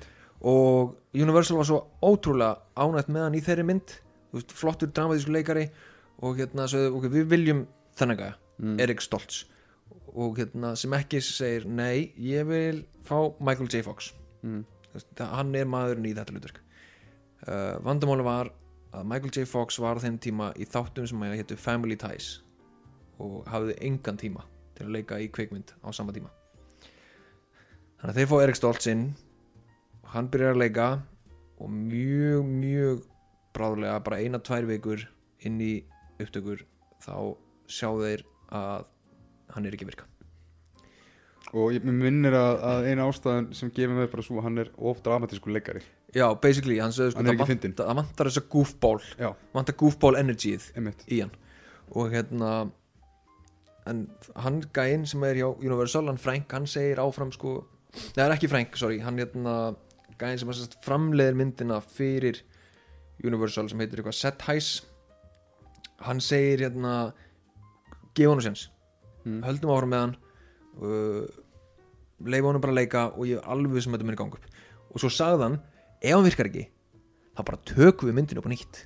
og 0.47 0.99
Universal 1.17 1.57
var 1.57 1.65
svo 1.69 1.79
ótrúlega 2.05 2.59
ánægt 2.77 3.09
með 3.09 3.25
hann 3.25 3.39
í 3.39 3.41
þeirri 3.45 3.65
mynd. 3.65 3.95
Veist, 4.37 4.53
flottur 4.53 4.91
dramatísku 4.93 5.33
leikari 5.33 5.71
og 6.21 6.37
hérna, 6.37 6.67
svo, 6.69 6.83
okay, 6.99 7.09
við 7.13 7.31
viljum 7.33 7.65
þennan 7.99 8.21
gæja, 8.21 8.35
Mm. 8.57 8.79
Erik 8.81 9.03
Stoltz. 9.05 9.43
Og 10.17 10.39
hérna, 10.41 10.71
sem 10.81 10.93
ekki 10.97 11.19
segir 11.21 11.67
nei, 11.69 12.13
ég 12.17 12.47
vil 12.49 12.79
fá 13.05 13.19
Michael 13.37 13.69
J. 13.69 13.83
Fox. 13.85 14.15
Mm. 14.41 14.63
Hann 15.21 15.55
er 15.59 15.69
maðurinn 15.71 16.09
í 16.11 16.15
þetta 16.17 16.35
hlutverk. 16.35 16.63
Uh, 17.47 17.77
vandamáli 17.85 18.25
var 18.27 18.51
að 18.97 19.07
Michael 19.11 19.33
J. 19.35 19.47
Fox 19.49 19.79
var 19.83 20.01
á 20.01 20.05
þeim 20.05 20.19
tíma 20.23 20.51
í 20.57 20.67
þáttum 20.69 21.09
sem 21.09 21.25
að 21.27 21.37
hétu 21.41 21.59
Family 21.61 21.99
Ties 22.01 22.39
og 23.23 23.45
hafði 23.51 23.77
engan 23.85 24.19
tíma 24.21 24.45
til 24.77 24.87
að 24.87 24.97
leika 24.99 25.21
í 25.21 25.29
kveikmynd 25.33 25.75
á 25.85 25.89
sama 25.97 26.15
tíma. 26.17 26.33
Þannig 28.01 28.13
að 28.13 28.19
þeir 28.21 28.31
fá 28.31 28.37
Erik 28.43 28.59
Stoltz 28.59 28.89
inn 28.93 29.05
og 30.03 30.11
hann 30.15 30.31
byrjar 30.33 30.57
að 30.57 30.63
leika 30.65 30.89
og 31.57 31.71
mjög, 31.73 32.49
mjög 32.49 33.05
bráðlega, 33.57 34.01
bara 34.05 34.21
eina, 34.21 34.41
tvær 34.41 34.69
vikur 34.69 35.07
inn 35.49 35.61
í 35.65 35.73
upptökur 36.21 36.65
þá 37.05 37.17
sjá 37.69 37.89
þeir 38.01 38.27
að 38.53 38.87
hann 39.55 39.67
er 39.67 39.77
ekki 39.77 39.89
að 39.89 39.95
virka 39.95 40.16
og 41.53 41.75
ég 41.75 41.85
minnir 41.87 42.35
að, 42.37 42.57
að 42.71 42.89
eina 42.91 43.07
ástæðan 43.07 43.51
sem 43.55 43.71
gefur 43.75 43.99
mig 44.01 44.11
bara 44.13 44.25
svo 44.27 44.43
hann 44.45 44.59
er 44.63 44.73
of 44.77 45.03
dramatísku 45.05 45.53
leikari. 45.53 45.85
Já, 46.17 46.27
basically, 46.41 46.79
hann 46.81 46.95
sögðu 46.95 47.13
sko 47.13 47.21
Hann 47.21 47.31
er 47.31 47.37
ekki 47.37 47.47
vantar, 47.53 47.87
það 47.87 48.01
vantar 48.01 48.31
þessa 48.31 48.43
goofball 48.51 48.99
já, 49.21 49.29
vantar 49.55 49.77
goofball 49.79 50.19
energyð 50.19 50.71
einmitt. 50.77 51.05
í 51.07 51.21
hann. 51.23 51.35
Og 51.95 52.11
hérna 52.15 52.53
en 53.87 54.07
hann 54.43 54.61
gæinn 54.75 55.07
sem 55.07 55.23
er 55.29 55.41
hjá 55.41 55.49
Universal 55.63 56.09
hann 56.11 56.21
Frank, 56.21 56.51
hann 56.53 56.67
segir 56.71 57.03
áfram 57.03 57.33
sko 57.35 57.61
er 58.17 58.35
ekki 58.35 58.51
Frank, 58.51 58.77
sorry, 58.77 58.99
hann 59.05 59.21
hérna 59.21 59.77
gæinn 60.19 60.41
sem 60.41 60.51
er 60.51 60.59
sérst 60.59 60.79
framleiðir 60.85 61.39
myndina 61.39 61.79
fyrir 61.85 62.43
Universal 63.25 63.71
sem 63.71 63.81
heitir 63.81 64.03
eitthvað 64.03 64.19
Set 64.19 64.43
Highs 64.49 64.71
hann 66.05 66.21
segir 66.21 66.67
hérna 66.67 67.13
gefa 68.17 68.35
hann 68.35 68.45
séns. 68.45 68.69
Mm. 69.27 69.43
höldum 69.43 69.73
áfram 69.75 69.93
með 69.93 70.05
hann 70.05 70.17
leifa 70.81 72.49
honum 72.49 72.63
bara 72.63 72.75
að 72.75 72.81
leika 72.81 73.05
og 73.15 73.29
ég 73.29 73.41
er 73.41 73.49
alveg 73.53 73.85
sem 73.85 73.95
þetta 73.95 74.09
muni 74.09 74.19
ganga 74.19 74.39
upp. 74.39 74.51
Og 74.93 75.03
svo 75.03 75.11
sagði 75.13 75.47
hann, 75.47 75.57
ef 76.01 76.15
hann 76.15 76.27
virkar 76.27 76.51
ekki 76.51 76.67
þá 77.37 77.43
bara 77.45 77.63
tökum 77.69 78.11
við 78.11 78.19
myndinu 78.19 78.43
upp 78.43 78.49
á 78.49 78.53
nýtt. 78.53 78.83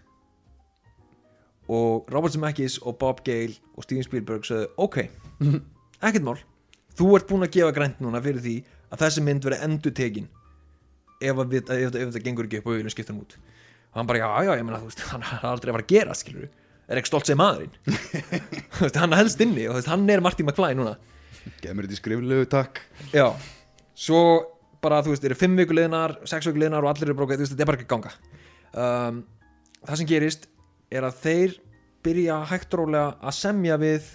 Og 1.70 2.10
Robert 2.10 2.34
Zemeckis 2.34 2.80
og 2.82 2.98
Bob 2.98 3.22
Gale 3.26 3.54
og 3.76 3.86
Steven 3.86 4.06
Spielberg 4.06 4.46
sögðu 4.46 4.72
ok, 4.82 5.04
ekkert 6.06 6.26
mál. 6.26 6.40
Þú 6.98 7.14
ert 7.16 7.28
búin 7.30 7.46
að 7.46 7.54
gefa 7.54 7.74
grænt 7.76 8.00
núna 8.02 8.22
fyrir 8.24 8.42
því 8.42 8.56
að 8.90 9.04
þessi 9.04 9.22
mynd 9.22 9.46
verði 9.46 9.66
endur 9.68 9.94
tekin 9.94 10.26
ef, 11.22 11.36
að 11.36 11.52
við, 11.54 11.70
ef, 11.70 11.94
ef 11.94 12.10
þetta 12.10 12.24
gengur 12.24 12.48
ekki 12.48 12.58
upp 12.58 12.66
og 12.66 12.74
við 12.74 12.82
viljum 12.82 12.94
skipta 12.96 13.14
hann 13.14 13.22
út. 13.22 13.36
Og 13.90 14.00
hann 14.00 14.10
bara 14.10 14.22
já, 14.22 14.26
já, 14.48 14.52
ég 14.58 14.66
meina, 14.66 14.82
þú 14.82 14.90
veist, 14.90 15.04
hann 15.12 15.28
er 15.28 15.46
aldrei 15.46 15.70
að 15.70 15.78
fara 15.78 15.86
að 15.86 15.94
gera 15.94 16.18
skilur 16.18 16.50
er 16.90 16.98
ekki 16.98 17.12
stolt 17.12 17.28
sem 17.28 17.38
maðurinn? 17.38 17.74
Hann 18.98 19.14
helst 19.14 19.40
inni 19.44 19.68
og 19.70 19.78
hann 19.86 20.08
er 20.10 20.22
Marty 20.24 20.42
McFly 20.42 20.74
núna 20.74 20.96
geð 21.60 21.74
mér 21.74 21.88
þetta 21.88 21.96
í 21.96 22.00
skriflegu 22.00 22.48
takk. 22.50 22.80
Já, 23.14 23.26
svo 23.94 24.22
bara 24.80 25.02
þú 25.04 25.14
veist, 25.14 25.26
eru 25.28 25.36
fimm 25.38 25.58
viku 25.60 25.76
liðnar, 25.76 26.16
sex 26.28 26.48
viku 26.48 26.62
liðnar 26.62 26.86
og 26.86 26.92
allir 26.92 27.10
eru 27.10 27.18
brókað, 27.18 27.40
þú 27.40 27.46
veist, 27.46 27.54
þetta 27.56 27.66
er 27.66 27.70
bara 27.70 27.80
ekki 27.80 27.90
ganga. 27.90 28.14
Um, 28.70 29.20
það 29.84 30.00
sem 30.00 30.08
gerist 30.08 30.48
er 30.90 31.06
að 31.06 31.20
þeir 31.24 31.58
byrja 32.04 32.40
hægt 32.50 32.74
rólega 32.78 33.12
að 33.20 33.36
semja 33.36 33.76
við 33.80 34.08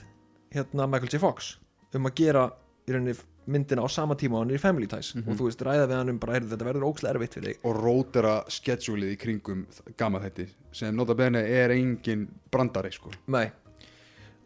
hérna 0.55 0.87
Michael 0.89 1.11
J. 1.11 1.21
Fox 1.21 1.55
um 1.95 2.09
að 2.09 2.17
gera 2.17 2.49
í 2.85 2.93
rauninni 2.95 3.15
myndina 3.45 3.85
á 3.85 3.89
sama 3.91 4.15
tíma 4.17 4.39
og 4.39 4.43
hann 4.43 4.53
er 4.53 4.57
í 4.57 4.61
Family 4.61 4.87
Ties. 4.89 5.11
Og 5.21 5.35
þú 5.37 5.49
veist, 5.49 5.61
ræða 5.61 5.85
við 5.85 5.99
hann 5.99 6.11
um 6.15 6.19
bara, 6.21 6.35
heyrðu, 6.37 6.49
þetta 6.55 6.67
verður 6.67 6.87
ókslega 6.87 7.13
erfitt 7.13 7.37
fyrir 7.37 7.51
þig. 7.51 7.59
Og 7.69 7.77
rótera 7.77 8.33
schedulið 8.51 9.13
í 9.13 9.19
kringum 9.21 9.61
gama 9.99 10.21
þetta 10.23 10.47
sem 10.75 10.97
nota 10.97 11.15
bene 11.17 11.43
er 11.45 11.73
engin 11.75 12.25
brandari 12.51 12.91
sko. 12.95 13.13
Nei. 13.33 13.45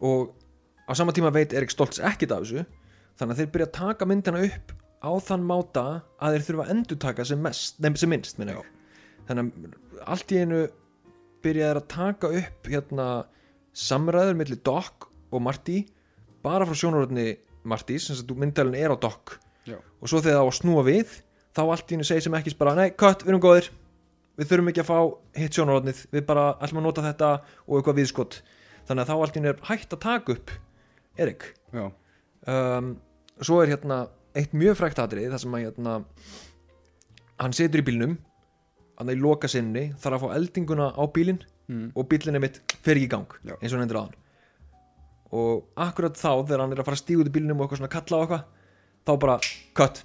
Og 0.05 0.33
á 0.89 0.91
sama 0.97 1.13
tíma 1.13 1.31
veit 1.33 1.53
Erik 1.53 1.71
Stoltz 1.73 2.01
ekkit 2.01 2.33
af 2.33 2.43
þessu 2.43 2.65
þannig 3.19 3.33
að 3.33 3.41
þeir 3.41 3.51
byrja 3.53 3.69
að 3.69 3.77
taka 3.77 4.09
myndina 4.09 4.43
upp 4.47 4.73
á 4.99 5.11
þann 5.29 5.45
máta 5.47 5.85
að 6.19 6.35
þeir 6.35 6.45
þurfa 6.47 6.65
að 6.65 6.73
endurtaka 6.75 7.25
sem 7.29 7.41
mest, 7.43 7.77
nefn 7.79 8.01
sem 8.01 8.11
minnst 8.11 8.39
þannig 8.39 8.57
að 8.57 10.07
allt 10.09 10.33
í 10.33 10.41
einu 10.41 10.63
byrja 11.43 11.69
þeir 11.69 11.79
að 11.79 11.89
taka 11.93 12.31
upp 12.41 12.69
hérna 12.71 13.07
samræður 13.75 14.39
milli 14.39 14.57
Doc 14.65 15.07
og 15.29 15.43
Marty 15.45 15.83
bara 16.43 16.67
frá 16.67 16.75
sjónaröðni 16.75 17.37
Martys 17.69 18.07
sem 18.07 18.17
að 18.17 18.39
myndælun 18.39 18.77
er 18.79 18.95
á 18.95 18.97
Doc. 18.97 19.37
Já. 19.67 19.77
og 19.77 20.09
svo 20.09 20.21
þegar 20.23 20.39
það 20.39 20.47
á 20.47 20.49
að 20.49 20.57
snúa 20.57 20.83
við 20.87 21.11
þá 21.53 21.61
allt 21.65 21.91
í 21.91 21.97
einu 21.97 22.05
segir 22.07 22.23
sem 22.25 22.35
ekki 22.39 22.55
bara 22.57 22.73
nei, 22.77 22.89
cut, 22.95 23.21
við 23.21 23.33
erum 23.33 23.43
góðir. 23.43 23.67
Við 24.39 24.47
þurfum 24.49 24.71
ekki 24.71 24.81
að 24.81 24.87
fá 24.87 24.99
hitt 25.35 25.57
sjónaröðnið 25.57 25.99
við 26.15 26.25
bara 26.25 26.45
ætlum 26.63 26.79
að 26.79 26.87
nota 26.87 27.03
þetta 27.03 27.29
og 27.67 27.73
eitthvað 27.77 27.99
viðskott 27.99 28.39
þannig 28.87 29.03
að 29.03 29.09
þá 29.11 29.15
allt 29.19 29.35
í 29.35 29.41
einu 29.41 29.51
er 29.51 29.63
hægt 29.67 29.93
að 29.93 30.03
taka 30.05 30.35
upp 30.37 30.53
Erik 31.19 31.49
um, 31.75 32.93
svo 33.39 33.59
er 33.63 33.73
hérna 33.73 34.05
eitt 34.37 34.55
mjög 34.57 34.77
frækt 34.79 35.01
atrið 35.03 35.33
þar 35.33 35.43
sem 35.43 35.57
að 35.57 35.65
hérna 35.67 35.97
hann 37.39 37.55
situr 37.55 37.83
í 37.83 37.87
bílnum 37.89 38.17
hann 38.99 39.11
er 39.11 39.17
í 39.17 39.23
loka 39.23 39.49
sinni 39.51 39.89
þarf 39.99 40.19
að 40.19 40.25
fá 40.25 40.37
eldinguna 40.37 40.91
á 40.95 41.03
bílinn 41.13 41.41
mm. 41.69 41.91
og 41.95 42.09
bílinn 42.11 42.39
er 42.39 42.43
mitt 42.43 42.61
fer 42.83 42.99
ekki 42.99 43.09
í 43.09 43.13
gang 43.13 43.37
Já. 43.43 43.55
eins 43.57 43.71
og 43.71 43.77
hann 43.79 43.87
endur 43.87 44.01
á 44.01 44.05
hann 44.05 44.17
og 45.39 45.67
akkurat 45.77 46.17
þá 46.17 46.31
þegar 46.41 46.63
hann 46.63 46.73
er 46.73 46.81
að 46.81 46.89
fara 46.89 46.97
að 46.97 47.03
stíga 47.03 47.23
út 47.23 47.29
í 47.29 47.35
bílnum 47.35 47.59
og 47.59 47.67
eitthvað 47.67 47.81
svona 47.83 47.93
kalla 47.93 48.17
á 48.17 48.21
eitthvað 48.23 48.47
þá 49.09 49.13
bara, 49.21 49.37
cut. 49.77 50.03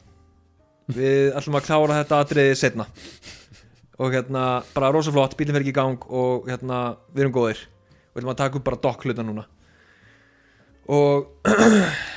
Við 0.95 1.33
ætlum 1.39 1.59
að 1.59 1.67
klára 1.69 1.99
þetta 2.03 2.21
atriði 2.23 2.57
setna 2.61 2.87
og 3.95 4.11
hérna 4.12 4.45
bara 4.75 4.91
rosa 4.93 5.12
flott, 5.15 5.37
bílinn 5.39 5.57
fer 5.57 5.65
ekki 5.65 5.73
í 5.73 5.77
gang 5.77 6.07
og 6.11 6.49
hérna, 6.51 6.81
við 7.15 7.25
erum 7.25 7.35
góðir. 7.37 7.61
Við 8.12 8.21
ætlum 8.21 8.33
að 8.35 8.41
taka 8.43 8.59
upp 8.59 8.67
bara 8.67 8.81
dokk 8.85 9.07
hluta 9.07 9.25
núna 9.25 9.47
og 10.89 11.30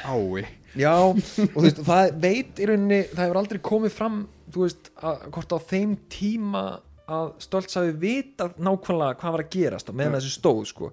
Ái. 0.08 0.48
Já, 0.78 0.94
og 1.10 1.22
þú 1.24 1.64
veist, 1.64 1.80
það 1.88 2.18
veit 2.22 2.60
í 2.62 2.68
rauninni, 2.70 3.00
það 3.12 3.24
hefur 3.24 3.40
aldrei 3.42 3.62
komið 3.66 3.96
fram 3.96 4.18
þú 4.54 4.66
veist, 4.66 4.92
að, 5.02 5.24
hvort 5.36 5.56
á 5.56 5.60
þeim 5.72 5.96
tíma 6.12 6.66
að 7.08 7.32
Stoltz 7.44 7.78
hafi 7.80 7.94
vitað 8.02 8.60
nákvæmlega 8.60 9.18
hvað 9.22 9.38
var 9.38 9.44
að 9.46 9.54
gerast 9.56 9.90
á 9.90 9.94
meðan 9.96 10.18
þessu 10.20 10.34
stóð, 10.36 10.62
sko. 10.70 10.92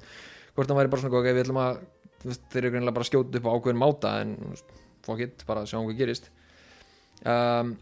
Hvort 0.55 0.71
hann 0.71 0.79
væri 0.79 0.93
bara 0.93 1.03
svona, 1.03 1.19
ok, 1.19 1.29
við 1.33 1.43
ætlum 1.43 1.61
að 1.63 1.83
þú 2.23 2.31
veist, 2.31 2.47
þeir 2.53 2.63
eru 2.63 2.73
greinilega 2.75 2.97
bara 2.99 3.09
skjótið 3.11 3.41
upp 3.41 3.51
á 3.51 3.55
ákveðin 3.55 3.83
máta 3.83 4.15
en 4.23 4.35
fuck 5.05 5.25
it, 5.27 5.45
bara 5.49 5.67
sjáum 5.69 5.89
hvað 5.89 6.01
gerist. 6.01 6.31
Um, 7.25 7.75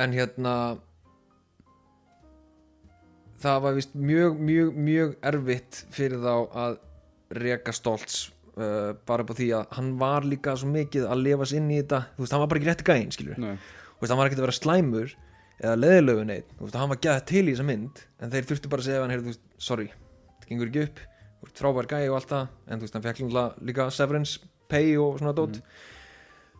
en 0.00 0.14
hérna 0.14 0.54
það 3.44 3.60
var 3.66 3.76
vist 3.76 3.94
mjög, 3.94 4.40
mjög, 4.40 4.74
mjög 4.88 5.14
erfitt 5.30 5.84
fyrir 5.94 6.22
þá 6.22 6.34
að 6.64 6.78
reka 7.42 7.74
Stoltz 7.74 8.30
uh, 8.56 8.94
bara 9.06 9.24
upp 9.24 9.34
á 9.34 9.38
því 9.38 9.50
að 9.58 9.76
hann 9.78 9.92
var 10.00 10.26
líka 10.28 10.56
svo 10.60 10.70
mikið 10.72 11.08
að 11.10 11.24
lifa 11.26 11.48
sig 11.50 11.62
inn 11.62 11.72
í 11.72 11.80
þetta. 11.82 12.00
Þú 12.14 12.24
veist, 12.24 12.36
hann 12.36 12.44
var 12.44 12.52
bara 12.52 12.62
ekki 12.62 12.70
rétti 12.70 12.88
gæinn, 12.90 13.14
skilur 13.14 13.40
þú 13.40 14.00
veist, 14.02 14.10
hann 14.10 14.20
var 14.20 14.30
ekki 14.30 14.40
að 14.40 14.46
vera 14.46 14.56
slæmur 14.60 15.16
eða 15.64 15.74
leðilögu 15.78 16.24
neitt, 16.28 16.48
þú 16.58 16.66
veist, 16.66 16.78
hann 16.80 16.90
var 16.90 17.02
gæða 17.02 17.26
til 17.30 17.44
í 17.44 17.52
þessa 17.52 17.68
mynd 17.68 18.06
en 18.20 18.32
þeir 18.32 18.48
þurftu 18.50 18.72
bara 18.72 18.82
að 18.82 18.88
segja 18.88 19.04
hann, 19.04 19.14
heyrðu, 19.14 19.24
þú 19.24 19.34
veist, 19.34 19.44
sorry 19.62 19.86
þetta 20.44 20.50
gengur 20.50 20.70
ekki 20.70 20.84
upp, 20.88 21.02
þú 21.40 21.48
veist, 21.48 21.60
frábær 21.62 21.90
gæi 21.90 22.08
og 22.08 22.18
allt 22.18 22.30
það. 22.32 22.46
En 22.68 22.78
þú 22.78 22.86
veist, 22.86 22.96
hann 22.96 23.04
fekk 23.04 23.20
líka, 23.24 23.44
líka 23.70 23.90
severance 23.94 24.48
pay 24.70 24.96
og 25.00 25.20
svona 25.20 25.34
dót. 25.36 25.60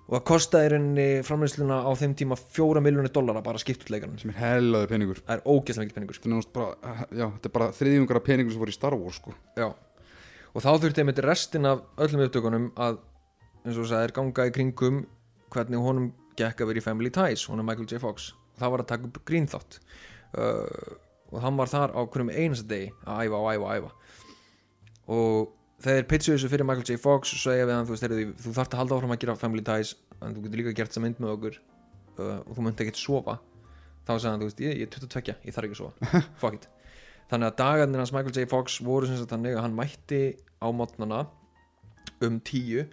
Og 0.05 0.19
það 0.19 0.25
kostaði 0.29 0.67
í 0.67 0.71
rauninni 0.75 1.07
framleysluna 1.25 1.79
á 1.81 1.91
þeim 1.97 2.15
tíma 2.21 2.37
fjóra 2.37 2.83
miljónir 2.85 3.13
dollara 3.13 3.41
bara 3.45 3.57
að 3.57 3.65
skipta 3.65 3.87
út 3.87 3.93
leikarinn 3.95 4.19
sem 4.21 4.35
er 4.35 4.41
hellaði 4.43 4.91
peningur. 4.91 5.23
Það 5.25 5.39
er 5.39 5.47
ógeðslega 5.49 5.87
mikið 5.87 5.97
peningur 5.97 6.19
sko. 6.19 6.41
bara, 6.53 6.97
já, 7.09 7.25
þetta 7.25 7.49
er 7.49 7.55
bara 7.55 7.69
þriðjungar 7.79 8.21
af 8.21 8.27
peningur 8.27 8.53
sem 8.53 8.61
voru 8.61 8.75
í 8.75 8.77
Star 8.77 8.97
Wars 9.01 9.21
sko. 9.23 9.33
Já. 9.57 9.71
Og 10.55 10.63
þá 10.63 10.71
þurfti 10.79 11.03
einmitt 11.03 11.23
restin 11.25 11.67
af 11.67 11.83
öllum 11.99 12.25
upptökunum 12.29 12.69
að 12.79 13.01
eins 13.65 13.75
og 13.75 13.83
þú 13.83 13.89
sagðir 13.91 14.15
ganga 14.15 14.47
í 14.47 14.53
kringum 14.55 15.01
hvernig 15.55 15.83
honum 15.83 16.13
gekk 16.39 16.63
að 16.63 16.71
vera 16.71 16.83
í 16.83 16.85
Family 16.85 17.11
Ties 17.15 17.47
honum 17.51 17.67
Michael 17.67 17.89
J. 17.91 18.01
Fox. 18.03 18.31
Og 18.55 18.63
það 18.63 18.75
var 18.75 18.85
að 18.85 18.91
taka 18.93 19.09
upp 19.09 19.21
grínþátt 19.27 19.79
uh, 20.39 20.95
og 21.35 21.43
hann 21.43 21.59
var 21.59 21.71
þar 21.73 21.95
á 21.97 22.01
hverjum 22.07 22.31
einasta 22.31 22.69
degi 22.71 22.93
að 23.03 23.25
æfa 23.27 23.41
og 23.41 23.49
æfa 23.51 23.65
og 23.65 23.73
æfa. 23.75 23.93
Og 25.15 25.55
þeir 25.85 26.07
pitchuðu 26.11 26.37
þessu 26.37 26.53
fyrir 26.53 26.69
Michael 26.69 26.87
J. 26.87 27.01
Fox 27.03 27.35
og 27.35 27.43
segja 27.43 27.67
við 27.67 27.75
hann 27.75 27.89
þú, 27.91 27.99
þú 28.45 28.55
þarft 28.61 28.77
að 28.77 28.83
halda 28.83 28.99
áfram 28.99 29.17
að 29.17 29.23
gera 29.25 29.39
Family 29.41 29.67
Ties 29.67 29.97
en 30.21 30.37
þú 30.37 30.47
getur 30.47 30.63
líka 30.63 30.77
gert 30.79 30.95
þessa 30.95 31.03
mynd 31.03 31.25
með 31.25 31.35
okkur 31.35 31.59
uh, 32.21 32.39
og 32.45 32.55
þú 32.55 32.69
myndi 32.69 32.87
ekkert 32.87 33.03
sofa. 33.03 33.41
Þá 34.05 34.15
sagði 34.15 34.31
hann, 34.31 34.41
þú 34.45 34.51
veist, 34.51 34.63
ég, 34.63 34.79
ég 34.85 34.87
er 34.87 34.95
22, 35.01 35.37
ég 35.49 35.57
þarf 35.57 35.71
ekki 35.71 35.79
að 35.79 35.83
sofa. 35.83 36.23
Fuck 36.43 36.61
it 36.61 36.71
þannig 37.31 37.51
að 37.51 37.59
dagarnir 37.61 38.03
hans 38.03 38.13
Michael 38.15 38.37
J. 38.37 38.47
Fox 38.51 38.79
voru 38.85 39.09
sem 39.09 39.19
sagt 39.21 39.33
þannig 39.33 39.57
að 39.57 39.65
hann 39.67 39.77
mætti 39.79 40.23
á 40.61 40.69
mótnana 40.75 41.25
um 42.25 42.41
10 42.41 42.85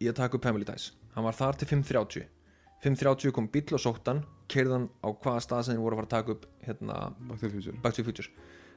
í 0.00 0.08
að 0.10 0.18
taka 0.20 0.38
upp 0.38 0.46
Family 0.46 0.68
Ties. 0.68 0.90
Hann 1.16 1.26
var 1.26 1.36
þar 1.36 1.60
til 1.60 1.70
5.30 1.72 2.28
5.30 2.84 3.32
kom 3.34 3.48
bíll 3.50 3.72
og 3.74 3.82
sótt 3.82 4.06
hann 4.10 4.20
keirðan 4.52 4.90
á 5.02 5.08
hvaða 5.10 5.42
stað 5.42 5.64
sem 5.66 5.74
þeir 5.74 5.82
voru 5.86 5.96
að 5.96 6.02
fara 6.02 6.08
að 6.10 6.14
taka 6.14 6.34
upp 6.36 6.44
hérna, 6.66 6.98
Back 7.18 7.40
to 7.40 7.46
the 7.46 7.54
Future. 7.54 7.80
Back 7.82 7.96
to 7.96 8.02
the 8.02 8.08
Futures 8.10 8.30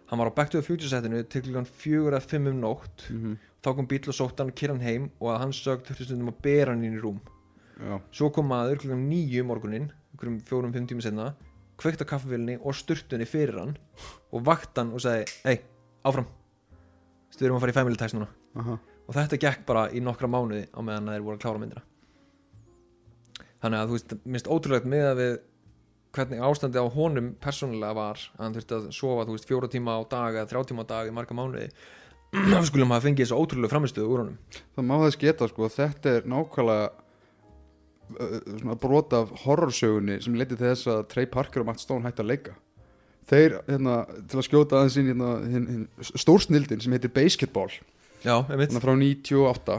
hann 0.10 0.18
var 0.18 0.32
á 0.32 0.34
Back 0.34 0.50
to 0.50 0.58
the 0.58 0.66
Future 0.66 0.90
setinu 0.90 1.22
til 1.30 1.44
klukkan 1.46 1.68
4 1.70 2.10
eða 2.10 2.24
5 2.26 2.50
um 2.50 2.62
nótt. 2.64 3.06
Mm 3.14 3.38
þá 3.60 3.74
kom 3.76 3.88
bíll 3.92 4.08
og 4.08 4.16
sótt 4.16 4.40
hann, 4.40 4.54
keirðan 4.56 4.84
heim 4.84 5.10
og 5.20 5.34
að 5.34 5.42
hans 5.44 5.60
sög 5.60 5.84
þurfti 5.88 6.08
stundum 6.08 6.32
að 6.32 6.42
bera 6.46 6.74
hann 6.74 6.86
inn 6.88 6.96
í 6.96 7.02
rúm. 7.04 7.20
Já, 7.80 7.96
svo 8.16 8.30
kom 8.36 8.48
maður 8.52 8.82
klukkan 8.84 9.06
9 9.10 9.44
um 9.44 9.50
morgunin 9.52 9.90
klukkan 10.20 10.40
4-5 10.48 10.88
tíma 10.90 11.04
senna 11.04 11.28
kveikt 11.80 12.04
á 12.04 12.12
kaffevillinni 12.12 12.60
og 12.60 12.76
sturtunni 12.78 13.28
fyrir 13.30 13.60
hann 13.62 13.76
og 14.34 14.46
vakt 14.48 14.78
hann 14.80 14.94
og 14.96 15.04
sagði 15.04 15.28
ei, 15.48 15.62
áfram. 16.08 16.28
Við 17.36 17.48
erum 17.48 17.60
að 17.60 17.64
fara 17.64 17.74
í 17.74 17.78
Family 17.78 18.00
Ties 18.00 18.16
núna. 18.16 18.28
Aha, 18.60 18.76
og 19.08 19.16
þetta 19.16 19.40
gekk 19.40 19.62
bara 19.68 19.86
í 19.96 20.02
nokkra 20.04 20.28
mánuði 20.32 20.66
á 20.76 20.80
meðan 20.84 21.14
þeir 21.14 21.26
voru 21.28 21.38
að 21.38 21.44
klára 21.46 21.62
myndina. 21.62 21.86
Þannig 23.60 23.80
að 23.80 23.88
þú 23.88 23.96
veist, 23.96 24.18
minnst 24.26 24.50
ótrúlegt 24.52 24.90
með 24.90 25.06
að 25.08 25.22
við 25.22 25.32
hvernig 26.16 26.44
ástandi 26.44 26.82
á 26.82 26.86
honum 26.90 27.34
persónulega 27.40 27.96
var 27.96 28.20
að 28.20 28.44
hann 28.44 28.56
þurfti 28.58 28.78
að 28.78 28.88
sofa, 28.98 29.26
þú 29.28 29.36
veist, 29.36 29.48
fjóra 29.48 29.70
tíma 29.72 29.96
á 29.96 30.02
dag 30.10 30.40
eða 30.40 30.50
þrjá 30.52 30.70
tíma 30.72 30.86
á 30.88 30.92
dag 30.92 31.10
í 31.10 31.16
marga 31.16 31.38
mánuði 31.38 31.68
skulum 32.70 32.94
hafa 32.94 33.06
fengið 33.08 33.28
þessu 33.28 33.38
ótrúlega 33.40 33.74
framistöðu 33.74 34.10
úr 34.10 34.24
honum. 34.24 34.40
Það 34.76 34.88
má 34.90 34.96
þess 35.04 35.22
geta 35.22 35.50
sko 35.50 35.70
þetta 35.74 36.16
er 36.18 36.28
nákvæmlega 36.30 36.90
uh, 38.16 38.74
brot 38.80 39.14
af 39.18 39.32
horrorsögunni 39.44 40.20
sem 40.24 40.36
leiti 40.38 40.56
til 40.56 40.66
þess 40.66 40.90
að 40.90 41.06
Trey 41.14 41.30
Parker 41.30 41.64
og 41.64 41.70
Matt 41.70 41.84
Stone 41.84 42.08
hætti 42.08 42.24
að 42.24 42.32
leika. 42.32 42.58
Þeir, 43.30 43.60
hérna, 43.68 44.02
til 44.30 44.42
að 44.42 44.48
skjóta 44.48 44.80
aðeins 44.80 44.98
inn 44.98 45.12
hérna, 45.12 45.32
hin, 45.54 45.88
stórsnildin 46.18 46.82
sem 46.82 46.96
heitir 46.96 47.14
Basketball 47.14 47.70
já, 48.24 48.40
hérna 48.50 48.82
frá 48.82 48.96
98 48.96 49.76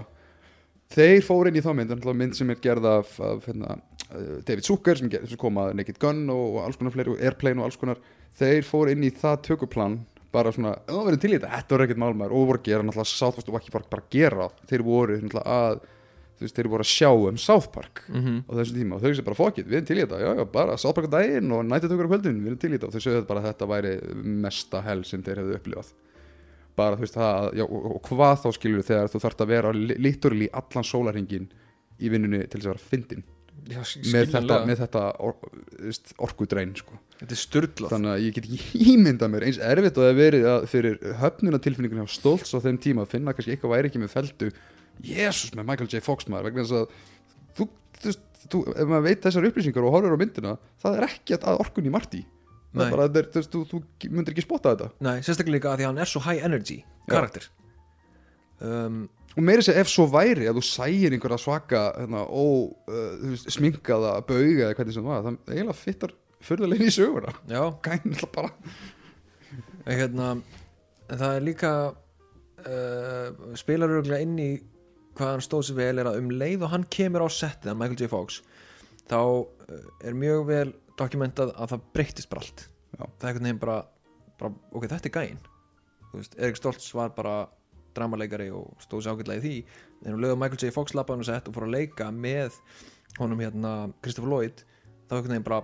þeir 0.94 1.24
fóru 1.26 1.50
inn 1.50 1.58
í 1.58 1.64
þá 1.64 1.72
mynd, 1.74 1.96
mynd 2.20 2.38
sem 2.38 2.52
er 2.52 2.60
gerð 2.62 2.86
af, 2.90 3.16
af 3.22 3.48
hérna, 3.50 3.76
uh, 4.12 4.38
David 4.46 4.66
Zucker 4.66 4.98
sem, 4.98 5.10
sem 5.10 5.40
kom 5.40 5.58
að 5.62 5.74
Naked 5.80 5.98
Gun 6.02 6.24
og, 6.30 6.46
og 6.54 6.62
alls 6.66 6.78
konar 6.80 6.94
fleiri 6.94 7.14
og 7.14 7.22
Airplane 7.22 7.62
og 7.62 7.68
alls 7.68 7.80
konar. 7.80 8.00
Þeir 8.38 8.66
fóru 8.66 8.94
inn 8.94 9.06
í 9.06 9.12
það 9.14 9.42
tökuplan 9.50 10.00
bara 10.30 10.52
svona, 10.54 10.76
það 10.86 11.06
verður 11.08 11.22
til 11.22 11.30
í 11.32 11.36
þetta, 11.36 11.54
þetta 11.56 11.74
var 11.74 11.84
ekkert 11.84 12.00
málmar 12.04 12.34
og 12.34 12.44
voru 12.50 12.60
að 12.60 12.68
gera, 12.68 12.84
náttúrulega 12.86 13.30
Park 13.34 13.50
og 13.50 13.56
ekki 13.58 13.74
bara 13.74 14.04
að 14.04 14.12
gera. 14.14 14.46
Þeir 14.70 14.84
voru 14.86 15.16
náttúrulega 15.18 15.56
að 15.56 15.80
þú 16.40 16.46
veist, 16.46 16.56
þeir 16.56 16.68
voru 16.72 16.86
að 16.86 16.90
sjá 16.90 17.10
um 17.12 17.38
South 17.40 17.70
Park 17.74 18.04
mm 18.08 18.38
á 18.48 18.52
þessum 18.56 18.78
tíma 18.80 18.96
og 18.96 19.02
þau 19.04 19.14
sem 19.14 19.26
bara 19.26 19.38
fokit, 19.38 19.66
við 19.68 19.78
erum 19.78 19.88
til 19.90 19.98
í 19.98 20.04
þetta. 20.04 20.20
Já, 20.24 20.30
já, 20.38 20.44
bara 20.54 20.76
South 20.80 20.96
Park 20.96 21.10
daginn 21.12 21.52
og 21.52 21.66
nættutökur 21.68 22.08
á 22.08 22.12
kvöldin 22.14 22.38
við 22.40 22.50
erum 22.50 22.60
til 22.62 22.70
í 22.70 22.78
þetta. 22.78 22.88
Og 22.88 22.94
þau 22.94 23.04
sögðu 23.04 23.26
bara 23.28 23.42
að 23.42 23.48
þetta 23.50 23.68
væri 23.70 23.92
mesta 24.46 24.80
hell 24.86 25.02
sem 25.04 25.24
þeir 25.26 25.42
hefðu 25.42 25.58
upplifað. 25.60 25.90
Bara 26.80 26.96
þú 26.96 27.04
veist 27.04 27.18
það, 27.18 27.50
já, 27.60 27.64
og, 27.66 27.90
og 27.90 28.08
hvað 28.08 28.38
þá 28.40 28.48
skilur 28.56 28.86
þegar 28.88 29.12
þú 29.12 29.22
þarft 29.26 29.44
að 29.44 29.52
vera 29.52 29.74
liturli 29.76 30.48
allan 30.62 30.88
sólarhingin 30.88 31.50
í 32.00 32.08
vinnunni 32.08 32.46
til 32.46 32.60
þess 32.60 32.70
að 32.70 32.72
vera 32.72 32.88
fyndin 32.88 33.28
já, 33.68 33.80
með 34.12 34.32
þetta, 34.34 34.58
með 34.68 34.82
þetta 34.84 35.02
or, 35.26 35.36
orkudrein 36.26 36.72
sko. 36.78 36.98
þetta 37.18 37.36
er 37.36 37.40
sturdlað 37.40 37.94
þannig 37.94 38.12
að 38.12 38.24
ég 38.24 38.36
get 38.36 38.48
ekki 38.48 38.80
ímyndað 38.94 39.32
mér 39.34 39.46
eins 39.48 39.60
erfitt 39.70 40.00
og 40.00 40.06
það 40.06 40.20
verið 40.20 40.48
að 40.52 40.66
fyrir 40.72 40.98
höfnunatilfinningun 41.20 42.02
hjá 42.02 42.14
Jésús 45.06 45.54
með 45.54 45.68
Michael 45.70 45.90
J. 45.90 46.02
Fox 46.04 46.28
maður 46.30 46.50
vegna 46.50 46.64
þess 46.64 46.76
að 46.80 46.98
þú, 47.58 47.66
þú, 48.00 48.14
þú, 48.42 48.60
ef 48.74 48.90
maður 48.90 49.06
veit 49.06 49.24
þessar 49.26 49.48
upplýsingar 49.50 49.86
og 49.86 49.96
horfir 49.96 50.16
á 50.16 50.20
myndina 50.20 50.56
það 50.82 50.98
er 50.98 51.08
ekkert 51.08 51.46
að 51.48 51.62
orkun 51.64 51.88
í 51.88 51.94
Marty. 51.94 52.24
Það 52.70 52.80
Nei. 52.80 52.86
er 52.86 52.94
bara, 52.94 53.06
er, 53.18 53.30
þú, 53.50 53.62
þú, 53.66 53.80
myndir 54.14 54.34
ekki 54.36 54.44
spotta 54.46 54.74
þetta. 54.74 54.90
Nei, 55.02 55.16
sérstaklega 55.26 55.56
líka 55.56 55.72
að 55.72 55.80
því 55.80 55.86
að 55.86 55.90
hann 55.90 56.04
er 56.04 56.10
svo 56.10 56.22
high 56.22 56.44
energy 56.46 56.76
karakter. 57.10 57.48
Um, 58.60 59.00
og 59.34 59.44
meiri 59.46 59.64
sér 59.64 59.80
ef 59.80 59.90
svo 59.90 60.06
væri 60.10 60.46
að 60.50 60.60
þú 60.60 60.64
sæir 60.68 61.16
einhverja 61.16 61.40
svaka 61.40 61.82
hérna, 61.96 62.22
ó, 62.28 62.46
uh, 62.70 63.34
sminkaða 63.50 64.16
bauga 64.28 64.68
eða 64.68 64.76
hvernig 64.78 64.96
sem 64.96 65.06
það 65.06 65.10
var, 65.10 65.26
það 65.26 65.54
eiginlega 65.56 65.78
fittar 65.80 66.14
fyrðulegni 66.46 66.88
í 66.90 66.94
söguna. 66.94 67.34
Já, 67.50 67.62
gæn 67.84 68.14
alltaf 68.14 68.32
bara. 68.36 68.52
Hérna 69.88 70.30
það 71.10 71.34
er 71.34 71.46
líka 71.46 71.72
uh, 71.90 73.54
spilar 73.58 73.96
örgulega 73.98 74.24
inn 74.24 74.38
í 74.38 74.50
hvað 75.18 75.32
hann 75.34 75.44
stóð 75.44 75.66
sér 75.68 75.78
vel 75.80 76.02
er 76.02 76.10
að 76.10 76.20
um 76.22 76.30
leið 76.32 76.66
og 76.66 76.72
hann 76.74 76.86
kemur 76.92 77.26
á 77.26 77.28
settið, 77.32 77.72
hann 77.72 77.80
Michael 77.80 78.00
J. 78.00 78.10
Fox 78.12 78.40
þá 79.10 79.20
uh, 79.20 79.86
er 80.06 80.18
mjög 80.18 80.44
vel 80.48 80.68
dokumentað 81.00 81.54
að 81.56 81.74
það 81.74 81.86
breyttist 81.96 82.30
bara 82.30 82.44
allt. 82.44 82.66
Já. 82.90 83.04
það 83.04 83.24
er 83.24 83.30
einhvern 83.30 83.48
veginn 83.48 83.62
bara, 83.62 83.78
bara 84.40 84.52
ok, 84.76 84.86
þetta 84.90 85.10
er 85.10 85.16
gæinn. 85.16 85.40
Erik 86.42 86.58
Stoltz 86.58 86.88
var 86.94 87.12
bara 87.16 87.34
dramaleikari 87.94 88.50
og 88.54 88.74
stóð 88.82 89.04
sér 89.06 89.16
ágætlega 89.16 89.40
í 89.40 89.44
því. 89.44 89.82
En 90.06 90.16
um 90.16 90.22
leið 90.22 90.34
og 90.34 90.40
Michael 90.42 90.62
J. 90.62 90.72
Fox 90.74 90.94
lappaði 90.96 91.18
hann 91.18 91.26
og 91.26 91.30
sett 91.30 91.50
og 91.50 91.56
fór 91.56 91.66
að 91.66 91.76
leika 91.76 92.10
með 92.14 92.58
honum 93.18 93.42
hérna 93.42 93.74
Christopher 94.04 94.30
Lloyd 94.30 94.64
þá 95.10 95.16
einhvern 95.16 95.34
veginn 95.34 95.46
bara 95.46 95.62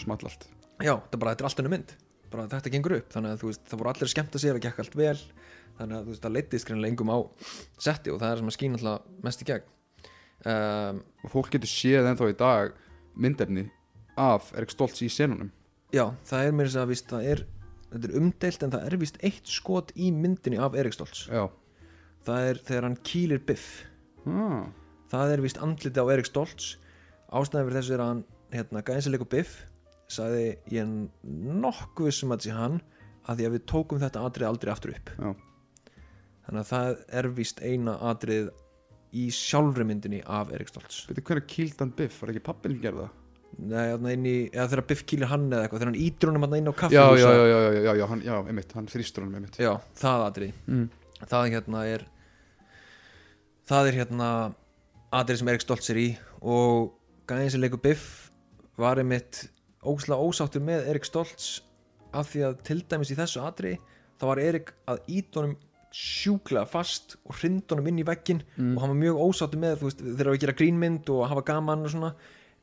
small 0.00 0.20
allt. 0.22 0.48
Já, 0.82 0.94
þetta 0.94 1.16
er 1.16 1.22
bara, 1.22 1.34
þetta 1.34 1.44
er 1.44 1.48
allt 1.50 1.62
henni 1.62 1.74
mynd. 1.74 1.94
Bara 2.34 2.46
þetta 2.50 2.72
gengur 2.74 2.96
upp, 2.98 3.10
þannig 3.14 3.34
að 3.34 3.42
þú 3.42 3.50
veist, 3.50 3.66
það 3.70 3.80
voru 3.80 3.92
allir 3.92 4.08
að 4.08 4.12
skemmta 4.14 4.42
sér 4.42 4.58
og 4.58 4.64
gekk 4.64 4.80
allt 4.82 4.96
vel, 4.98 5.18
þannig 5.78 5.96
að 5.96 6.04
þú 6.04 6.12
veist, 6.12 6.24
það 6.24 6.36
leittist 6.36 6.68
greinlega 6.68 6.92
engum 6.92 7.12
á 7.14 7.18
setti 7.86 8.12
og 8.12 8.20
það 8.22 8.30
er 8.32 8.40
sem 8.40 8.50
að 8.50 8.56
skýna 8.58 8.78
alltaf 8.80 9.24
mest 9.26 9.42
í 9.42 9.48
gegn. 9.48 9.70
Um, 10.44 11.00
og 11.24 11.32
fólk 11.32 11.50
getur 11.54 11.70
séð 11.70 12.10
ennþá 12.10 12.30
í 12.30 12.36
dag 12.38 12.78
myndefni 13.16 13.68
af 14.20 14.50
Erik 14.58 14.74
Stoltz 14.74 15.02
í 15.04 15.10
senunum. 15.12 15.50
Já, 15.94 16.10
það 16.26 16.46
er 16.46 16.56
mér 16.58 16.70
þess 16.70 16.82
að 16.82 16.94
það 17.14 17.28
er 17.32 17.44
þetta 17.94 18.08
er 18.10 18.16
umdeilt 18.18 18.64
en 18.66 18.72
það 18.74 18.86
er 18.88 18.96
víst 19.02 19.20
eitt 19.26 19.50
skot 19.50 19.92
í 19.94 20.10
myndinni 20.14 20.58
af 20.62 20.76
Erik 20.78 20.96
Stoltz. 20.96 21.26
Já, 21.30 21.46
það 22.26 22.48
er 22.50 22.62
þegar 22.66 22.88
hann 22.88 22.98
kýlir 23.06 23.44
Biff. 23.46 23.84
Ah, 24.26 24.66
það 25.12 25.36
er 25.36 25.44
víst 25.44 25.60
andliti 25.62 26.02
á 26.02 26.06
Erik 26.10 26.28
Stoltz. 26.28 26.74
Ástæðan 27.34 27.68
fyrir 27.68 27.80
þessu 27.80 27.96
er 27.96 28.02
að 28.02 28.12
hann 28.12 28.24
hérna, 28.54 28.84
gæðinsileik 28.86 29.26
Biff 29.30 29.62
sagði 30.10 30.50
ég 30.74 30.90
nokkuð 31.64 32.12
sem 32.12 32.34
að 32.34 32.46
sé 32.46 32.54
hann 32.54 32.80
að 33.24 33.38
því 33.38 33.46
að 33.46 33.54
við 33.56 33.66
tókum 33.70 34.02
þetta 34.02 34.24
atrið 34.28 34.50
aldrei 34.50 34.72
aftur 34.74 34.94
upp. 34.94 35.12
Já, 35.16 35.30
þannig 36.46 36.62
að 36.62 36.70
það 36.70 37.02
er 37.20 37.28
víst 37.38 37.60
eina 37.64 37.96
atrið 38.10 38.50
í 39.14 39.28
sjálfri 39.34 39.86
myndinni 39.86 40.22
af 40.26 40.50
Erik 40.54 40.70
Stoltz. 40.70 41.04
Veitir 41.08 41.24
hvernig 41.26 41.46
kýlt 41.50 41.82
hann 41.82 41.92
Biff, 41.94 42.18
var 42.22 42.32
ekki 42.32 42.42
pappin 42.48 42.74
sem 42.74 42.82
gerði 42.82 43.04
það? 43.04 43.20
Nei, 43.54 44.16
í, 44.26 44.34
eða 44.50 44.66
þegar 44.72 44.86
Biff 44.90 45.04
kýlir 45.06 45.30
hann 45.30 45.46
eða 45.46 45.66
eitthvað 45.66 45.82
þegar 45.82 45.90
hann 45.92 46.00
ítur 46.02 46.30
honum 46.30 46.46
hann 46.46 46.56
inn 46.58 46.70
á 46.70 46.74
kaffi 46.74 46.96
Já, 46.96 47.04
já, 47.14 47.28
já, 47.30 47.44
já, 47.46 47.58
já, 47.60 47.82
já, 47.84 47.92
já, 48.00 48.04
hann, 48.10 48.24
já, 48.26 48.34
einmitt, 48.40 48.74
hann 48.74 48.90
þrýstur 48.90 49.26
hann 49.26 49.38
einmitt. 49.38 49.58
Já, 49.62 49.70
það 50.00 50.24
atrið 50.24 50.58
mm. 50.66 50.88
það 51.30 51.50
hérna 51.54 51.84
er 51.92 52.06
það 53.70 53.90
er 53.90 53.98
hérna 54.00 54.30
atrið 55.14 55.40
sem 55.40 55.52
Erik 55.52 55.64
Stoltz 55.64 55.92
er 55.94 56.00
í 56.02 56.08
og 56.42 56.90
gæðin 57.30 57.54
sem 57.54 57.62
leikur 57.62 57.82
Biff 57.84 58.08
var 58.80 58.98
einmitt 58.98 59.44
ógslag 59.86 60.24
ósáttur 60.24 60.64
með 60.64 60.88
Erik 60.90 61.06
Stoltz 61.06 61.60
af 62.14 62.32
því 62.32 62.44
að 62.48 62.58
til 62.66 62.80
dæmis 62.90 63.14
í 63.14 63.18
þessu 63.18 63.44
atrið 63.44 63.78
þá 64.18 64.26
var 64.32 64.42
Erik 64.42 64.74
að 64.90 65.06
ít 65.14 65.38
honum 65.38 65.54
sjúklega 65.94 66.66
fast 66.66 67.14
og 67.28 67.36
hrind 67.38 67.68
honum 67.70 67.86
inn 67.92 68.00
í 68.02 68.06
veggin 68.06 68.40
Mm. 68.58 68.72
og 68.76 68.82
hann 68.82 68.90
var 68.94 69.00
mjög 69.02 69.20
ósáttur 69.28 69.60
með 69.62 69.76
veist, 69.84 70.00
eru 70.02 70.32
að 70.34 70.40
gera 70.42 70.56
grínmynd 70.58 71.10
og 71.14 71.28
hafa 71.30 71.44
gaman 71.46 71.84
og 71.86 71.90
svona 71.92 72.14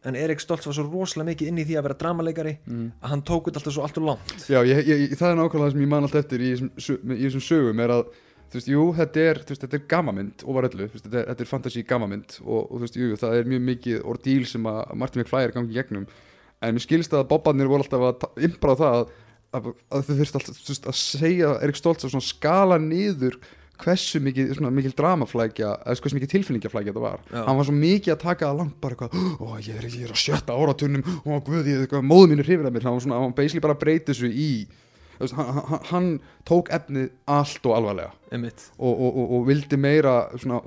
en 0.04 0.16
Erik 0.18 0.40
Stoltz 0.42 0.66
var 0.66 0.74
svo 0.76 0.84
rosalega 0.90 1.30
mikið 1.30 1.48
inn 1.52 1.60
í 1.62 1.66
því 1.66 1.78
að 1.80 1.84
vera 1.88 1.98
dramaleikari 2.02 2.58
Mm. 2.68 2.92
að 3.04 3.10
hann 3.14 3.22
tók 3.24 3.46
þetta 3.48 3.62
alltaf 3.62 3.74
svo 3.74 3.84
allt 3.86 3.98
og 4.02 4.04
langt 4.10 4.36
Já, 4.50 4.60
ég, 4.66 4.84
ég, 4.88 5.16
það 5.16 5.32
er 5.32 5.40
nákvæmlega 5.40 5.68
það 5.68 5.72
sem 5.72 5.82
ég 5.86 5.88
man 5.94 6.04
allt 6.04 6.16
eftir 6.16 6.40
í 6.42 6.52
þessum, 6.56 6.72
sö- 6.78 7.00
í 7.16 7.24
þessum 7.30 7.46
sögum 7.48 7.80
er 7.80 7.90
að 7.96 8.04
þú 8.52 8.58
veist, 8.60 8.68
jú, 8.68 8.84
þetta 8.98 9.18
er, 9.32 9.38
er 9.80 9.88
gamamynd 9.88 10.44
og 10.44 10.54
var 10.58 10.68
öllu, 10.68 10.90
veist, 10.92 11.06
þetta 11.08 11.20
er, 11.22 11.26
þetta 11.32 11.42
er 11.46 11.52
fantasy 11.54 11.84
gamamynd 11.88 12.40
og, 12.44 12.66
og 12.68 12.76
þú 12.76 12.84
veist, 12.84 12.98
jú, 13.00 13.08
jú, 13.14 13.16
það 13.22 13.36
er 13.40 13.44
mjög 13.48 13.62
mikið 13.70 14.02
orðíl 14.12 14.46
sem 14.46 14.64
að 14.68 14.96
Martin 15.00 15.22
McFly 15.24 15.44
er 15.48 15.54
gangið 15.56 15.78
gegnum 15.80 16.08
en 16.62 16.76
mér 16.76 16.84
skilst 16.84 17.14
að 17.16 17.30
bobbarnir 17.32 17.70
voru 17.72 17.86
alltaf 17.86 18.02
að 18.28 18.44
impra 18.44 18.76
á 18.76 18.82
það 18.82 18.98
að, 19.00 19.08
að, 19.56 19.72
að 19.92 20.06
þau 20.08 20.14
þurft 20.20 20.38
alltaf 20.40 20.60
þú 20.60 20.74
veist, 20.74 20.86
að 20.88 21.00
segja 21.00 21.56
Erik 21.64 21.80
Stoltz 21.80 22.08
að 22.08 22.24
skala 22.26 22.78
niður 22.82 23.40
hversu 23.82 24.22
mikið, 24.22 24.52
svona 24.58 24.72
mikil 24.74 24.92
dramaflækja 24.98 25.72
eða 25.80 26.04
hversu 26.04 26.18
mikið 26.18 26.34
tilfinningaflækja 26.36 26.92
þetta 26.92 27.04
var. 27.04 27.24
Já. 27.32 27.42
hann 27.48 27.58
var 27.58 27.68
svo 27.68 27.78
mikið 27.78 28.14
að 28.14 28.22
taka 28.22 28.52
það 28.52 28.62
langt 28.62 28.78
bara 28.84 28.98
eitthvað, 28.98 29.26
ó 29.42 29.48
ég 29.58 29.80
er, 29.80 29.88
ég 29.90 30.06
er 30.06 30.14
á 30.14 30.18
sjötta 30.22 30.58
áratunum 30.58 31.02
ó 31.26 31.42
guð, 31.42 31.72
ég, 31.72 31.98
móðu 32.06 32.32
mínu 32.34 32.46
hrifir 32.46 32.70
að 32.70 32.76
mér. 32.76 32.86
Hann 32.88 32.98
var 32.98 33.06
svona, 33.08 33.24
hann 33.24 33.36
basically 33.38 33.64
bara 33.66 33.80
breyti 33.82 34.14
þessu 34.14 34.30
í 34.30 34.52
þú 35.22 35.26
veist, 35.26 35.36
hann, 35.38 35.52
hann, 35.72 35.84
hann 35.90 36.08
tók 36.50 36.72
efnið 36.74 37.10
allt 37.30 37.68
og 37.70 37.76
alvarlega. 37.78 38.14
Og, 38.78 38.94
og, 38.94 39.10
og, 39.10 39.36
og 39.38 39.44
vildi 39.50 39.82
meira 39.82 40.16
svona, 40.42 40.62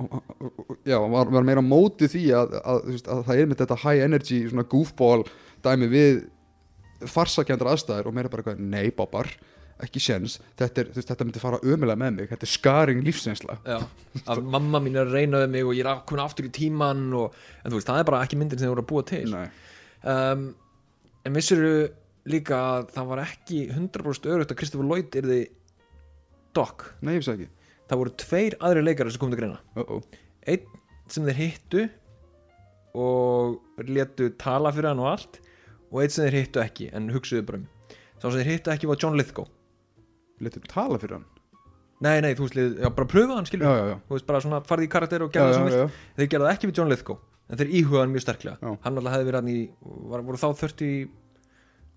já, 0.86 0.98
var, 0.98 1.32
var 1.34 1.46
meira 1.46 1.62
á 1.62 1.66
móti 1.66 2.10
því 2.10 2.26
að, 2.42 2.58
að, 2.60 2.92
að 3.00 3.24
það 3.30 3.40
er 3.40 3.50
með 3.50 3.64
þetta 3.64 3.82
high 3.86 4.06
energy 4.10 4.42
goofball 4.74 5.24
dæmi 5.64 5.88
við 5.92 6.24
farsakjandar 7.10 7.72
aðstæður 7.74 8.10
og 8.10 8.16
meira 8.16 8.32
bara 8.32 8.44
eitthvað, 8.44 8.64
nei 8.74 8.90
bobbar 8.94 9.30
ekki 9.82 10.00
séns, 10.02 10.36
þetta, 10.54 10.80
er, 10.80 10.90
þú 10.92 11.00
veist, 11.00 11.08
þetta 11.10 11.24
myndi 11.26 11.40
fara 11.42 11.58
ömulega 11.66 11.98
með 11.98 12.12
mig, 12.18 12.28
þetta 12.30 12.46
er 12.46 12.52
skaring 12.52 13.00
lífsreynsla. 13.04 13.56
Já, 13.66 13.78
að 14.30 14.42
mamma 14.54 14.80
mín 14.82 14.94
er 14.94 15.08
að 15.08 15.16
reyna 15.18 15.40
við 15.42 15.50
mig 15.56 15.66
og 15.66 15.74
ég 15.74 15.88
er 15.90 16.04
komin 16.06 16.22
aftur 16.22 16.46
í 16.46 16.52
tíman 16.54 17.08
og, 17.18 17.34
en 17.60 17.72
þú 17.72 17.80
veist, 17.80 17.88
það 17.90 17.98
er 18.00 18.06
bara 18.10 18.20
ekki 18.22 18.38
myndin 18.38 18.60
sem 18.60 18.70
þú 18.70 18.76
voru 18.76 18.84
að 18.84 18.90
búa 18.92 19.06
til. 19.10 19.24
Nei. 19.34 19.48
um, 20.14 20.46
En 21.24 21.32
vissirðu 21.32 21.88
líka 22.28 22.56
að 22.60 22.88
það 22.94 23.10
var 23.10 23.22
ekki 23.24 23.60
100% 23.72 24.30
örugt 24.32 24.52
að 24.52 24.58
Kristoffer 24.60 24.88
Lloyd 24.88 25.16
er 25.16 25.28
þið 25.30 25.44
Doc? 26.54 26.84
Nei, 27.00 27.14
ég 27.16 27.22
veist 27.22 27.30
það 27.30 27.38
ekki. 27.38 27.70
Það 27.88 28.00
voru 28.00 28.12
tveir 28.20 28.56
aðri 28.64 28.82
leikari 28.84 29.12
sem 29.12 29.22
kom 29.22 29.32
til 29.32 29.40
greina. 29.40 29.60
Uh 29.74 29.84
-oh. 29.84 30.02
Einn 30.46 30.66
sem 31.08 31.24
þeir 31.24 31.40
hittu 31.40 31.88
og 32.94 33.60
letu 33.88 34.30
tala 34.38 34.72
fyrir 34.72 34.92
hann 34.92 35.00
og 35.02 35.10
allt 35.10 35.40
og 35.94 36.00
einn 36.02 36.10
sem 36.10 36.26
þeir 36.26 36.36
hittu 36.42 36.60
ekki 36.64 36.88
en 36.98 37.06
hugsuðu 37.14 37.44
bara 37.46 37.60
um. 37.62 37.68
Sá 38.18 38.26
sem 38.26 38.40
þeir 38.40 38.50
hittu 38.56 38.72
ekki 38.74 38.90
var 38.90 38.98
John 39.00 39.14
Lithgow. 39.18 39.46
Letur 40.42 40.64
tala 40.68 40.98
fyrir 40.98 41.18
hann? 41.20 41.26
Nei, 42.04 42.18
nei, 42.24 42.32
þú 42.34 42.48
veist, 42.48 42.56
lið- 42.58 42.80
já, 42.82 42.88
bara 42.90 43.06
pröfa 43.08 43.36
hann, 43.38 43.46
skilur 43.46 43.64
já, 43.70 43.74
já, 43.78 43.84
já, 43.94 43.98
Þú 44.08 44.16
veist, 44.18 44.26
bara 44.28 44.40
svona 44.42 44.58
farði 44.66 44.88
í 44.88 44.90
karakter 44.92 45.22
og 45.24 45.30
já, 45.30 45.38
gerði 45.38 45.46
það 45.46 45.54
já, 45.54 45.58
sem 45.60 45.68
vilt 45.70 45.78
já. 45.78 46.08
þeir 46.18 46.28
gerðu 46.34 46.46
það 46.48 46.54
ekki 46.56 46.68
við 46.70 46.80
John 46.80 46.90
Lithgow 46.92 47.18
en 47.54 47.60
þeir 47.60 47.70
íhugaði 47.78 48.00
hann 48.02 48.12
mjög 48.16 48.24
sterklega. 48.24 48.56
Já. 48.60 48.72
hann 48.84 48.98
alltaf 48.98 49.14
hefði 49.14 49.28
verið 49.28 49.38
hann 49.38 49.52
í 49.54 49.58
var, 50.10 50.24
voru 50.26 50.40
þá 50.42 50.48
30 50.64 50.90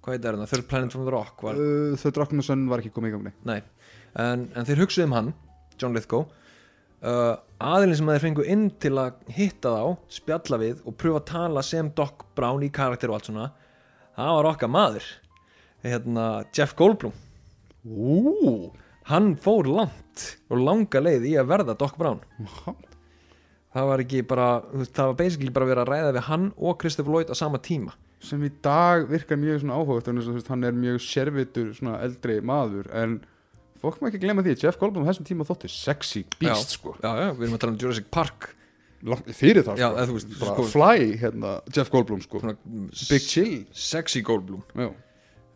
hvað 0.05 0.13
heit 0.17 0.27
er 0.29 0.37
það, 0.37 0.49
Third 0.53 0.67
Planet 0.69 0.93
from 0.95 1.05
the 1.07 1.11
Rock 1.17 1.43
var, 1.43 1.55
Uh, 1.57 1.95
þau 1.99 2.11
drakkum 2.19 2.39
og 2.43 2.47
sönn 2.47 2.67
var 2.69 2.83
ekki 2.83 2.93
komið 2.95 3.09
í 3.09 3.15
gangi 3.17 3.33
nei, 3.49 3.57
en, 4.15 4.45
en 4.55 4.67
þeir 4.69 4.83
hugsuðu 4.85 5.07
um 5.09 5.15
hann 5.17 5.33
John 5.81 5.93
Lithgow. 5.97 6.27
Uh, 7.01 7.35
aðilinn 7.61 7.97
sem 7.99 8.07
þeir 8.09 8.23
fengu 8.23 8.45
inn 8.49 8.69
til 8.81 8.93
að 8.97 9.17
hitta 9.33 9.69
þá, 9.75 9.97
spjalla 10.09 10.57
við 10.61 10.79
og 10.87 10.95
pröfa 10.97 11.19
að 11.21 11.27
tala 11.33 11.61
sem 11.65 11.89
Doc 11.97 12.23
Brown 12.37 12.63
í 12.65 12.69
karakter 12.73 13.11
og 13.11 13.17
allt 13.19 13.27
svona 13.29 13.49
það 14.17 14.33
var 14.39 14.49
okkar 14.51 14.73
maður. 14.73 15.07
Hérna, 15.85 16.25
Jeff 16.55 16.75
Goldblum. 16.77 17.13
Ú, 17.87 18.73
hann 19.07 19.35
fór 19.39 19.69
langt 19.69 20.25
og 20.49 20.59
langa 20.59 21.01
leið 21.03 21.29
í 21.29 21.37
að 21.39 21.51
verða 21.53 21.77
Doc 21.79 21.95
Brown. 21.99 22.23
Það 23.77 23.87
var 23.91 24.01
ekki 24.01 24.23
bara 24.25 24.49
það 24.73 25.03
var 25.11 25.15
basically 25.19 25.53
bara 25.53 25.69
verið 25.69 25.83
að 25.83 25.89
ræða 25.91 26.11
við 26.15 26.27
hann 26.31 26.45
og 26.57 26.77
Christopher 26.81 27.13
Lloyd 27.13 27.29
á 27.29 27.35
sama 27.37 27.59
tíma. 27.61 27.93
Sem 28.23 28.41
í 28.41 28.49
dag 28.65 29.05
virkar 29.11 29.37
mjög 29.37 29.61
svona 29.61 29.77
að 29.77 30.47
hann 30.49 30.65
er 30.65 30.77
mjög 30.77 31.01
servitur 31.05 31.73
svona 31.77 31.99
eldri 32.01 32.39
maður 32.41 32.89
en 32.97 33.19
fólk 33.77 33.99
má 34.01 34.09
ekki 34.09 34.23
glemma 34.23 34.41
því 34.41 34.55
að 34.55 34.63
Jeff 34.65 34.79
Goldblum 34.81 35.05
á 35.05 35.09
þessum 35.11 35.27
tíma 35.29 35.45
þótti 35.45 35.69
sexy 35.69 36.23
beast 36.39 36.73
sko. 36.79 36.95
Já, 37.03 37.11
já, 37.21 37.27
við 37.37 37.45
erum 37.45 37.59
að 37.59 37.61
tala 37.61 37.75
um 37.75 37.81
Jurassic 37.83 38.09
Park 38.09 38.49
Langt, 39.05 39.27
fyrir 39.37 39.61
það 39.61 39.77
Já, 39.77 39.89
sko. 39.93 40.13
veist, 40.15 40.31
sko- 40.39 40.63
fly 40.71 41.17
hérna 41.21 41.51
Jeff 41.69 41.91
Goldblum 41.93 42.21
sko. 42.23 42.39
Big 43.11 43.21
Chill. 43.21 43.59
sexy 43.71 44.23
Goldblum. 44.25 44.63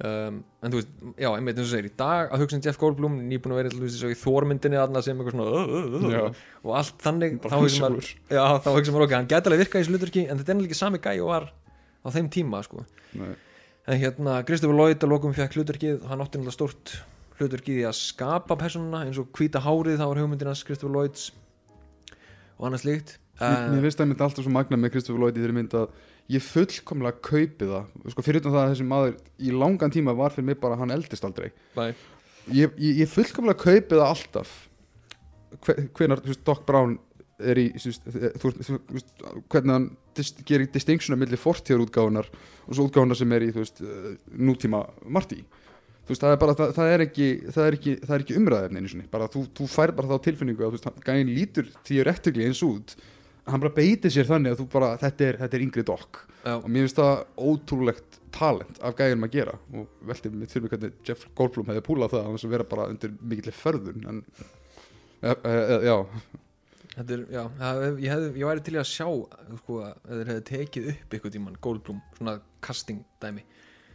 Um, 0.02 0.38
en 0.66 0.74
þú 0.74 0.80
veist, 0.80 0.94
já, 1.22 1.28
einmitt 1.30 1.60
eins 1.60 1.68
og 1.68 1.74
segir 1.76 1.90
í 1.92 1.94
dag 1.98 2.32
að 2.34 2.42
hugsa 2.42 2.58
um 2.58 2.62
Jeff 2.66 2.80
Goldblum, 2.82 3.20
nýbúin 3.30 3.54
að 3.54 3.60
vera 3.60 4.10
í 4.10 4.18
Þórmyndinni 4.18 4.80
aðna 4.82 5.04
sem 5.06 5.20
eitthvað 5.20 5.36
svona 5.36 6.10
Já. 6.10 6.22
og 6.64 6.72
allt 6.80 7.04
þannig 7.06 7.36
þá 7.44 7.54
hugsa 7.60 7.84
maður, 7.86 8.10
þá 8.32 8.70
ok, 8.72 9.14
hann 9.14 9.30
gæti 9.30 9.52
alveg 9.52 9.62
virkað 9.62 9.78
í 9.78 9.84
þessu 9.84 9.94
hluturki 9.94 10.24
en 10.26 10.42
þetta 10.42 10.56
er 10.56 10.62
líka 10.64 10.80
sami 10.80 11.02
gæi 11.06 11.20
og 11.22 11.30
var 11.30 11.46
á 12.02 12.08
þeim 12.18 12.32
tíma 12.34 12.64
sko. 12.66 12.82
nei, 13.14 13.36
en 13.86 14.02
hérna, 14.02 14.40
Christopher 14.48 14.80
Lloyd 14.80 15.06
að 15.06 15.14
lokum 15.14 15.38
fekk 15.38 15.60
hluturkið, 15.60 16.02
hann 16.10 16.26
átti 16.26 16.42
náttúrulega 16.42 16.58
stórt 16.58 16.96
hluturkið 17.38 17.84
í 17.84 17.86
að 17.86 17.98
skapa 18.02 18.58
personuna 18.58 19.06
eins 19.06 19.22
og 19.22 19.30
hvíta 19.38 19.62
hárið, 19.62 20.02
það 20.02 20.10
var 20.16 20.24
hugmyndin 20.24 20.50
hans 20.50 20.66
Christopher 20.66 20.98
Lloyds 20.98 21.30
og 22.58 22.72
annað 22.72 22.88
slíkt 22.88 23.20
mér, 23.42 23.68
mér 23.76 23.86
finnst 23.88 24.00
það 24.02 24.10
mynd 24.12 24.24
alltaf 24.26 24.46
svo 24.46 24.54
magna 24.56 24.78
með 24.80 24.94
Kristoffer 24.96 25.22
Lloyd 25.22 25.38
í 25.38 25.44
þeirri 25.44 25.58
mynd 25.58 25.76
að 25.82 26.00
ég 26.32 26.46
fullkomlega 26.46 27.22
kaupi 27.28 27.68
það. 27.70 27.86
Sko 28.14 28.26
fyrir 28.26 28.44
það 28.46 28.58
að 28.62 28.72
þessi 28.74 28.88
maður 28.88 29.16
í 29.42 29.54
langan 29.56 29.92
tíma 29.94 30.14
var 30.16 30.32
fyrir 30.36 30.48
mig 30.52 30.60
bara 30.62 30.78
að 30.78 30.84
hann 30.86 30.96
eldist 30.98 31.26
aldrei. 31.28 31.50
Ég, 32.52 32.74
ég, 32.82 33.02
ég 33.04 33.10
fullkomlega 33.12 33.60
kaupi 33.66 33.98
það 33.98 34.06
alltaf. 34.08 34.54
Hve- 35.66 35.88
hvenær, 35.98 36.22
þú 36.24 36.32
veist, 36.32 36.44
Doc 36.48 36.62
Brown 36.68 36.94
er 37.42 37.58
í, 37.60 37.66
þú 37.76 37.90
veist, 37.90 38.06
þú, 38.40 38.52
þú, 38.62 38.78
þú 38.94 39.42
hvernig 39.52 39.74
hann 39.76 39.88
dis, 40.16 40.30
gerir 40.48 40.70
distinction 40.72 41.18
á 41.18 41.22
milli 41.22 41.40
fortíðarútgáfunar 41.42 42.30
og 42.32 42.78
svo 42.78 42.86
útgáfunar 42.88 43.18
sem 43.20 43.34
er 43.36 43.48
í, 43.48 43.52
veist, 43.66 43.82
eh, 43.82 44.14
nútíma 44.38 44.84
Marty. 45.10 45.42
Þú 46.06 46.14
veist, 46.14 46.24
það 46.24 46.36
er 46.36 46.40
bara, 46.42 46.56
það, 46.60 46.72
það 46.78 46.92
er 46.96 47.04
ekki 47.08 47.28
það 47.56 47.66
er 47.68 47.78
ekki, 47.78 47.96
ekki 48.24 48.38
umræðefni 48.40 48.82
þú, 49.36 49.44
þú 49.60 49.68
fær 49.74 49.94
bara 49.98 50.12
þá 50.14 50.24
tilfinningu 50.30 50.64
að, 50.64 50.70
þú 50.72 50.78
veist, 50.78 50.88
hann- 50.90 51.04
gæinn 51.10 51.34
lítur 51.36 51.68
því 51.88 52.00
réttigli 52.08 52.48
eins 52.48 52.64
út 52.68 52.96
hann 53.52 53.64
bara 53.64 53.74
beitir 53.76 54.14
sér 54.14 54.30
þannig 54.30 54.56
að 54.56 54.62
þú 54.62 54.68
bara, 54.74 54.92
þetta 55.02 55.28
er, 55.28 55.40
þetta 55.42 55.58
er 55.58 55.66
yngri 55.66 55.84
já, 55.86 56.54
og 56.56 56.68
mér 56.68 56.86
finnst 56.86 57.00
það 57.00 57.24
ótrúlegt 57.50 58.20
talent 58.36 58.80
af 58.82 58.96
gæðinum 58.98 59.28
að 59.28 59.36
gera. 59.36 59.58
Og 59.76 60.06
velti 60.10 60.32
mér 60.34 60.52
fyrir 60.52 60.66
mig 60.66 60.74
hvernig 60.76 60.94
Jeff 61.08 61.28
Goldblum 61.38 61.68
hefði 61.72 61.84
púlað 61.88 62.16
það 62.16 62.32
að 62.32 62.54
vera 62.56 62.70
bara 62.72 62.88
undir 62.92 63.14
mikill 63.22 63.56
förðun 63.56 64.08
en 64.12 64.24
e, 65.22 65.34
e, 65.34 65.52
e, 65.52 65.82
já, 65.88 65.98
Þetta 66.92 67.14
er, 67.16 67.22
já, 67.32 67.44
ég, 68.04 68.10
hef, 68.12 68.24
ég 68.36 68.50
væri 68.50 68.64
til 68.68 68.74
að 68.76 68.90
sjá 68.90 69.06
sko, 69.62 69.78
að 69.86 70.10
þeir 70.10 70.32
hefði 70.32 70.42
tekið 70.50 70.90
upp 70.92 71.14
ykkur 71.18 71.32
tíman 71.32 71.60
Goldblum, 71.64 72.02
svona 72.18 72.34
casting 72.64 73.06
dæmi 73.24 73.46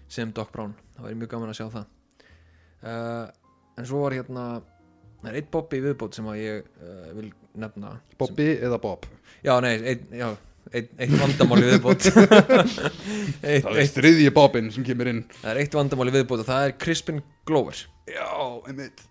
sem 0.08 0.32
Doc 0.32 0.48
Brown, 0.54 0.72
það 0.96 1.08
væri 1.08 1.18
mjög 1.20 1.32
gaman 1.34 1.52
að 1.52 1.58
sjá 1.58 1.66
það. 1.74 1.90
Uh, 2.86 3.26
en 3.76 3.88
svo 3.90 4.00
var 4.00 4.16
hérna 4.16 4.46
það 5.20 5.28
er 5.28 5.38
eitt 5.40 5.52
Bobby 5.52 5.82
viðbót 5.84 6.16
sem 6.16 6.30
að 6.30 6.40
ég 6.40 6.70
uh, 6.80 7.10
vil 7.18 7.28
nefna. 7.60 7.96
Bobby 8.20 8.48
eða 8.54 8.78
Bob? 8.82 9.06
Sem, 9.06 9.36
já, 9.46 9.52
nei, 9.64 9.72
eitt, 9.92 10.06
já, 10.14 10.28
eitt, 10.72 10.90
eitt 10.98 11.14
vandamáli 11.20 11.70
viðbót. 11.70 12.08
Eitt, 13.46 13.62
það 13.62 13.80
er 13.82 13.90
þriðji 13.92 14.32
Bobbin 14.34 14.72
sem 14.74 14.86
kemur 14.86 15.10
inn. 15.10 15.22
Það 15.42 15.50
er 15.52 15.60
eitt 15.62 15.76
vandamáli 15.76 16.14
viðbót 16.14 16.42
og 16.42 16.48
það 16.48 16.68
er 16.68 16.74
Crispin 16.82 17.22
Glover. 17.48 17.82
Já, 18.10 18.26
einmitt. 18.66 19.04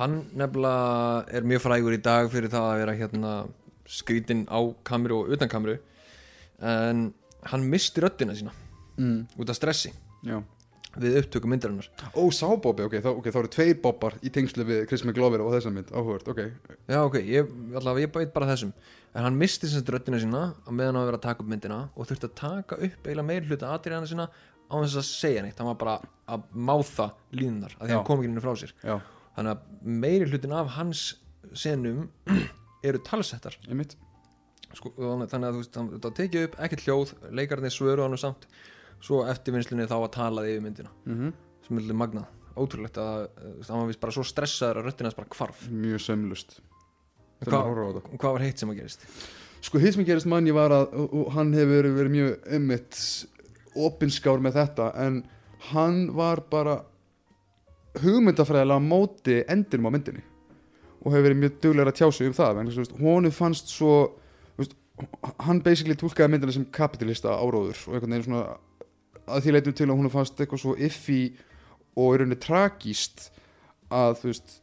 Hann 0.00 0.18
nefnilega 0.36 1.36
er 1.38 1.46
mjög 1.48 1.62
frægur 1.64 1.96
í 1.96 2.00
dag 2.04 2.28
fyrir 2.32 2.52
það 2.52 2.66
að 2.72 2.80
vera 2.82 2.96
hérna 2.98 3.36
skrítinn 3.88 4.44
á 4.50 4.60
kameru 4.86 5.22
og 5.22 5.32
utan 5.36 5.50
kameru 5.50 5.78
en 6.60 7.06
hann 7.46 7.64
misti 7.70 8.02
röddina 8.02 8.34
sína 8.36 8.52
mm, 8.98 9.38
út 9.38 9.52
af 9.52 9.58
stressi. 9.60 9.92
Já 10.26 10.40
við 11.02 11.16
upptöku 11.20 11.48
myndarinnar. 11.50 11.88
Ó, 12.16 12.22
sá 12.34 12.46
Bobby, 12.62 12.84
ok, 12.86 12.94
þá, 13.04 13.08
okay, 13.18 13.32
þá 13.34 13.38
eru 13.42 13.50
tveir 13.56 13.78
Bobbar 13.82 14.16
í 14.24 14.30
tengslu 14.32 14.64
við 14.68 14.84
Chris 14.90 15.04
McGlover 15.06 15.42
og 15.44 15.52
þessa 15.54 15.72
mynd, 15.74 15.90
áhugavert, 15.92 16.28
ok. 16.32 16.40
Já 16.90 16.98
ok, 17.04 17.18
ég, 17.22 17.50
allavega, 17.76 18.06
ég 18.06 18.12
bæt 18.14 18.32
bara 18.36 18.48
þessum. 18.52 18.72
En 19.16 19.24
hann 19.24 19.38
misti 19.40 19.68
sem 19.68 19.80
sagt 19.80 19.92
röddina 19.94 20.20
sína 20.20 20.42
á 20.60 20.70
meðan 20.72 20.98
á 20.98 21.00
að 21.00 21.08
vera 21.10 21.20
að 21.20 21.26
taka 21.28 21.44
upp 21.44 21.50
myndina 21.52 21.78
og 21.96 22.08
þurfti 22.10 22.28
að 22.28 22.34
taka 22.40 22.78
upp 22.88 23.06
eiginlega 23.08 23.28
meir 23.30 23.46
hluta 23.48 23.70
atriðana 23.72 24.10
sína 24.10 24.26
á 24.28 24.74
þess 24.82 24.98
að 25.00 25.06
segja 25.08 25.44
neitt. 25.46 25.56
Hann 25.60 25.70
var 25.70 25.78
bara 25.80 25.94
að 26.28 26.48
máþa 26.52 27.06
línunar 27.32 27.76
að 27.78 27.86
því 27.86 27.94
hann 27.96 28.04
kom 28.10 28.20
ekki 28.20 28.32
inn 28.32 28.42
frá 28.44 28.52
sér. 28.60 28.74
Já, 28.84 28.96
þannig 29.38 29.54
að 29.54 29.94
meiri 30.04 30.28
hlutin 30.28 30.56
af 30.58 30.74
hans 30.76 31.04
senum 31.56 32.10
eru 32.86 33.00
talsettar. 33.06 33.56
Sko, 34.76 34.90
þannig 34.98 35.32
að 35.48 35.54
þú 35.56 35.60
veist, 35.62 35.76
það- 36.04 36.16
tekið 36.18 36.46
upp 36.50 36.56
ekkert 36.66 36.84
hljóð, 36.84 37.12
leikarnir 37.38 37.72
svöru 37.72 38.04
hann 38.04 38.18
samt 38.20 38.44
svo 39.00 39.24
eftir 39.28 39.54
vinslunni 39.54 39.86
þá 39.90 39.96
var 40.04 40.12
talað 40.14 40.48
yfir 40.52 40.62
myndina 40.64 40.90
mm 41.06 41.32
sem 41.66 41.78
er 41.82 41.96
magnað, 41.98 42.26
ótrúlegt 42.54 42.98
að 43.02 43.24
það 43.66 43.72
var 43.80 43.86
vist 43.88 44.00
bara 44.00 44.12
svo 44.14 44.22
stressaður 44.22 44.78
að 44.78 44.84
röttinast 44.86 45.16
bara 45.18 45.26
hvarf. 45.34 45.64
Mjög 45.68 45.98
sömlust 46.04 46.60
þegar 47.42 47.64
Hva- 47.96 48.18
hvað 48.22 48.32
var 48.36 48.44
heitt 48.44 48.58
sem 48.62 48.70
að 48.70 48.76
gerist? 48.78 49.06
Sko 49.66 49.80
hitt 49.82 49.94
sem 49.96 50.04
gerist 50.06 50.28
manni 50.30 50.52
var 50.54 50.70
að 50.70 50.94
og, 50.94 51.14
og 51.24 51.32
hann 51.34 51.50
hefur 51.58 51.88
verið 51.96 52.12
mjög 52.14 52.54
ummitt 52.60 53.00
opinskár 53.74 54.38
með 54.44 54.60
þetta 54.60 54.86
en 55.06 55.18
hann 55.72 55.98
var 56.14 56.44
bara 56.52 56.76
hugmyndafræðilega 58.02 58.82
móti 58.84 59.40
endinum 59.50 59.88
á 59.88 59.94
myndinni 59.96 60.22
og 61.02 61.12
hefur 61.14 61.26
verið 61.28 61.40
mjög 61.42 61.58
duglegur 61.62 61.90
að 61.92 61.98
tjá 61.98 62.08
sig 62.14 62.30
um 62.30 62.36
það. 62.36 62.62
Að 62.62 62.94
honu 63.02 63.30
fannst 63.34 63.68
svo 63.74 63.92
hann 65.44 65.60
basically 65.66 65.94
tólkaði 65.98 66.32
myndina 66.32 66.54
sem 66.56 66.64
kapitalista 66.72 67.34
áróður 67.36 67.82
og 67.88 67.94
einhvern 67.98 68.14
veginn 68.16 68.28
svona 68.30 68.56
að 69.26 69.42
því 69.44 69.56
leitum 69.56 69.76
til 69.76 69.88
að 69.88 69.98
hún 69.98 70.12
fannst 70.12 70.40
eitthvað 70.40 70.62
svo 70.62 70.76
iffi 70.78 71.20
og 71.96 72.14
í 72.14 72.20
rauninni 72.20 72.38
tragíst 72.40 73.30
að 73.94 74.20
þú 74.20 74.30
veist 74.30 74.56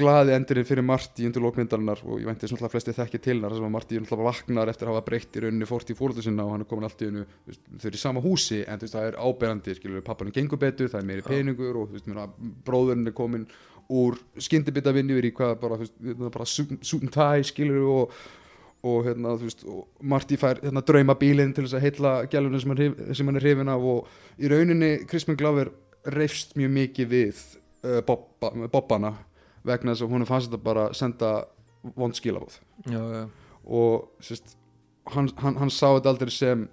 glaði 0.00 0.32
endurinn 0.34 0.66
fyrir 0.66 0.84
Marti 0.86 1.26
undir 1.28 1.42
lókmyndarinnar 1.44 2.00
og 2.08 2.22
ég 2.22 2.26
vænti 2.26 2.48
þess 2.48 2.64
að 2.64 2.72
flesti 2.72 2.94
þekki 2.96 3.20
til 3.22 3.36
þar 3.42 3.54
sem 3.54 3.66
að 3.66 3.74
Marti 3.74 3.98
náttúrulega 4.00 4.30
vaknar 4.30 4.70
eftir 4.72 4.88
að 4.88 4.96
hafa 4.96 5.06
breytt 5.06 5.36
í 5.36 5.42
rauninni 5.44 5.68
fórt 5.68 5.92
í 5.92 5.96
fólöldu 5.98 6.24
sinna 6.24 6.46
og 6.46 6.54
hann 6.54 6.64
er 6.64 6.70
komin 6.70 6.88
allt 6.88 7.04
í 7.04 7.10
hennu 7.10 7.26
þau 7.52 7.86
eru 7.90 7.98
í 7.98 8.00
sama 8.00 8.22
húsi 8.24 8.62
en 8.64 8.80
veist, 8.80 8.96
það 8.96 9.10
er 9.10 9.18
áberandi 9.20 9.76
pappanum 10.06 10.34
gengur 10.34 10.62
betur, 10.62 10.90
það 10.90 11.02
er 11.02 11.08
meiri 11.10 11.26
peningur 11.26 11.82
og 11.82 11.94
bróðurinn 12.66 13.12
er 13.12 13.16
komin 13.16 13.46
úr 13.90 14.18
skyndibita 14.40 14.94
vinnu 14.96 15.18
yfir 15.18 15.28
í 15.28 15.34
hvað 15.36 15.56
bara, 15.60 15.78
bara 16.22 16.48
and 16.48 17.12
tie 17.14 17.46
skilur 17.46 17.88
og, 17.90 18.18
og 18.86 19.04
hérna, 19.04 19.34
þú 19.36 19.48
veist, 19.48 19.64
Marti 20.08 20.38
fær 20.40 20.60
hérna, 20.62 20.82
drauma 20.86 21.16
bílinn 21.20 21.52
til 21.56 21.66
þess 21.66 21.76
að 21.76 21.84
heilla 21.84 22.12
gælunum 22.32 22.62
sem 22.62 22.76
sem 23.16 23.28
hann 23.28 23.36
er 23.36 23.44
hrifin 23.44 23.72
af 23.72 23.84
og 23.92 24.08
í 24.40 24.48
rauninni 24.48 24.92
Crispin 25.10 25.36
Glover 25.40 25.72
reifst 26.16 26.56
mjög 26.56 26.72
mikið 26.78 27.10
við 27.10 27.42
uh, 27.84 28.00
bobba, 28.06 28.52
bobbana 28.72 29.14
vegna 29.66 29.92
þess 29.92 30.06
að 30.06 30.14
hún 30.14 30.28
fannst 30.28 30.48
þetta 30.48 30.64
bara 30.64 30.88
senda 30.96 31.32
vond 31.96 32.16
skilabóð 32.16 32.56
já, 32.88 33.00
já, 33.00 33.24
og 33.64 34.08
sérst, 34.24 34.56
hann, 35.12 35.28
hann, 35.42 35.58
hann 35.60 35.72
sá 35.72 35.90
þetta 35.90 36.14
aldrei 36.14 36.32
sem 36.32 36.64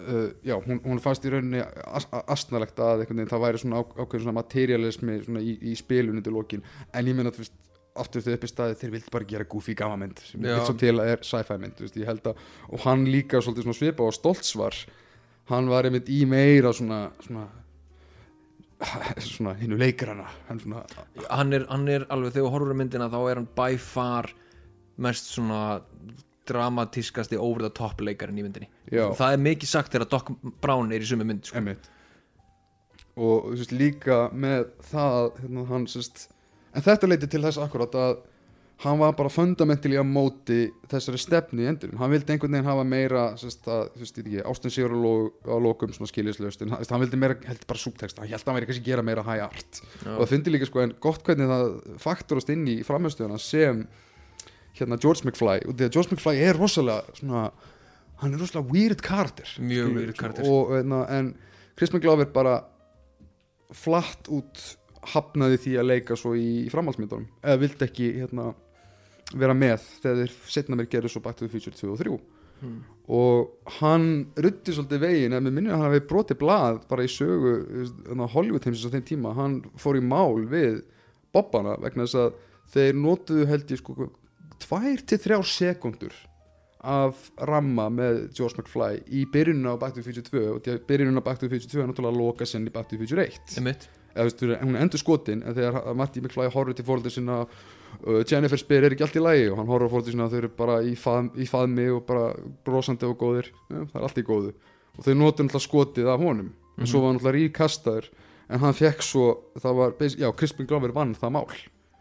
uh, 0.00 0.30
já, 0.44 0.56
hún, 0.64 0.80
hún 0.84 1.00
fannst 1.04 1.24
í 1.28 1.32
rauninni 1.32 1.60
as, 1.84 2.08
astnalegt 2.24 2.80
að 2.80 3.04
það 3.12 3.44
væri 3.44 3.60
svona 3.60 3.80
á, 3.80 3.82
ákveðin 3.84 4.24
svona 4.24 4.38
materialismi 4.40 5.20
svona 5.24 5.44
í, 5.44 5.56
í 5.60 5.76
spilunni 5.78 6.24
til 6.24 6.34
lokin. 6.36 6.64
En 6.92 7.08
ég 7.08 7.16
meina 7.16 7.32
þú 7.34 7.44
veist 7.44 7.56
aftur 8.02 8.24
þau 8.24 8.32
upp 8.36 8.46
í 8.46 8.50
staði 8.50 8.78
þeir 8.80 8.94
vildi 8.96 9.12
bara 9.14 9.28
gera 9.28 9.48
goofy 9.50 9.74
gamma 9.78 9.98
mynd 10.00 10.22
sem 10.22 10.44
Já. 10.44 10.54
ég 10.54 10.64
svo 10.68 10.76
til 10.80 10.94
að 10.94 11.12
er 11.12 11.26
sci-fi 11.26 11.58
mynd 11.62 11.82
veist, 11.84 12.00
að, 12.00 12.40
og 12.70 12.86
hann 12.86 13.06
líka 13.10 13.42
svolítið 13.42 13.68
svona 13.68 13.80
svipa 13.80 14.06
og 14.06 14.16
stolts 14.16 14.56
var 14.58 14.78
hann 15.52 15.70
var 15.70 15.88
einmitt 15.88 16.10
í 16.12 16.24
meira 16.28 16.72
svona 16.76 17.06
svona 17.24 17.46
svona 19.24 19.56
hinnu 19.56 19.78
leikarana 19.80 20.28
hann 20.50 20.60
svona 20.60 20.84
hann 21.30 21.52
er, 21.56 21.66
hann 21.70 21.88
er 21.88 22.06
alveg 22.12 22.36
þegar 22.36 22.68
á 22.68 22.76
myndina 22.76 23.10
þá 23.12 23.20
er 23.22 23.40
hann 23.40 23.50
by 23.56 23.80
far 23.80 24.30
mest 25.00 25.30
svona 25.32 25.80
dramatískasti 26.46 27.38
over 27.40 27.64
the 27.66 27.72
top 27.74 28.00
leikarinn 28.04 28.38
í 28.38 28.44
myndinni 28.46 28.68
já, 28.92 29.08
það 29.16 29.32
er 29.32 29.44
mikið 29.48 29.70
sagt 29.70 29.94
þegar 29.94 30.10
Doc 30.12 30.32
Brown 30.62 30.92
er 30.92 31.02
í 31.02 31.08
sumi 31.08 31.26
mynd 31.26 31.48
sko. 31.48 31.62
Og 33.16 33.52
veist, 33.54 33.72
líka 33.72 34.26
með 34.36 34.66
það 34.90 35.38
hérna, 35.40 35.62
hann, 35.70 35.86
sérst, 35.88 36.26
en 36.76 36.84
þetta 36.84 37.08
leiti 37.10 37.28
til 37.32 37.42
þess 37.44 37.60
akkurat 37.62 37.94
að 37.98 38.16
hann 38.84 38.98
var 39.00 39.14
bara 39.16 39.32
fundamentally 39.32 39.96
á 39.96 40.04
móti 40.04 40.66
þessari 40.90 41.18
stefnu 41.20 41.64
í 41.64 41.68
endurum, 41.70 41.96
hann 41.96 42.10
vildi 42.12 42.34
einhvern 42.34 42.52
veginn 42.58 42.68
hafa 42.68 42.82
meira 42.84 43.22
þú 43.40 43.48
veist, 43.48 44.18
ekki, 44.20 44.42
Ástin 44.44 44.74
Sigur 44.74 44.92
á, 45.48 45.56
lokum 45.64 45.94
svona 45.96 46.10
skiljislaust 46.10 46.64
en 46.66 46.74
hann, 46.74 47.00
vildi 47.00 47.20
meira, 47.20 47.38
heldur 47.48 47.70
bara 47.70 47.80
súptekst 47.80 48.20
hann 48.20 48.28
held 48.28 48.42
að 48.42 48.50
hann 48.50 48.58
væri 48.58 48.68
kannski 48.68 48.84
gera 48.84 49.06
meira 49.06 49.24
high 49.24 49.46
art. 49.46 49.80
Og 50.04 50.20
það 50.20 50.34
fyndi 50.34 50.52
líka 50.52 50.68
sko 50.68 50.84
en 50.84 50.92
gott 51.00 51.24
hvernig 51.24 51.48
það 51.54 51.72
faktorast 52.04 52.52
inn 52.52 52.68
í 52.68 52.76
framhjöstöðuna 52.84 53.40
sem 53.40 53.86
hérna 54.76 55.00
George 55.00 55.24
McFly. 55.24 55.62
Og 55.64 55.72
því 55.72 55.88
að 55.88 55.96
George 55.96 56.12
McFly 56.12 56.44
er 56.44 56.60
rosalega 56.60 57.16
svona, 57.16 57.48
hann 58.20 58.36
er 58.36 58.44
rosalega 58.44 58.76
weird 58.76 59.00
karakter 59.04 59.56
Mjög 59.56 59.94
weird 59.96 60.16
karakter. 60.20 60.52
og, 60.52 60.76
hérna, 60.76 61.06
en 61.16 61.32
Chris 61.80 61.96
McGlover 61.96 62.28
bara 62.28 62.58
flatt 63.72 64.28
út 64.28 64.76
hafnaði 65.12 65.58
því 65.64 65.74
að 65.80 65.88
leika 65.90 66.16
svo 66.18 66.34
í, 66.38 66.46
í 66.66 66.70
framhaldsmyndunum. 66.72 67.26
Eða 67.42 67.60
vildi 67.62 67.86
ekki 67.86 68.08
hérna, 68.20 68.48
vera 69.34 69.54
með 69.58 69.84
þegar 70.02 70.22
þeir 70.24 70.34
setna 70.56 70.78
mér 70.78 70.90
gerðu 70.92 71.12
svo 71.14 71.22
Back 71.24 71.38
to 71.38 71.46
the 71.46 71.52
Future 71.52 71.74
2 71.76 71.92
og 71.94 72.02
3 72.02 72.18
Hmm. 72.56 72.78
og 73.12 73.50
hann 73.82 74.04
ruddi 74.40 74.72
svolítið 74.72 75.02
veginn 75.02 75.34
en 75.36 75.44
mér 75.44 75.52
minnir 75.52 75.74
að 75.74 75.82
hann 75.82 75.90
hafi 75.90 76.06
brotið 76.08 76.38
blað 76.40 76.78
bara 76.88 77.04
í 77.04 77.10
sögu 77.12 77.50
hérna, 77.68 78.28
Hollywood 78.32 78.64
heimsins 78.64 78.88
á 78.88 78.94
þeim 78.94 79.04
tíma. 79.10 79.34
Hann 79.36 79.58
fór 79.76 79.98
í 79.98 80.00
mál 80.00 80.40
við 80.48 80.78
Bobbana 81.36 81.74
vegna 81.82 82.06
þess 82.06 82.16
að 82.16 82.38
þeir 82.72 82.96
notuðu 83.02 83.44
held 83.50 83.74
ég 83.74 83.82
sko 83.82 84.08
tvær 84.64 85.04
til 85.04 85.18
þrjár 85.26 85.44
sekundur 85.52 86.16
af 86.80 87.28
ramma 87.44 87.90
með 87.92 88.22
George 88.38 88.62
McFly 88.62 89.02
í 89.04 89.26
byrjunina 89.28 89.76
á 89.76 89.80
Back 89.80 89.92
to 89.92 90.00
the 90.00 90.06
Future 90.08 90.24
2 90.24 90.54
og 90.54 90.64
því 90.64 90.74
að 90.78 90.82
byrjunina 90.88 91.20
á 91.20 91.26
Back 91.28 91.40
to 91.42 91.50
the 91.50 91.52
Future 91.52 91.72
2 91.76 91.84
er 91.84 91.90
náttúrulega 91.92 92.20
loka 92.24 92.48
sinn 92.48 92.64
í 92.64 92.72
Back 92.72 92.88
to 92.88 92.96
the 92.96 93.02
Future 93.04 93.20
1 93.26 93.58
Einmitt. 93.60 93.88
Eða 94.16 94.28
veist, 94.28 94.44
hún 94.64 94.78
endur 94.80 95.02
skotin 95.02 95.42
en 95.44 95.56
þegar 95.56 95.96
Marty 95.98 96.22
McFly 96.22 96.48
horfður 96.52 96.78
til 96.78 96.86
fóröldur 96.88 97.14
sinna 97.14 97.42
uh, 97.44 98.22
Jennifer 98.24 98.60
spyr 98.60 98.86
er 98.86 98.96
ekki 98.96 99.06
allt 99.06 99.18
í 99.20 99.22
lagi? 99.22 99.46
Og 99.52 99.60
hann 99.60 99.70
horfður 99.70 99.92
fóröldur 99.94 100.16
sinna 100.16 100.30
þau 100.32 100.38
eru 100.40 100.52
bara 100.56 100.80
í, 100.82 100.94
fað, 100.98 101.30
í 101.36 101.48
faðmi 101.50 101.88
og 101.94 102.02
bara 102.08 102.30
brosandi 102.66 103.08
og 103.08 103.18
góðir. 103.20 103.52
Ja, 103.68 103.84
það 103.92 104.00
er 104.00 104.08
allt 104.08 104.20
í 104.22 104.26
góðu. 104.26 104.52
Og 104.96 105.04
þau 105.04 105.12
notur 105.12 105.46
náttúrulega 105.46 105.66
skotið 105.68 106.12
af 106.12 106.24
honum. 106.24 106.52
En 106.76 106.88
svo 106.88 107.02
var 107.02 107.12
hann 107.12 107.20
náttúrulega 107.20 107.38
ríkastaður 107.38 108.10
en 108.46 108.62
hann 108.62 108.76
fekk 108.78 109.02
svo, 109.02 109.30
það 109.58 109.80
var, 109.80 109.96
já, 110.06 110.28
Crispin 110.38 110.68
Glover 110.68 110.92
vann 110.94 111.16
það 111.18 111.34
mál 111.34 111.48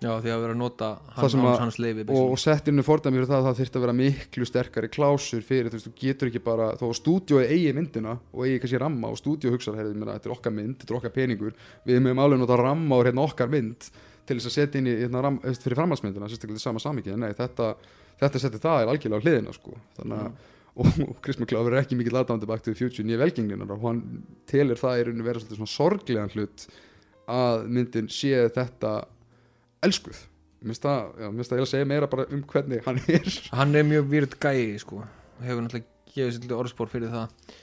já 0.05 0.11
því 0.23 0.31
að 0.35 0.41
vera 0.45 0.53
að 0.55 0.59
nota 0.61 0.89
hans, 1.17 1.35
að- 1.35 1.59
hans 1.63 1.77
leifi 1.81 2.05
og, 2.07 2.31
og 2.35 2.39
settinu 2.41 2.85
fordæmi 2.85 3.19
fyrir 3.19 3.29
það 3.31 3.39
að 3.41 3.47
það 3.49 3.59
þyrfti 3.59 3.79
að 3.79 3.85
vera 3.85 3.95
miklu 3.99 4.47
sterkari 4.49 4.89
klásur 4.93 5.45
fyrir, 5.45 5.69
þú 5.71 5.79
veist, 5.79 5.89
þú 5.89 5.93
getur 6.03 6.31
ekki 6.31 6.43
bara 6.45 6.69
þó 6.79 6.85
að 6.89 6.95
stúdíói 7.01 7.45
eigi 7.49 7.75
myndina 7.77 8.15
og 8.31 8.45
eigi 8.47 8.61
kannski 8.63 8.81
ramma 8.85 9.11
og 9.11 9.19
stúdíó 9.21 9.53
hugsar, 9.55 9.77
heyrðu, 9.79 9.95
mér, 9.99 10.13
þetta 10.15 10.29
er 10.31 10.35
okkar 10.37 10.55
mynd 10.55 10.79
þetta 10.81 10.93
er 10.95 10.99
okkar 11.01 11.15
peningur, 11.19 11.55
við 11.85 12.01
mögum 12.05 12.23
alveg 12.25 12.43
nota 12.45 12.59
ramma 12.61 12.99
og 13.01 13.05
hérna 13.09 13.25
okkar 13.27 13.51
mynd 13.51 13.89
til 14.25 14.39
þess 14.39 14.49
að 14.49 14.57
setja 14.57 14.81
inn 14.81 14.89
í 14.89 14.97
hérna, 15.03 15.21
ram, 15.21 15.39
fyrir 15.43 15.77
framhaldsmyndina, 15.77 16.29
sérstaklega 16.31 16.61
í 16.61 16.65
sama 16.65 16.81
samíki 16.81 17.13
en 17.13 17.21
nei, 17.25 17.33
þetta, 17.37 17.73
þetta 18.23 18.41
setti 18.41 18.61
það 18.63 18.81
er 18.83 18.91
algjörlega 18.93 19.21
á 19.21 19.25
hliðina 19.25 19.53
sko. 19.53 19.75
þannig 19.99 20.23
að 20.25 20.51
og 20.75 21.21
Chris 21.23 21.37
McClover 21.39 21.71
er 21.75 21.85
ekki 21.85 21.95
mikill 21.95 22.17
aðdándi 22.19 22.47
to 22.49 22.71
the 22.71 22.75
Future 22.75 23.05
nýja 23.07 23.21
velgengninar 23.21 23.69
og 23.71 23.83
hann 23.87 24.01
telur 24.49 24.75
það 24.79 24.99
í 24.99 25.05
rauninu 25.07 25.27
vera 25.27 25.39
svona 25.39 25.71
sorglegan 25.71 26.33
hlut 26.33 26.65
að 27.31 27.63
myndin 27.71 28.09
sé 28.11 28.33
þetta 28.53 28.91
elskuð. 29.86 30.23
Mér 30.61 30.73
finnst 30.73 30.86
það, 30.86 31.11
það 31.49 31.61
að 31.61 31.69
segja 31.71 31.89
meira 31.89 32.09
bara 32.09 32.25
um 32.33 32.41
hvernig 32.49 32.81
hann 32.88 33.01
er. 33.17 33.38
Hann 33.53 33.77
er 33.77 33.86
mjög 33.88 34.09
výrt 34.13 34.39
gæi 34.41 34.79
sko. 34.81 35.03
Hefur 35.43 35.65
náttúrulega 35.65 36.11
gefið 36.15 36.36
sér 36.38 36.57
orðspór 36.57 36.91
fyrir 36.91 37.13
það. 37.13 37.55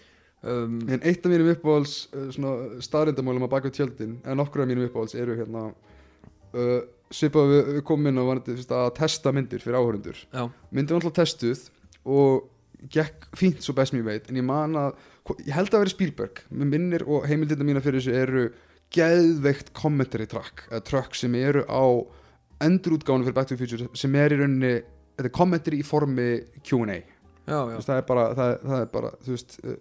Um, 0.42 0.80
en 0.90 1.04
eitt 1.06 1.22
af 1.22 1.30
mínum 1.30 1.52
uppáhalds 1.52 2.08
uh, 2.10 2.26
svona 2.34 2.80
staðrindamálum 2.82 3.46
að 3.46 3.52
baka 3.52 3.70
tjöldin 3.70 4.16
en 4.26 4.40
nokkur 4.40 4.64
af 4.64 4.66
mínum 4.72 4.88
uppáhalds 4.88 5.14
eru 5.14 5.36
hérna 5.38 5.68
uh, 5.70 6.80
svipað 7.14 7.52
við, 7.52 7.60
við 7.76 7.84
komum 7.86 8.10
inn 8.10 8.18
og 8.18 8.26
var 8.26 8.40
að 8.42 8.88
testa 8.96 9.30
myndir 9.30 9.62
fyrir 9.62 9.78
áhörundur 9.78 10.18
já, 10.18 10.42
myndin 10.74 10.96
var 10.96 11.06
alltaf 11.06 11.20
testuð 11.20 11.68
og 12.02 12.48
gekk 12.90 13.28
fínt 13.38 13.62
svo 13.62 13.76
best 13.78 13.94
mér 13.94 14.08
veit 14.08 14.28
en 14.30 14.40
ég 14.40 14.46
man 14.46 14.74
að, 14.80 14.98
ég 15.44 15.54
held 15.54 15.70
að 15.70 15.84
vera 15.84 15.92
Spielberg. 15.94 16.42
Með 16.50 16.70
minnir 16.74 17.06
og 17.06 17.26
heimildina 17.30 17.66
mína 17.66 17.82
fyrir 17.84 18.02
þessu 18.02 18.16
eru 18.18 18.44
geðveikt 18.94 19.72
commentary 19.76 20.26
track 20.30 20.66
eða 20.70 20.82
track 20.88 21.16
sem 21.18 21.34
eru 21.38 21.64
á 21.68 21.84
endurútgánu 22.62 23.26
fyrir 23.26 23.36
Back 23.36 23.50
to 23.50 23.56
the 23.56 23.62
Future 23.62 23.88
sem 23.98 24.14
er 24.18 24.34
í 24.34 24.38
rauninni, 24.40 24.74
þetta 25.16 25.30
er 25.30 25.36
commentary 25.36 25.80
í 25.82 25.86
formi 25.86 26.28
Q&A 26.62 27.00
það 27.46 27.96
er 27.96 28.06
bara, 28.06 28.28
það, 28.38 28.54
það 28.62 28.78
er 28.78 28.90
bara 28.92 29.12
veist, 29.26 29.58
uh, 29.66 29.76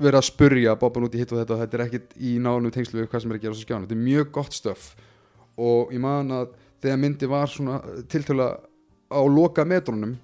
verið 0.00 0.20
að 0.20 0.28
spurja 0.28 0.76
Bobban 0.80 1.06
út 1.06 1.14
í 1.14 1.22
hitt 1.22 1.32
og 1.32 1.40
þetta 1.40 1.56
og 1.56 1.64
þetta 1.64 1.78
er 1.78 1.86
ekkit 1.86 2.14
í 2.18 2.36
nánum 2.42 2.74
tengslu 2.74 3.00
við 3.00 3.10
hvað 3.12 3.24
sem 3.24 3.34
er 3.34 3.38
að 3.38 3.46
gera 3.46 3.58
svo 3.58 3.68
skjána 3.68 3.86
þetta 3.86 3.98
er 3.98 4.06
mjög 4.08 4.30
gott 4.34 4.56
stöf 4.56 4.92
og 5.54 5.94
ég 5.94 6.02
man 6.02 6.34
að 6.34 6.54
þegar 6.82 7.02
myndi 7.04 7.30
var 7.30 7.52
svona 7.52 7.80
tiltöla 8.10 8.48
á 9.14 9.20
loka 9.30 9.64
metrónum 9.68 10.16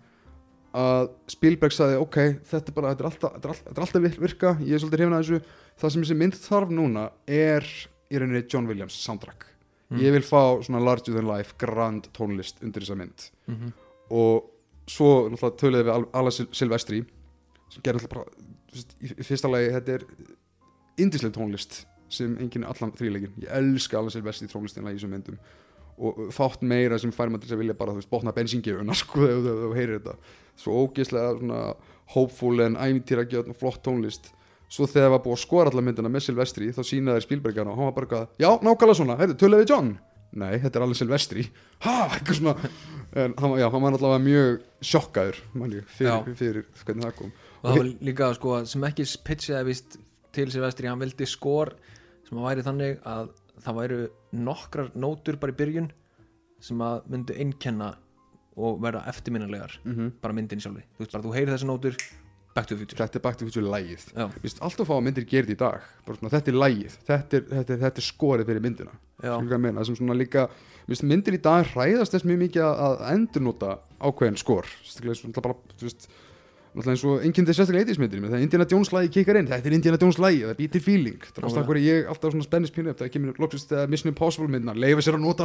að 0.77 1.09
Spielberg 1.31 1.75
sagði 1.75 1.99
ok, 2.01 2.19
þetta 2.47 2.71
er 2.71 2.77
bara, 2.77 2.93
þetta 2.93 3.03
er 3.03 3.09
alltaf, 3.11 3.33
þetta 3.37 3.73
er 3.75 3.85
alltaf, 3.85 4.19
virka, 4.23 4.53
ég 4.63 4.77
er 4.77 4.83
svolítið 4.83 5.01
hrifin 5.01 5.17
að 5.17 5.25
þessu. 5.25 5.57
Það 5.81 5.93
sem 5.95 6.05
þessi 6.05 6.19
mynd 6.21 6.37
þarf 6.39 6.75
núna 6.77 7.05
er 7.27 7.67
í 8.11 8.19
rauninni 8.19 8.45
John 8.53 8.67
Williams 8.67 8.95
soundtrack. 9.05 9.47
Mm. 9.91 9.99
ég 10.05 10.13
vil 10.15 10.23
fá 10.23 10.63
svona 10.63 10.79
larger 10.85 11.15
than 11.17 11.27
life 11.27 11.55
grand 11.59 12.05
tónlist 12.15 12.61
undir 12.63 12.83
þessa 12.85 12.95
mynd. 12.97 13.25
Mhm, 13.51 13.73
og 14.11 14.51
svo 14.87 15.29
náttúrulega 15.31 15.57
töluðum 15.59 15.87
við 15.89 15.95
Al- 15.95 16.11
Alla 16.15 16.31
Sil- 16.31 16.53
Silvestri 16.55 17.01
sem 17.71 17.83
gerir 17.83 17.99
náttúrulega 17.99 18.15
bara 18.15 18.85
í, 19.03 19.25
fyrsta 19.27 19.51
lagi 19.51 19.73
þetta 19.75 19.95
er 19.99 20.05
indislega 20.99 21.35
tónlist 21.35 21.85
sem 22.11 22.37
enginn 22.43 22.65
allan 22.67 22.93
þrýleikin 22.93 23.35
ég 23.43 23.51
elska 23.51 23.99
Alla 23.99 24.11
Silvestri 24.15 24.47
tónlistina 24.51 24.91
í 24.91 24.97
þessum 24.99 25.11
myndum. 25.15 25.39
Og 26.01 26.31
fátt 26.33 26.63
meira 26.63 26.97
sem 26.99 27.11
fær 27.13 27.29
maður 27.29 27.49
til 27.49 27.57
að 27.57 27.61
vilja 27.65 27.75
bara 27.77 27.93
þú 27.93 28.01
veist, 28.01 28.11
botna 28.11 28.33
bensíngjöfuna 28.33 28.95
sko 29.03 29.27
ef 29.27 29.43
þú- 29.45 29.75
heyrir 29.77 29.99
þetta. 30.01 30.15
Svo 30.57 30.87
ógeðslega 30.87 31.35
svona 31.39 31.75
hopeful 32.15 32.61
en 32.65 32.77
ævintýragjörn 32.77 33.51
og 33.51 33.57
flott 33.59 33.83
tónlist 33.85 34.31
svo 34.71 34.87
þegar 34.87 35.09
það 35.09 35.15
var 35.17 35.25
búið 35.25 35.37
að 35.37 35.43
skora 35.45 35.73
allar 35.73 35.87
myndina 35.87 36.13
með 36.13 36.27
Silvestri 36.29 36.71
þá 36.75 36.81
sínaði 36.87 37.19
þeir 37.19 37.27
Spielbergana 37.27 37.73
og 37.73 37.81
hann 37.81 37.91
var 37.91 37.97
bara 37.97 38.07
eitthvað 38.07 38.45
já, 38.45 38.51
nákvæmlega 38.67 38.99
svona, 39.01 39.19
heyrðu, 39.21 39.37
töluðu 39.41 39.65
við 39.65 39.73
John? 39.75 39.93
Nei, 40.31 40.53
þetta 40.63 40.79
er 40.79 40.85
alveg 40.87 40.99
Silvestri. 41.01 41.47
Ha, 41.85 41.95
eitthvað 42.13 42.37
svona. 42.39 42.71
En 43.19 43.33
hann, 43.41 43.55
já, 43.59 43.67
hann 43.73 43.83
var 43.83 43.97
allavega 43.97 44.23
mjög 44.23 44.59
sjokkaður 44.85 45.39
manni, 45.59 45.81
fyrir, 45.97 46.35
fyrir 46.39 46.67
hvernig 46.85 47.07
það 47.09 47.15
kom. 47.17 47.33
Og 47.61 47.65
það 47.65 47.79
var 47.81 47.89
líka 48.07 48.29
sko 48.37 48.59
sem 48.71 48.85
ekki 48.87 49.07
pitchiði 49.27 49.63
vist 49.67 49.97
til 50.37 50.47
Silvestri 50.53 50.91
hann 50.91 51.01
vildi 51.03 51.27
skor 51.29 51.73
sem 52.29 52.39
að 52.39 52.47
væri 52.47 52.67
þannig 52.67 53.01
að 53.09 53.33
það 53.65 53.81
væru 53.81 53.99
nokkrar 54.47 54.93
nótur 54.95 55.41
bara 55.41 55.55
í 55.55 55.59
byrjun 55.59 55.91
sem 56.63 56.85
að 56.85 57.09
myndu 57.11 57.37
einkenna 57.41 57.91
og 58.61 58.81
verða 58.85 59.07
eftirminnilegar 59.11 59.79
mm 59.83 59.93
-hmm. 59.95 60.13
bara 60.21 60.37
myndin 60.37 60.61
sjálfi, 60.61 60.85
þú 60.95 61.05
veist 61.05 61.13
bara 61.13 61.25
þú 61.25 61.35
heyrir 61.35 61.53
þessi 61.55 61.67
nótur 61.67 61.97
Back 62.55 62.67
to 62.67 62.75
the 62.75 62.81
Future. 62.83 62.99
Þetta 62.99 63.21
er 63.21 63.23
Back 63.27 63.37
to 63.39 63.45
the 63.45 63.51
Future 63.51 63.67
lægið 63.71 64.07
já, 64.17 64.25
Vist, 64.43 64.59
alltaf 64.65 64.89
fá 64.91 64.95
að 64.97 65.05
myndir 65.07 65.27
gerði 65.31 65.55
í 65.55 65.59
dag. 65.61 65.85
Svona, 66.09 66.33
þetta 66.33 66.51
er 66.51 66.59
lægið, 66.59 66.97
þetta 67.07 67.39
er, 67.39 67.45
þetta, 67.53 67.75
er, 67.77 67.83
þetta 67.85 68.03
er 68.03 68.07
skorið 68.09 68.51
fyrir 68.51 68.65
myndina. 68.65 68.97
Meina, 69.61 69.85
sem 69.85 69.95
svona 69.99 70.17
líka 70.19 70.49
myndir 71.07 71.37
í 71.37 71.43
dag 71.45 71.69
hræðast 71.75 72.17
þess 72.17 72.27
mjög 72.27 72.41
mikið 72.47 72.65
að- 72.67 72.81
að 72.89 73.05
endurnota 73.15 73.79
ákveðin 74.01 74.39
skor. 74.41 74.67
Náttúrulega 74.67 75.43
bara, 75.45 75.55
þú 75.79 75.87
veist 75.87 76.09
náttúrulega 76.75 76.95
eins 76.95 77.05
og 77.05 77.23
einnkjöndi 77.27 77.55
sérstaklega 77.55 77.83
eitthismyndir 77.85 78.23
þegar 78.27 78.43
Indiana 78.45 78.67
Jones 78.71 78.93
lagi 78.95 79.09
kikkar 79.15 79.39
inn, 79.41 79.49
þetta 79.51 79.67
er 79.67 79.75
Indiana 79.75 79.99
Jones 80.01 80.19
lagi 80.23 80.43
það 80.47 80.59
býtir 80.61 80.83
feeling, 80.85 81.19
það 81.19 81.39
er 81.43 81.47
ástæðan 81.49 81.67
hverju 81.67 81.87
ég 81.91 82.09
alltaf 82.13 82.31
svona 82.35 82.47
spennist 82.47 82.75
pínu 82.77 82.91
upp, 82.93 82.99
það 83.01 83.11
kemur 83.17 83.41
loksist 83.43 83.73
Mission 83.91 84.13
Impossible 84.13 84.47
myndina, 84.49 84.75
leifa 84.79 85.03
sér 85.03 85.19
að 85.19 85.25
nota 85.25 85.45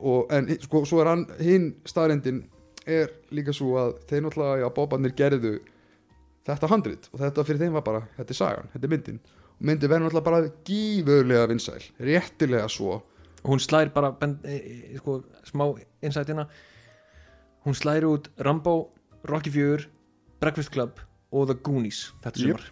og, 0.00 0.30
en 0.32 0.46
sko, 0.62 0.84
svo 0.86 1.00
er 1.02 1.10
hann 1.10 1.26
hinn 1.42 1.74
staðrendin 1.84 2.44
er 2.86 3.12
líka 3.34 3.52
svo 3.56 3.76
að 3.80 3.92
þeir 4.08 4.24
náttúrulega, 4.24 4.62
já, 4.62 4.68
Bobanir 4.76 5.14
gerðu 5.16 5.52
þetta 6.46 6.70
handrit 6.70 7.08
og 7.12 7.20
þetta 7.20 7.44
fyrir 7.46 7.62
þeim 7.64 7.76
var 7.78 7.84
bara 7.86 8.02
þetta 8.16 8.34
er 8.34 8.38
sagan, 8.38 8.70
þetta 8.74 8.88
er 8.88 8.94
myndin. 8.94 9.20
Og 9.58 9.68
myndin 9.68 9.92
verður 9.92 10.06
náttúrulega 10.06 10.28
bara 10.30 10.52
gífurlega 10.68 11.48
vinsæl 11.50 11.80
réttilega 12.08 12.70
svo. 12.72 13.00
Og 13.40 13.54
hún 13.54 13.62
slær 13.62 13.92
bara 13.94 14.12
e, 14.20 14.56
e, 14.56 14.98
sko, 15.00 15.20
smá 15.48 15.66
insightina 16.04 16.46
hún 17.64 17.76
slær 17.76 18.06
út 18.08 18.30
Rambo, 18.40 18.90
Rocky 19.28 19.52
4 19.52 19.88
Breakfast 20.40 20.72
Club 20.72 21.00
og 21.32 21.48
The 21.48 21.56
Goonies 21.60 22.10
þetta 22.24 22.44
sumar. 22.44 22.70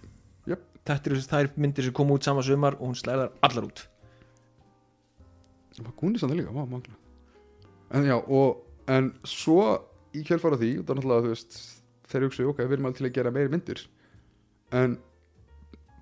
jöp. 0.48 0.64
þetta 0.88 1.12
eru 1.12 1.26
þær 1.32 1.52
myndir 1.56 1.88
sem 1.88 1.96
kom 1.96 2.12
út 2.12 2.24
sama 2.24 2.44
sumar 2.44 2.76
og 2.80 2.90
hún 2.90 2.98
slær 2.98 3.26
þar 3.26 3.36
allar 3.48 3.68
út. 3.68 3.84
Var 5.78 5.94
gúnið 5.94 6.24
samt 6.24 6.34
líka, 6.34 6.50
vá, 6.50 6.64
magna 6.66 6.96
en 7.90 8.04
já, 8.04 8.16
og 8.16 8.64
en 8.88 9.12
svo 9.24 9.78
í 10.18 10.24
kjölfara 10.26 10.58
því, 10.60 10.72
það 10.80 10.92
er 10.94 10.98
náttúrulega 11.00 11.26
þú 11.26 11.34
veist, 11.34 11.60
þeir 12.08 12.26
hugsa, 12.26 12.48
ok, 12.50 12.64
við 12.64 12.76
erum 12.78 12.90
alveg 12.90 12.98
til 13.00 13.08
að 13.08 13.14
gera 13.18 13.34
meiri 13.34 13.52
myndir. 13.54 13.84
En 14.78 14.98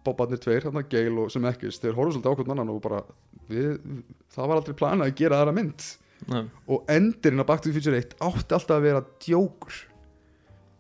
Bobarnir 0.07 0.41
tveir, 0.43 0.65
þarna 0.67 0.85
Gail 0.87 1.19
og 1.19 1.31
sem 1.35 1.47
ekkist 1.51 1.83
þeir 1.83 1.97
horfum 1.97 2.15
svolítið 2.15 2.33
ákvöld 2.33 2.53
annan 2.55 2.75
og 2.75 2.83
bara 2.85 3.03
við, 3.51 3.77
það 4.35 4.51
var 4.51 4.61
aldrei 4.61 4.79
planað 4.79 5.11
að 5.11 5.17
gera 5.21 5.41
aðra 5.43 5.55
mynd. 5.57 5.87
Nei. 6.31 6.47
og 6.73 6.89
endurinn 6.91 7.43
að 7.43 7.49
Back 7.51 7.61
to 7.63 7.69
the 7.69 7.77
Future 7.77 7.99
1 8.01 8.17
átti 8.25 8.57
alltaf 8.57 8.79
að 8.79 8.87
vera 8.87 9.03
djókur. 9.23 9.77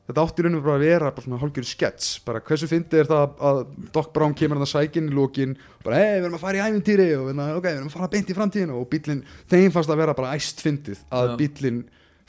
Þetta 0.06 0.22
átti 0.22 0.40
í 0.42 0.44
rauninu 0.46 0.62
bara 0.62 0.76
að 0.78 0.84
vera 0.86 1.10
bara 1.10 1.24
svona 1.26 1.38
hálfgjörðu 1.42 1.68
skets 1.68 2.10
bara 2.24 2.40
hversu 2.46 2.68
fyndið 2.70 3.00
er 3.02 3.08
það 3.10 3.40
að 3.50 3.60
Doc 3.94 4.12
Brown 4.14 4.36
kemur 4.38 4.56
hann 4.56 4.66
að 4.66 4.70
sækinn 4.70 5.10
í 5.10 5.16
lókin 5.18 5.56
bara 5.82 5.98
hei 5.98 6.12
við 6.14 6.28
erum 6.28 6.38
að 6.38 6.44
fara 6.44 6.60
í 6.60 6.66
ævintýri 6.70 7.06
og 7.18 7.28
hérna, 7.28 7.48
ok 7.58 7.66
við 7.66 7.72
erum 7.74 7.90
að 7.90 7.96
fara 7.98 8.10
beint 8.12 8.30
í 8.30 8.36
framtíðinu 8.38 8.76
og 8.78 8.88
bílinn 8.92 9.24
þeim 9.50 9.74
fannst 9.74 9.92
að 9.92 10.02
vera 10.04 10.14
bara 10.18 10.34
æst 10.38 10.62
fyndið 10.62 11.02
að 11.10 11.32
Já. 11.32 11.36
bílinn 11.42 11.80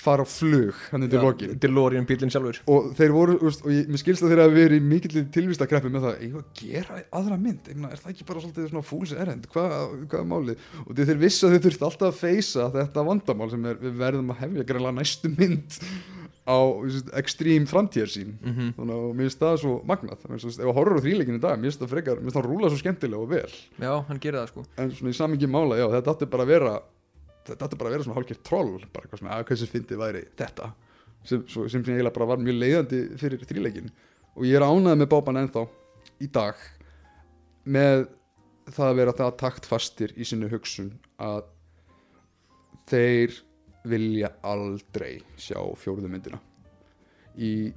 fara 0.02 0.24
á 0.24 0.28
flug 0.30 0.78
hann 0.92 1.06
undir 1.08 1.24
lókin 1.24 1.56
DeLorean 1.62 2.06
bílinn 2.08 2.32
sjálfur. 2.34 2.60
Og 2.70 2.92
þeir 2.98 3.14
voru, 3.16 3.38
úst, 3.48 3.64
og 3.66 3.74
ég, 3.74 3.88
mér 3.90 4.02
skilst 4.02 4.26
að 4.26 4.34
þeir 4.34 4.42
hafa 4.44 4.56
verið 4.56 4.78
í 4.78 4.90
mikill 4.92 5.24
tilvistakreppi 5.34 5.92
með 5.94 6.06
það, 6.06 6.20
ég 6.26 6.36
var 6.36 6.44
að 6.44 6.62
gera 6.62 7.00
aðra 7.20 7.40
mynd, 7.42 7.72
ég 7.72 7.80
meina, 7.80 7.94
er 7.96 8.04
það 8.04 8.14
ekki 8.14 8.28
bara 8.28 8.44
svolítið 8.44 8.70
svona 8.72 8.86
fúls 8.86 9.16
erend, 9.18 9.48
hvað, 9.54 9.74
hvað 10.06 10.20
er 10.22 10.30
málið? 10.34 10.68
Og 10.86 10.92
þeir, 10.92 11.10
þeir 11.10 11.24
vissu 11.24 11.48
að 11.48 11.56
þeir 11.56 11.66
þurfti 11.66 11.88
alltaf 11.90 12.12
að 12.12 12.22
feysa 12.22 12.70
þetta 12.76 13.08
vandamál 13.10 13.50
sem 13.54 13.66
er, 13.72 13.82
við 13.82 13.98
verðum 14.04 14.36
að 14.36 14.44
hefja 14.44 14.68
greinlega 14.70 15.00
næstu 15.02 15.34
mynd 15.34 15.80
á 16.48 16.58
just, 16.88 17.10
extreme 17.18 17.68
framtíðarsýn 17.68 18.38
mm 18.40 18.54
-hmm. 18.54 18.70
þannig 18.78 18.96
að 18.96 19.16
mér 19.18 19.26
finnst 19.28 19.42
það 19.42 19.58
svo 19.62 19.74
að 19.84 20.62
ef 20.62 20.68
að 20.70 20.78
horfur 20.78 21.00
á 21.02 21.04
þrýleikin 21.04 21.40
í 21.40 21.44
dag, 21.44 21.58
mér 21.58 21.68
finnst 21.68 21.82
það 21.82 21.94
frekar 21.96 22.22
mér 22.22 22.30
finnst 22.30 22.38
það 22.38 22.48
rúla 22.48 22.70
svo 22.70 22.80
skemmtilega 22.80 23.24
og 23.24 23.30
vel. 23.30 23.54
Já, 23.82 23.94
hann 24.08 24.20
gerir 24.20 24.40
það 24.40 24.48
sko. 24.54 24.64
En 24.78 24.92
svona 24.92 25.12
í 25.12 25.18
samingi 25.18 25.48
mála, 25.48 25.76
já, 25.76 25.88
þetta 25.92 26.14
átti 26.14 26.30
bara 26.32 26.44
að 26.44 26.54
vera 26.56 26.80
þetta 27.54 27.80
bara 27.80 27.90
að 27.90 27.96
vera 27.96 28.08
svona 28.08 28.18
hálfgjör 28.20 28.44
troll 28.50 28.74
bara 28.94 29.06
eitthvað 29.06 29.22
svona, 29.22 29.38
að 29.38 29.48
hvað 29.48 29.62
sem 29.62 29.72
fyndið 29.72 30.02
væri 30.04 30.24
þetta? 30.40 30.70
Sem, 31.28 31.44
sem 31.50 31.70
sem 31.72 31.84
eiginlega 31.84 32.16
bara 32.16 32.30
var 32.30 32.44
mjög 32.44 32.60
leiðandi 32.62 33.02
fyrir 33.20 33.48
þrýleikin 33.48 33.90
og 34.38 34.46
ég 34.48 34.60
er 34.60 34.66
ánægð 34.68 35.02
með 35.02 35.10
Boban 35.12 35.42
ennþá 35.42 35.64
í 36.24 36.30
dag 36.34 36.62
með 37.68 38.06
það 38.72 38.90
að 38.92 39.00
vera 39.00 39.16
það 39.18 39.36
taktfastir 39.42 40.14
í 40.16 40.28
sinni 40.28 40.50
hugsun 40.52 40.92
að 41.24 41.46
þeir 42.88 43.36
vilja 43.88 44.32
aldrei 44.46 45.20
sjá 45.40 45.60
fjóruðu 45.80 46.10
myndina. 46.12 46.40
Í, 47.38 47.70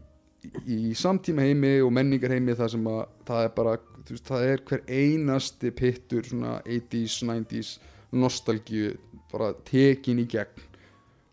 í 0.67 0.79
samtíma 0.99 1.45
heimi 1.47 1.77
og 1.85 1.93
menningar 1.95 2.35
heimi 2.35 2.57
það 2.59 2.73
sem 2.75 2.89
að 2.91 3.01
það 3.29 3.47
er 3.47 3.55
bara, 3.59 3.77
þú 4.07 4.17
veist, 4.17 4.31
það 4.31 4.47
er 4.49 4.65
hver 4.71 4.85
einasti 4.89 5.73
pittur 5.77 6.27
svona 6.27 6.57
80s, 6.65 7.21
90s 7.29 7.73
nostalgíu 8.11 8.95
bara 9.33 9.53
tekin 9.67 10.21
í 10.23 10.27
gegn. 10.31 10.69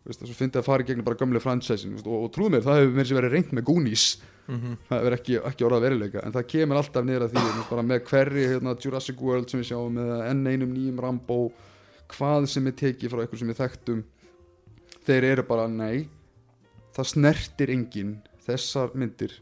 Veist, 0.08 0.24
að 0.24 0.38
fyndi 0.38 0.62
að 0.62 0.68
fara 0.70 0.86
í 0.86 0.88
gegnum 0.88 1.06
bara 1.08 1.20
gömlega 1.20 1.43
franchisin 1.43 1.98
og, 2.00 2.08
og 2.08 2.30
trúð 2.36 2.54
mér, 2.54 2.64
það 2.64 2.82
hefur 2.82 2.93
mér 2.95 3.08
sem 3.10 3.18
verið 3.20 3.34
reynd 3.36 3.56
með 3.58 3.66
Goonies. 3.68 4.10
Mm 4.48 4.78
það 4.88 5.02
hefur 5.02 5.16
ekki, 5.18 5.34
ekki 5.50 5.66
orðað 5.68 5.82
veruleika 5.84 6.22
en 6.24 6.32
það 6.32 6.45
kemur 6.54 6.78
alltaf 6.80 7.04
niður 7.04 7.26
að 7.26 7.34
því 7.34 7.41
veist, 7.43 7.70
bara 7.70 7.82
með 7.84 7.98
hverri 8.08 8.45
hérna, 8.48 8.76
Jurassic 8.80 9.22
World 9.22 9.50
sem 9.52 9.60
við 9.60 9.68
sjáum 9.74 9.98
með 9.98 10.22
enn 10.30 10.48
einum 10.48 10.72
nýjum 10.72 11.02
Rambo 11.04 11.39
hvað 12.14 12.48
sem 12.48 12.70
er 12.70 12.78
tekið 12.80 13.12
frá 13.12 13.24
eitthvað 13.26 13.41
sem 13.41 13.52
við 13.52 13.60
þekktum 13.60 14.04
þeir 15.04 15.28
eru 15.34 15.43
bara 15.50 15.68
nei 15.68 16.08
það 16.95 17.10
snertir 17.12 17.74
enginn 17.76 18.16
þessar 18.48 18.95
myndir 18.95 19.36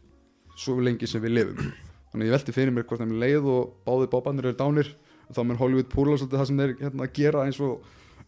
svo 0.58 0.80
lengi 0.82 1.08
sem 1.08 1.22
við 1.24 1.36
lifum. 1.38 1.74
Þannig 2.12 2.30
ég 2.30 2.36
velti 2.36 2.56
fyrir 2.56 2.74
mér 2.74 2.88
hvort 2.88 3.04
þeim 3.04 3.18
leið 3.22 3.50
og 3.52 3.76
báði 3.86 4.10
bábannir 4.12 4.50
eru 4.50 4.58
dánir 4.58 4.92
þá 5.30 5.42
mun 5.44 5.60
Hollywood 5.60 5.90
púla 5.92 6.18
svolítið 6.18 6.42
það 6.42 6.50
sem 6.50 6.62
þeir 6.62 6.74
hérna, 6.82 7.08
gera 7.14 7.46
eins 7.46 7.60
og 7.64 7.86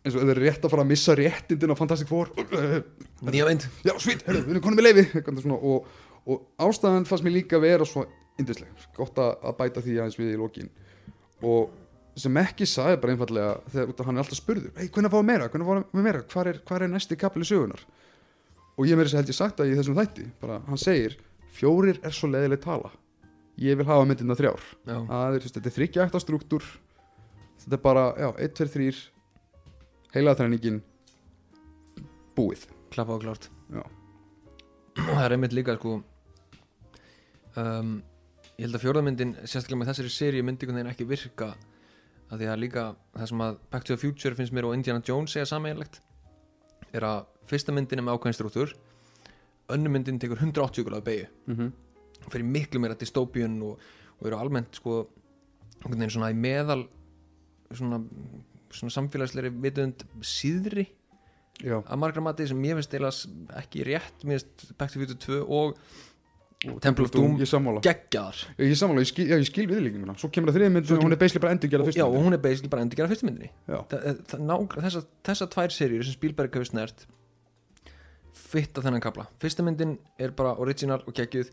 eins 0.07 0.17
og 0.17 0.23
þeir 0.23 0.33
eru 0.33 0.45
rétt 0.45 0.65
að 0.65 0.73
fara 0.73 0.85
að 0.85 0.91
missa 0.91 1.15
réttindin 1.17 1.73
á 1.73 1.79
Fantastic 1.79 2.09
Four. 2.09 2.31
Nýja 3.27 3.47
mynd. 3.49 3.67
Já, 3.85 3.93
svít, 4.01 4.23
við 4.27 4.53
erum 4.55 4.63
konum 4.63 4.79
með 4.81 5.01
eitthvað 5.03 5.41
svona, 5.43 5.59
og, 5.59 5.89
og 6.27 6.67
ástæðan 6.67 7.07
fannst 7.09 7.27
mér 7.27 7.37
líka 7.37 7.59
vera 7.61 7.87
svo 7.87 8.05
indisleg, 8.37 8.71
gott 8.97 9.19
að, 9.21 9.35
að 9.49 9.59
bæta 9.59 9.83
því 9.83 9.99
aðeins 9.99 10.17
við 10.19 10.33
í 10.33 10.39
lokin. 10.39 10.71
Og 11.45 11.69
sem 12.17 12.41
ekki 12.41 12.65
sagði 12.69 12.99
bara 13.01 13.13
einfallega 13.13 13.53
þegar 13.69 13.91
út 13.91 13.99
af 14.01 14.09
hann 14.09 14.17
er 14.17 14.23
alltaf 14.23 14.39
spurður, 14.39 14.71
hei, 14.77 14.87
hvernig 14.93 15.13
fáum 15.13 15.27
meira, 15.27 15.49
hvernig 15.53 15.69
fáum 15.69 16.05
meira? 16.05 16.23
Hvar 16.31 16.49
er, 16.49 16.61
er 16.79 16.89
næsti 16.89 17.17
kapli 17.19 17.45
sögunar 17.45 17.83
og 18.77 18.85
ég 18.85 18.97
meiri 18.97 19.09
þess 19.09 19.17
að 19.17 19.21
held 19.21 19.31
ég 19.31 19.37
sagt 19.37 19.59
það 19.59 19.71
í 19.71 19.77
þessum 19.77 19.97
þætti 19.97 20.25
bara, 20.41 20.57
hann 20.67 20.81
segir, 20.81 21.17
fjórir 21.57 21.99
er 22.05 22.13
svo 22.13 22.29
leiðileg 22.29 22.61
tala. 22.61 22.91
Ég 23.57 23.77
vil 23.79 23.87
hafa 23.87 24.05
myndina 24.05 24.37
þrjár. 24.37 24.65
Já, 24.85 24.97
það 25.09 25.37
er, 25.37 25.45
þetta 25.47 25.69
er 25.69 25.75
þryggja 25.77 26.03
ekta 26.05 26.19
struktúr. 26.21 26.65
Þetta 27.63 27.73
er 27.73 27.81
bara, 27.81 28.03
já, 28.21 28.27
1, 28.45 28.51
2, 28.59 28.67
3 28.75 28.99
heilaðþræningin 30.15 30.81
búið 32.37 32.67
klappa 32.93 33.17
og 33.17 33.23
klárt 33.25 33.49
Já. 33.73 33.83
og 33.83 35.13
það 35.13 35.25
er 35.25 35.35
einmitt 35.35 35.55
líka 35.55 35.77
sko 35.77 35.97
um, 37.57 37.95
ég 38.57 38.65
held 38.65 38.77
að 38.77 38.85
fjórðamyndin 38.85 39.35
sérstaklega 39.43 39.81
með 39.81 39.91
þessari 39.91 40.13
seríu 40.13 40.45
myndi 40.45 40.69
ekki 40.89 41.07
virka 41.09 41.53
að 42.27 42.41
því 42.41 42.49
að 42.51 42.61
líka 42.61 42.83
það 43.15 43.29
sem 43.31 43.43
að 43.45 43.59
Back 43.71 43.85
to 43.85 43.95
the 43.95 44.01
Future 44.01 44.35
finnst 44.35 44.55
mér 44.55 44.67
og 44.67 44.75
Indiana 44.75 45.03
Jones 45.05 45.35
segja 45.35 45.47
sameiginlegt 45.47 46.01
er 46.95 47.05
að 47.07 47.25
fyrsta 47.47 47.75
myndin 47.75 48.01
er 48.01 48.07
með 48.07 48.17
ákveðin 48.17 48.37
strúttur 48.37 48.73
önnu 49.71 49.91
myndin 49.91 50.19
tekur 50.19 50.39
180 50.39 50.87
gráðu 50.87 51.05
beigju 51.05 51.27
mm 51.27 51.55
-hmm. 51.55 51.71
fyrir 52.31 52.45
miklu 52.45 52.79
meira 52.79 52.95
dystopíun 52.95 53.61
og, 53.63 53.79
og 54.19 54.27
eru 54.27 54.37
almennt 54.37 54.75
sko 54.75 55.07
einhvern 55.83 55.99
veginn 55.99 56.15
svona 56.15 56.31
í 56.31 56.35
meðal 56.35 56.87
svona, 57.71 58.01
svona 58.78 58.93
samfélagsleiri 58.95 59.51
vitund 59.63 60.03
síðri 60.25 60.88
já, 61.63 61.80
að 61.82 61.97
margra 62.01 62.21
mati 62.25 62.47
sem 62.49 62.59
mér 62.61 62.78
finnst 62.80 62.93
eila 62.97 63.11
ekki 63.61 63.86
rétt, 63.88 64.23
mér 64.28 64.39
finnst 64.41 64.75
Back 64.78 64.93
to 64.93 65.01
Future 65.01 65.17
2 65.25 65.41
og 65.47 65.80
Temple 66.82 67.05
of 67.05 67.11
Doom 67.13 67.36
ég 67.38 67.45
sammála. 67.45 67.84
geggjaðar. 67.86 68.39
Ég 68.57 68.71
sammála, 68.80 69.03
ég 69.05 69.09
skil, 69.11 69.28
já, 69.30 69.36
ég 69.38 69.45
skil 69.45 69.67
viðlíkinguna 69.69 70.15
svo 70.17 70.32
kemur 70.34 70.49
það 70.49 70.55
þriðið 70.57 70.71
mynd 70.73 70.91
og 70.95 71.03
hún 71.05 71.13
er 71.13 71.19
basically 71.21 71.43
bara 71.43 71.53
endur 71.53 71.69
gera 71.69 71.84
og, 71.86 71.89
fyrst 71.91 71.99
já, 72.01 72.05
og 72.07 72.17
hún 72.17 72.34
er 72.34 72.41
basically 72.41 72.71
bara 72.73 72.82
endur 72.86 72.97
gera 72.97 73.11
fyrstu 73.11 73.28
myndinni. 73.28 73.51
Já, 73.69 73.78
Þa, 73.91 73.99
það, 74.32 74.41
ná, 74.49 74.55
þessa, 74.73 75.01
þessa 75.30 75.47
tvær 75.53 75.75
seríur 75.75 76.07
sem 76.07 76.15
Spielberg 76.17 76.57
hefur 76.57 76.69
snert 76.71 77.05
fitta 78.38 78.82
þennan 78.86 79.03
kapla 79.05 79.28
fyrsta 79.41 79.65
myndin 79.65 79.95
er 80.21 80.34
bara 80.38 80.55
original 80.61 81.03
og 81.05 81.13
geggjuð. 81.17 81.51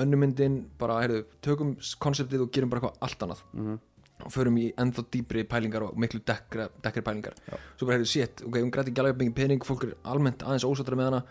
Önnu 0.00 0.18
myndin 0.20 0.56
bara, 0.80 0.98
heyrðu, 1.04 1.22
tökum 1.44 1.76
konseptið 2.04 2.42
og 2.46 2.50
gerum 2.52 2.72
bara 2.72 2.82
eitthvað 2.82 3.06
allt 3.06 3.22
annað. 3.28 3.44
Mhm. 3.56 3.78
Og 4.24 4.32
förum 4.32 4.56
í 4.58 4.70
ennþá 4.80 5.02
dýpri 5.12 5.42
pælingar 5.48 5.82
og 5.90 5.96
miklu 6.00 6.20
dekkri, 6.24 6.68
dekkri 6.82 7.02
pælingar. 7.04 7.34
Já. 7.50 7.56
svo 7.76 7.86
bara 7.86 7.98
hefur 7.98 8.08
shit, 8.08 8.42
ok, 8.46 8.56
hún 8.62 8.70
græti 8.72 8.90
ekki 8.92 9.02
alveg 9.02 9.18
mikið 9.20 9.34
pening 9.36 9.64
fólk 9.66 9.84
er 9.84 9.94
almennt 10.08 10.42
aðeins 10.42 10.64
ósáttra 10.64 10.96
með 10.96 11.10
hana. 11.10 11.22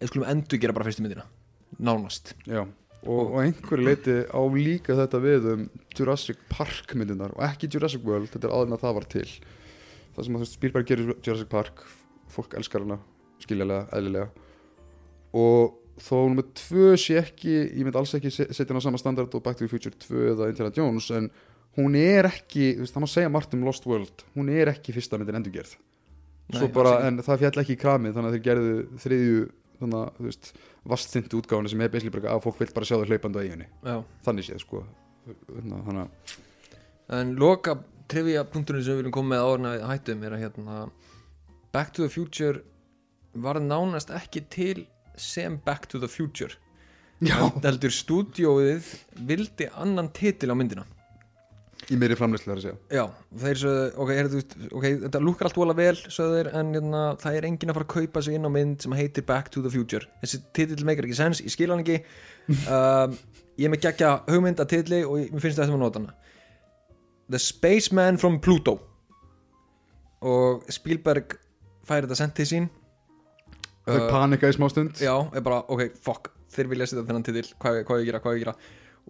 Við 0.00 0.08
skulum 0.12 0.28
endur 0.32 0.58
gera 0.62 0.72
bara 0.72 0.86
fyrstu 0.88 1.04
myndina 1.04 1.26
nánast. 1.78 2.32
Já, 2.48 2.62
og, 3.04 3.20
og 3.32 3.36
einhverju 3.42 3.84
leiti 3.86 4.16
á 4.28 4.40
líka 4.56 4.96
þetta 4.98 5.20
við 5.22 5.46
um 5.52 5.66
Jurassic 5.98 6.40
Park 6.48 6.94
myndunar 6.98 7.32
og 7.36 7.44
ekki 7.46 7.68
Jurassic 7.72 8.02
World, 8.04 8.30
þetta 8.32 8.48
er 8.50 8.66
en 8.66 8.76
að 8.76 8.82
það 8.86 8.96
var 8.98 9.08
til. 9.14 9.28
Það 10.16 10.24
sem 10.26 10.36
að 10.40 10.48
Spielberg 10.50 10.88
gerir 10.90 11.12
Jurassic 11.24 11.48
Park 11.52 11.84
fólk 12.32 12.56
elskar 12.58 12.84
hana 12.84 12.98
skiljalega, 13.42 13.86
eðlilega. 13.92 14.28
Og 15.36 15.78
þó 16.02 16.16
nummer 16.28 16.44
tvö 16.56 16.92
sé 17.00 17.16
ekki 17.20 17.52
ég 17.52 17.84
mynd 17.86 17.96
alls 18.00 18.12
ekki 18.16 18.30
se- 18.32 18.48
setja 18.52 18.72
hana 18.72 18.80
á 18.80 18.86
sama 18.88 19.00
standard 19.00 19.32
og 19.34 19.42
Back 19.44 19.58
to 19.58 19.66
the 19.66 19.72
Future 19.72 19.92
2 19.92 20.32
eða 20.34 20.48
Indiana 20.52 20.72
Jones 20.76 21.10
en 21.12 21.30
hún 21.78 21.96
er 21.98 22.28
ekki, 22.28 22.74
þú 22.76 22.84
veist, 22.84 22.94
það 22.94 23.04
má 23.04 23.08
segja 23.10 23.32
margt 23.32 23.56
um 23.56 23.64
Lost 23.66 23.88
World, 23.88 24.24
hún 24.36 24.50
er 24.52 24.72
ekki 24.74 24.94
fyrsta 24.96 25.18
myndin 25.20 25.38
endurgerð. 25.40 25.74
Nei, 26.52 26.68
bara, 26.74 26.98
en 27.08 27.22
það 27.24 27.44
fjall 27.44 27.62
ekki 27.62 27.76
í 27.76 27.80
kramið 27.80 28.16
þannig 28.16 28.28
að 28.28 28.34
þeir 28.36 28.46
gerðu 28.48 28.72
þriðju 29.00 29.42
þannig 29.82 29.98
að, 29.98 30.08
þú 30.18 30.26
veist, 30.26 30.50
vastþyndu 30.92 31.38
útgáfuna 31.38 31.70
sem 31.72 31.84
er 31.84 31.92
basically 31.92 32.14
bara 32.18 32.34
að 32.34 32.42
fólk 32.44 32.58
vil 32.60 32.68
bara 32.76 32.88
sjá 32.88 32.96
þau 32.98 33.06
hlaupandi 33.08 33.40
á 33.40 33.42
eiginni 33.42 33.68
þannig 34.26 34.48
séð, 34.48 34.64
sko. 34.64 34.82
Hérna, 35.22 35.78
þannig 35.86 36.02
að 36.02 36.40
en 37.12 37.34
loka 37.38 37.76
trivia 38.10 38.44
punkturinn 38.48 38.84
sem 38.84 38.96
við 38.96 39.02
viljum 39.02 39.14
koma 39.14 39.36
með 39.36 39.66
við 39.66 39.86
hættum 39.88 40.26
er 40.26 40.36
að 40.36 40.44
hérna 40.46 40.78
Back 41.72 41.94
to 41.96 42.04
the 42.04 42.12
Future 42.12 42.62
var 43.32 43.60
nánast 43.62 44.12
ekki 44.12 44.44
til 44.52 44.84
sem 45.16 45.56
Back 45.64 45.88
to 45.88 46.00
the 46.02 46.08
Future. 46.10 46.52
Heldur 47.22 47.92
stúdíóið 47.94 48.88
vildi 49.28 49.68
annan 49.78 50.10
titil 50.12 50.52
á 50.52 50.56
myndina 50.58 50.84
í 51.90 51.98
meiri 51.98 52.16
framleyslu 52.18 52.50
þar 52.52 52.60
að 52.60 52.64
segja 52.66 52.98
Já, 52.98 53.02
þeir 53.42 53.60
sögðu, 53.62 53.86
ok, 54.04 54.10
er, 54.14 54.28
ok, 54.78 54.86
þetta 55.04 55.20
lukkar 55.22 55.48
allt 55.48 55.58
vola 55.58 55.74
vel, 55.76 55.94
sögðu 55.98 56.38
þeir, 56.38 56.50
en 56.60 56.72
hérna, 56.76 57.02
það 57.22 57.38
er 57.38 57.46
enginn 57.48 57.72
að 57.72 57.78
fara 57.78 57.88
að 57.88 57.94
kaupa 57.94 58.22
sig 58.22 58.38
inn 58.38 58.46
á 58.46 58.50
mynd 58.54 58.84
sem 58.84 58.94
heitir 58.96 59.26
Back 59.28 59.50
to 59.54 59.62
the 59.64 59.72
Future. 59.72 60.06
Þessi 60.22 60.40
titill 60.54 60.86
meikar 60.86 61.08
ekki 61.08 61.18
sens, 61.18 61.42
ég 61.42 61.54
skil 61.54 61.70
hann 61.72 61.82
ekki, 61.82 61.98
um, 62.76 63.16
ég 63.58 63.66
er 63.66 63.72
með 63.74 63.86
geggja 63.86 64.12
hugmynd 64.28 64.62
að 64.62 64.70
titli 64.76 65.00
og 65.06 65.18
ég, 65.22 65.32
finnst 65.34 65.58
þetta 65.58 65.70
að 65.70 65.82
nota 65.82 66.02
hana. 66.02 66.14
The 67.32 67.40
Spaceman 67.42 68.20
from 68.20 68.38
Pluto 68.44 68.76
og 70.22 70.62
Spielberg 70.70 71.34
færi 71.88 72.06
þetta 72.06 72.20
sent 72.20 72.36
til 72.38 72.46
sín. 72.46 72.70
þau 73.88 73.98
Uh, 73.98 74.06
panika 74.12 74.46
í 74.46 74.54
smá 74.54 74.68
stund 74.70 75.00
Já, 75.02 75.16
er 75.34 75.42
bara, 75.42 75.64
ok, 75.66 75.88
fuck, 75.98 76.30
þeir 76.54 76.70
vilja 76.70 76.86
setja 76.92 77.02
þennan 77.08 77.26
titill, 77.26 77.48
hvað, 77.58 77.80
hvað 77.88 78.04
ég 78.04 78.12
gera, 78.12 78.22
hvað 78.22 78.38
ég 78.38 78.44
gera 78.44 78.54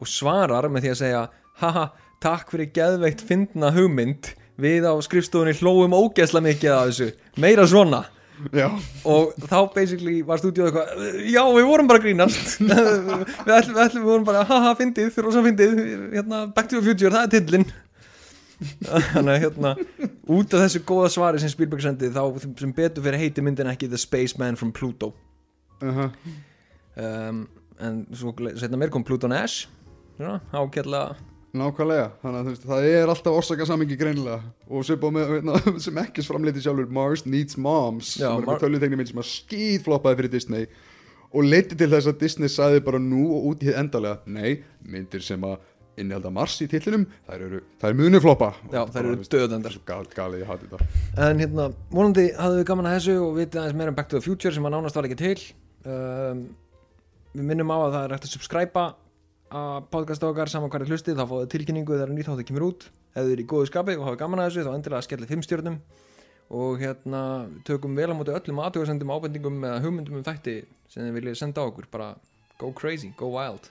og 0.01 0.09
svarar 0.09 0.69
með 0.73 0.87
því 0.87 0.93
að 0.93 0.99
segja 1.03 1.23
haha, 1.61 1.85
takk 2.23 2.55
fyrir 2.55 2.73
geðveikt 2.77 3.23
fyndna 3.27 3.73
hugmynd. 3.75 4.33
Við 4.63 4.87
á 4.87 4.95
skrifstofunni 5.03 5.55
hlóum 5.59 5.95
ógeðsla 5.97 6.43
mikið 6.45 6.75
að 6.75 6.91
þessu. 6.91 7.09
Meira 7.43 7.69
svona. 7.69 8.05
Já, 8.51 8.67
og 9.07 9.37
þá 9.47 9.59
basically 9.71 10.17
var 10.27 10.41
stúdíóð 10.41 10.73
eitthvað 10.73 11.29
já, 11.31 11.43
við 11.55 11.67
vorum 11.69 11.91
bara 11.91 12.03
grínast. 12.03 12.57
Við 12.63 12.73
ætlum, 13.55 13.77
við 13.77 13.83
ætlum, 13.85 14.03
við 14.03 14.09
vorum 14.09 14.27
bara 14.27 14.43
haha, 14.49 14.73
fyndið, 14.81 15.21
rosa 15.23 15.45
fyndið. 15.45 15.77
Hérna, 16.17 16.41
back 16.57 16.71
to 16.73 16.81
the 16.81 16.87
future, 16.89 17.13
það 17.13 17.29
er 17.29 17.33
titillin 17.37 17.69
þannig 19.15 19.33
að 19.33 19.41
hérna 19.45 19.73
út 20.31 20.55
af 20.55 20.65
þessu 20.65 20.83
góða 20.87 21.11
svari 21.13 21.43
sem 21.43 21.51
Spielberg 21.53 21.85
sendi 21.85 22.11
þá 22.15 22.23
sem 22.61 22.75
betur 22.77 23.05
fyrir 23.05 23.23
heiti 23.23 23.45
myndin 23.45 23.71
ekki 23.73 23.91
The 23.91 24.01
Spaceman 24.01 24.59
from 24.59 24.73
Pluto. 24.75 25.13
Uh 25.83 26.09
um, 26.97 27.45
en 27.83 28.03
svo 28.15 28.35
setna 28.55 28.79
mér 28.79 28.93
kom 28.93 29.05
Pluto 29.07 29.31
Nash 29.31 29.67
svona, 30.17 30.39
ákjörlega 30.53 31.17
nákvæmlega 31.57 32.07
þannig 32.23 32.39
að 32.39 32.49
veist, 32.49 32.65
það 32.69 32.87
er 32.89 33.11
alltaf 33.13 33.37
orsaka 33.37 33.67
samingi 33.69 33.99
greinilega. 34.01 34.39
Og 34.73 34.87
sem, 34.89 35.03
með, 35.17 35.35
hérna, 35.37 35.59
sem 35.85 36.01
ekki 36.03 36.25
framleiti 36.27 36.63
sjálfur 36.65 36.89
Mars 36.97 37.27
Needs 37.27 37.59
Moms 37.61 38.15
Já, 38.17 38.27
sem 38.27 38.31
er 38.31 38.39
eitthvað 38.41 38.65
tölutekni 38.65 39.01
mynd 39.01 39.13
sem 39.13 39.21
að 39.23 39.29
skýðfloppaði 39.33 40.21
fyrir 40.21 40.33
Disney. 40.33 40.71
Og 41.33 41.49
leiti 41.49 41.77
til 41.81 41.89
þess 41.93 42.11
að 42.11 42.19
Disney 42.21 42.53
sagði 42.53 42.81
bara 42.85 43.01
nú 43.01 43.27
og 43.37 43.53
út 43.53 43.63
í 43.65 43.71
hið 43.71 43.79
endalega 43.81 44.33
nei, 44.33 44.63
myndir 44.85 45.25
sem 45.25 45.45
að 45.49 45.61
innihalda 46.01 46.33
Mars 46.33 46.57
í 46.65 46.69
titlinum 46.73 47.05
þær 47.27 47.45
eru, 47.49 47.61
þær 47.83 47.97
munu 47.99 48.21
floppa. 48.25 48.51
Já, 48.73 48.81
bara, 48.89 49.13
eru 49.13 49.83
gal, 49.89 50.07
galið 50.17 50.45
ég 50.45 50.49
hati 50.49 50.69
þetta. 50.71 50.89
En 51.29 51.43
hérna, 51.43 51.69
vonandi 51.93 52.31
hafðu 52.39 52.63
við 52.63 52.69
gaman 52.71 52.89
að 52.89 52.97
þessu 52.99 53.17
og 53.21 53.37
vitið 53.37 53.63
aðeins 53.63 53.79
meira 53.81 53.93
um 53.93 53.99
Back 53.99 54.09
to 54.09 54.17
the 54.17 54.25
Future 54.25 54.55
sem 54.57 54.69
að 54.69 54.77
nánast 54.77 54.97
var 54.97 55.09
ekki 55.09 55.21
til. 55.21 55.37
Um, 55.85 56.43
við 57.37 57.49
minnum 57.49 57.73
á 57.73 57.77
að 57.77 57.95
það 57.97 58.03
er 58.07 58.15
hægt 58.17 58.29
að 58.29 58.35
subscriba 58.37 58.87
að 59.53 59.89
podcast 59.93 60.25
okkar 60.25 60.51
saman 60.51 60.73
hverja 60.73 60.89
hlustið 60.89 61.19
þá 61.19 61.27
fáðu 61.29 61.51
tilkynningu 61.53 61.97
þegar 61.97 62.15
nýtt 62.15 62.31
þáttu 62.31 62.47
kemur 62.49 62.67
út. 62.71 62.87
Ef 63.13 63.21
þið 63.21 63.35
eru 63.35 63.45
í 63.45 63.51
góðu 63.53 63.69
skapi 63.69 63.99
og 63.99 64.07
hafa 64.09 64.21
gaman 64.23 64.43
að 64.43 64.49
þessu 64.51 64.65
þá 64.69 64.73
endilega 64.77 65.07
skellið 65.09 65.35
fimm 65.35 65.45
stjörnum. 65.47 65.77
Og 66.63 66.81
hérna 66.81 67.23
tökum 67.69 67.97
vel 67.97 68.11
á 68.13 68.17
móti 68.17 68.35
öllum 68.37 68.65
aðtöðsendum 68.65 69.13
ábendingum 69.13 69.61
eða 69.69 69.85
hugmyndum 69.85 70.19
um 70.21 70.27
þætti 70.27 70.59
sem 70.89 71.05
þið 71.05 71.21
viljið 71.21 71.39
senda 71.43 71.65
á 71.65 71.69
okkur. 71.69 71.89
Bara 71.93 72.11
go 72.61 72.73
crazy, 72.77 73.13
go 73.17 73.33
wild 73.37 73.69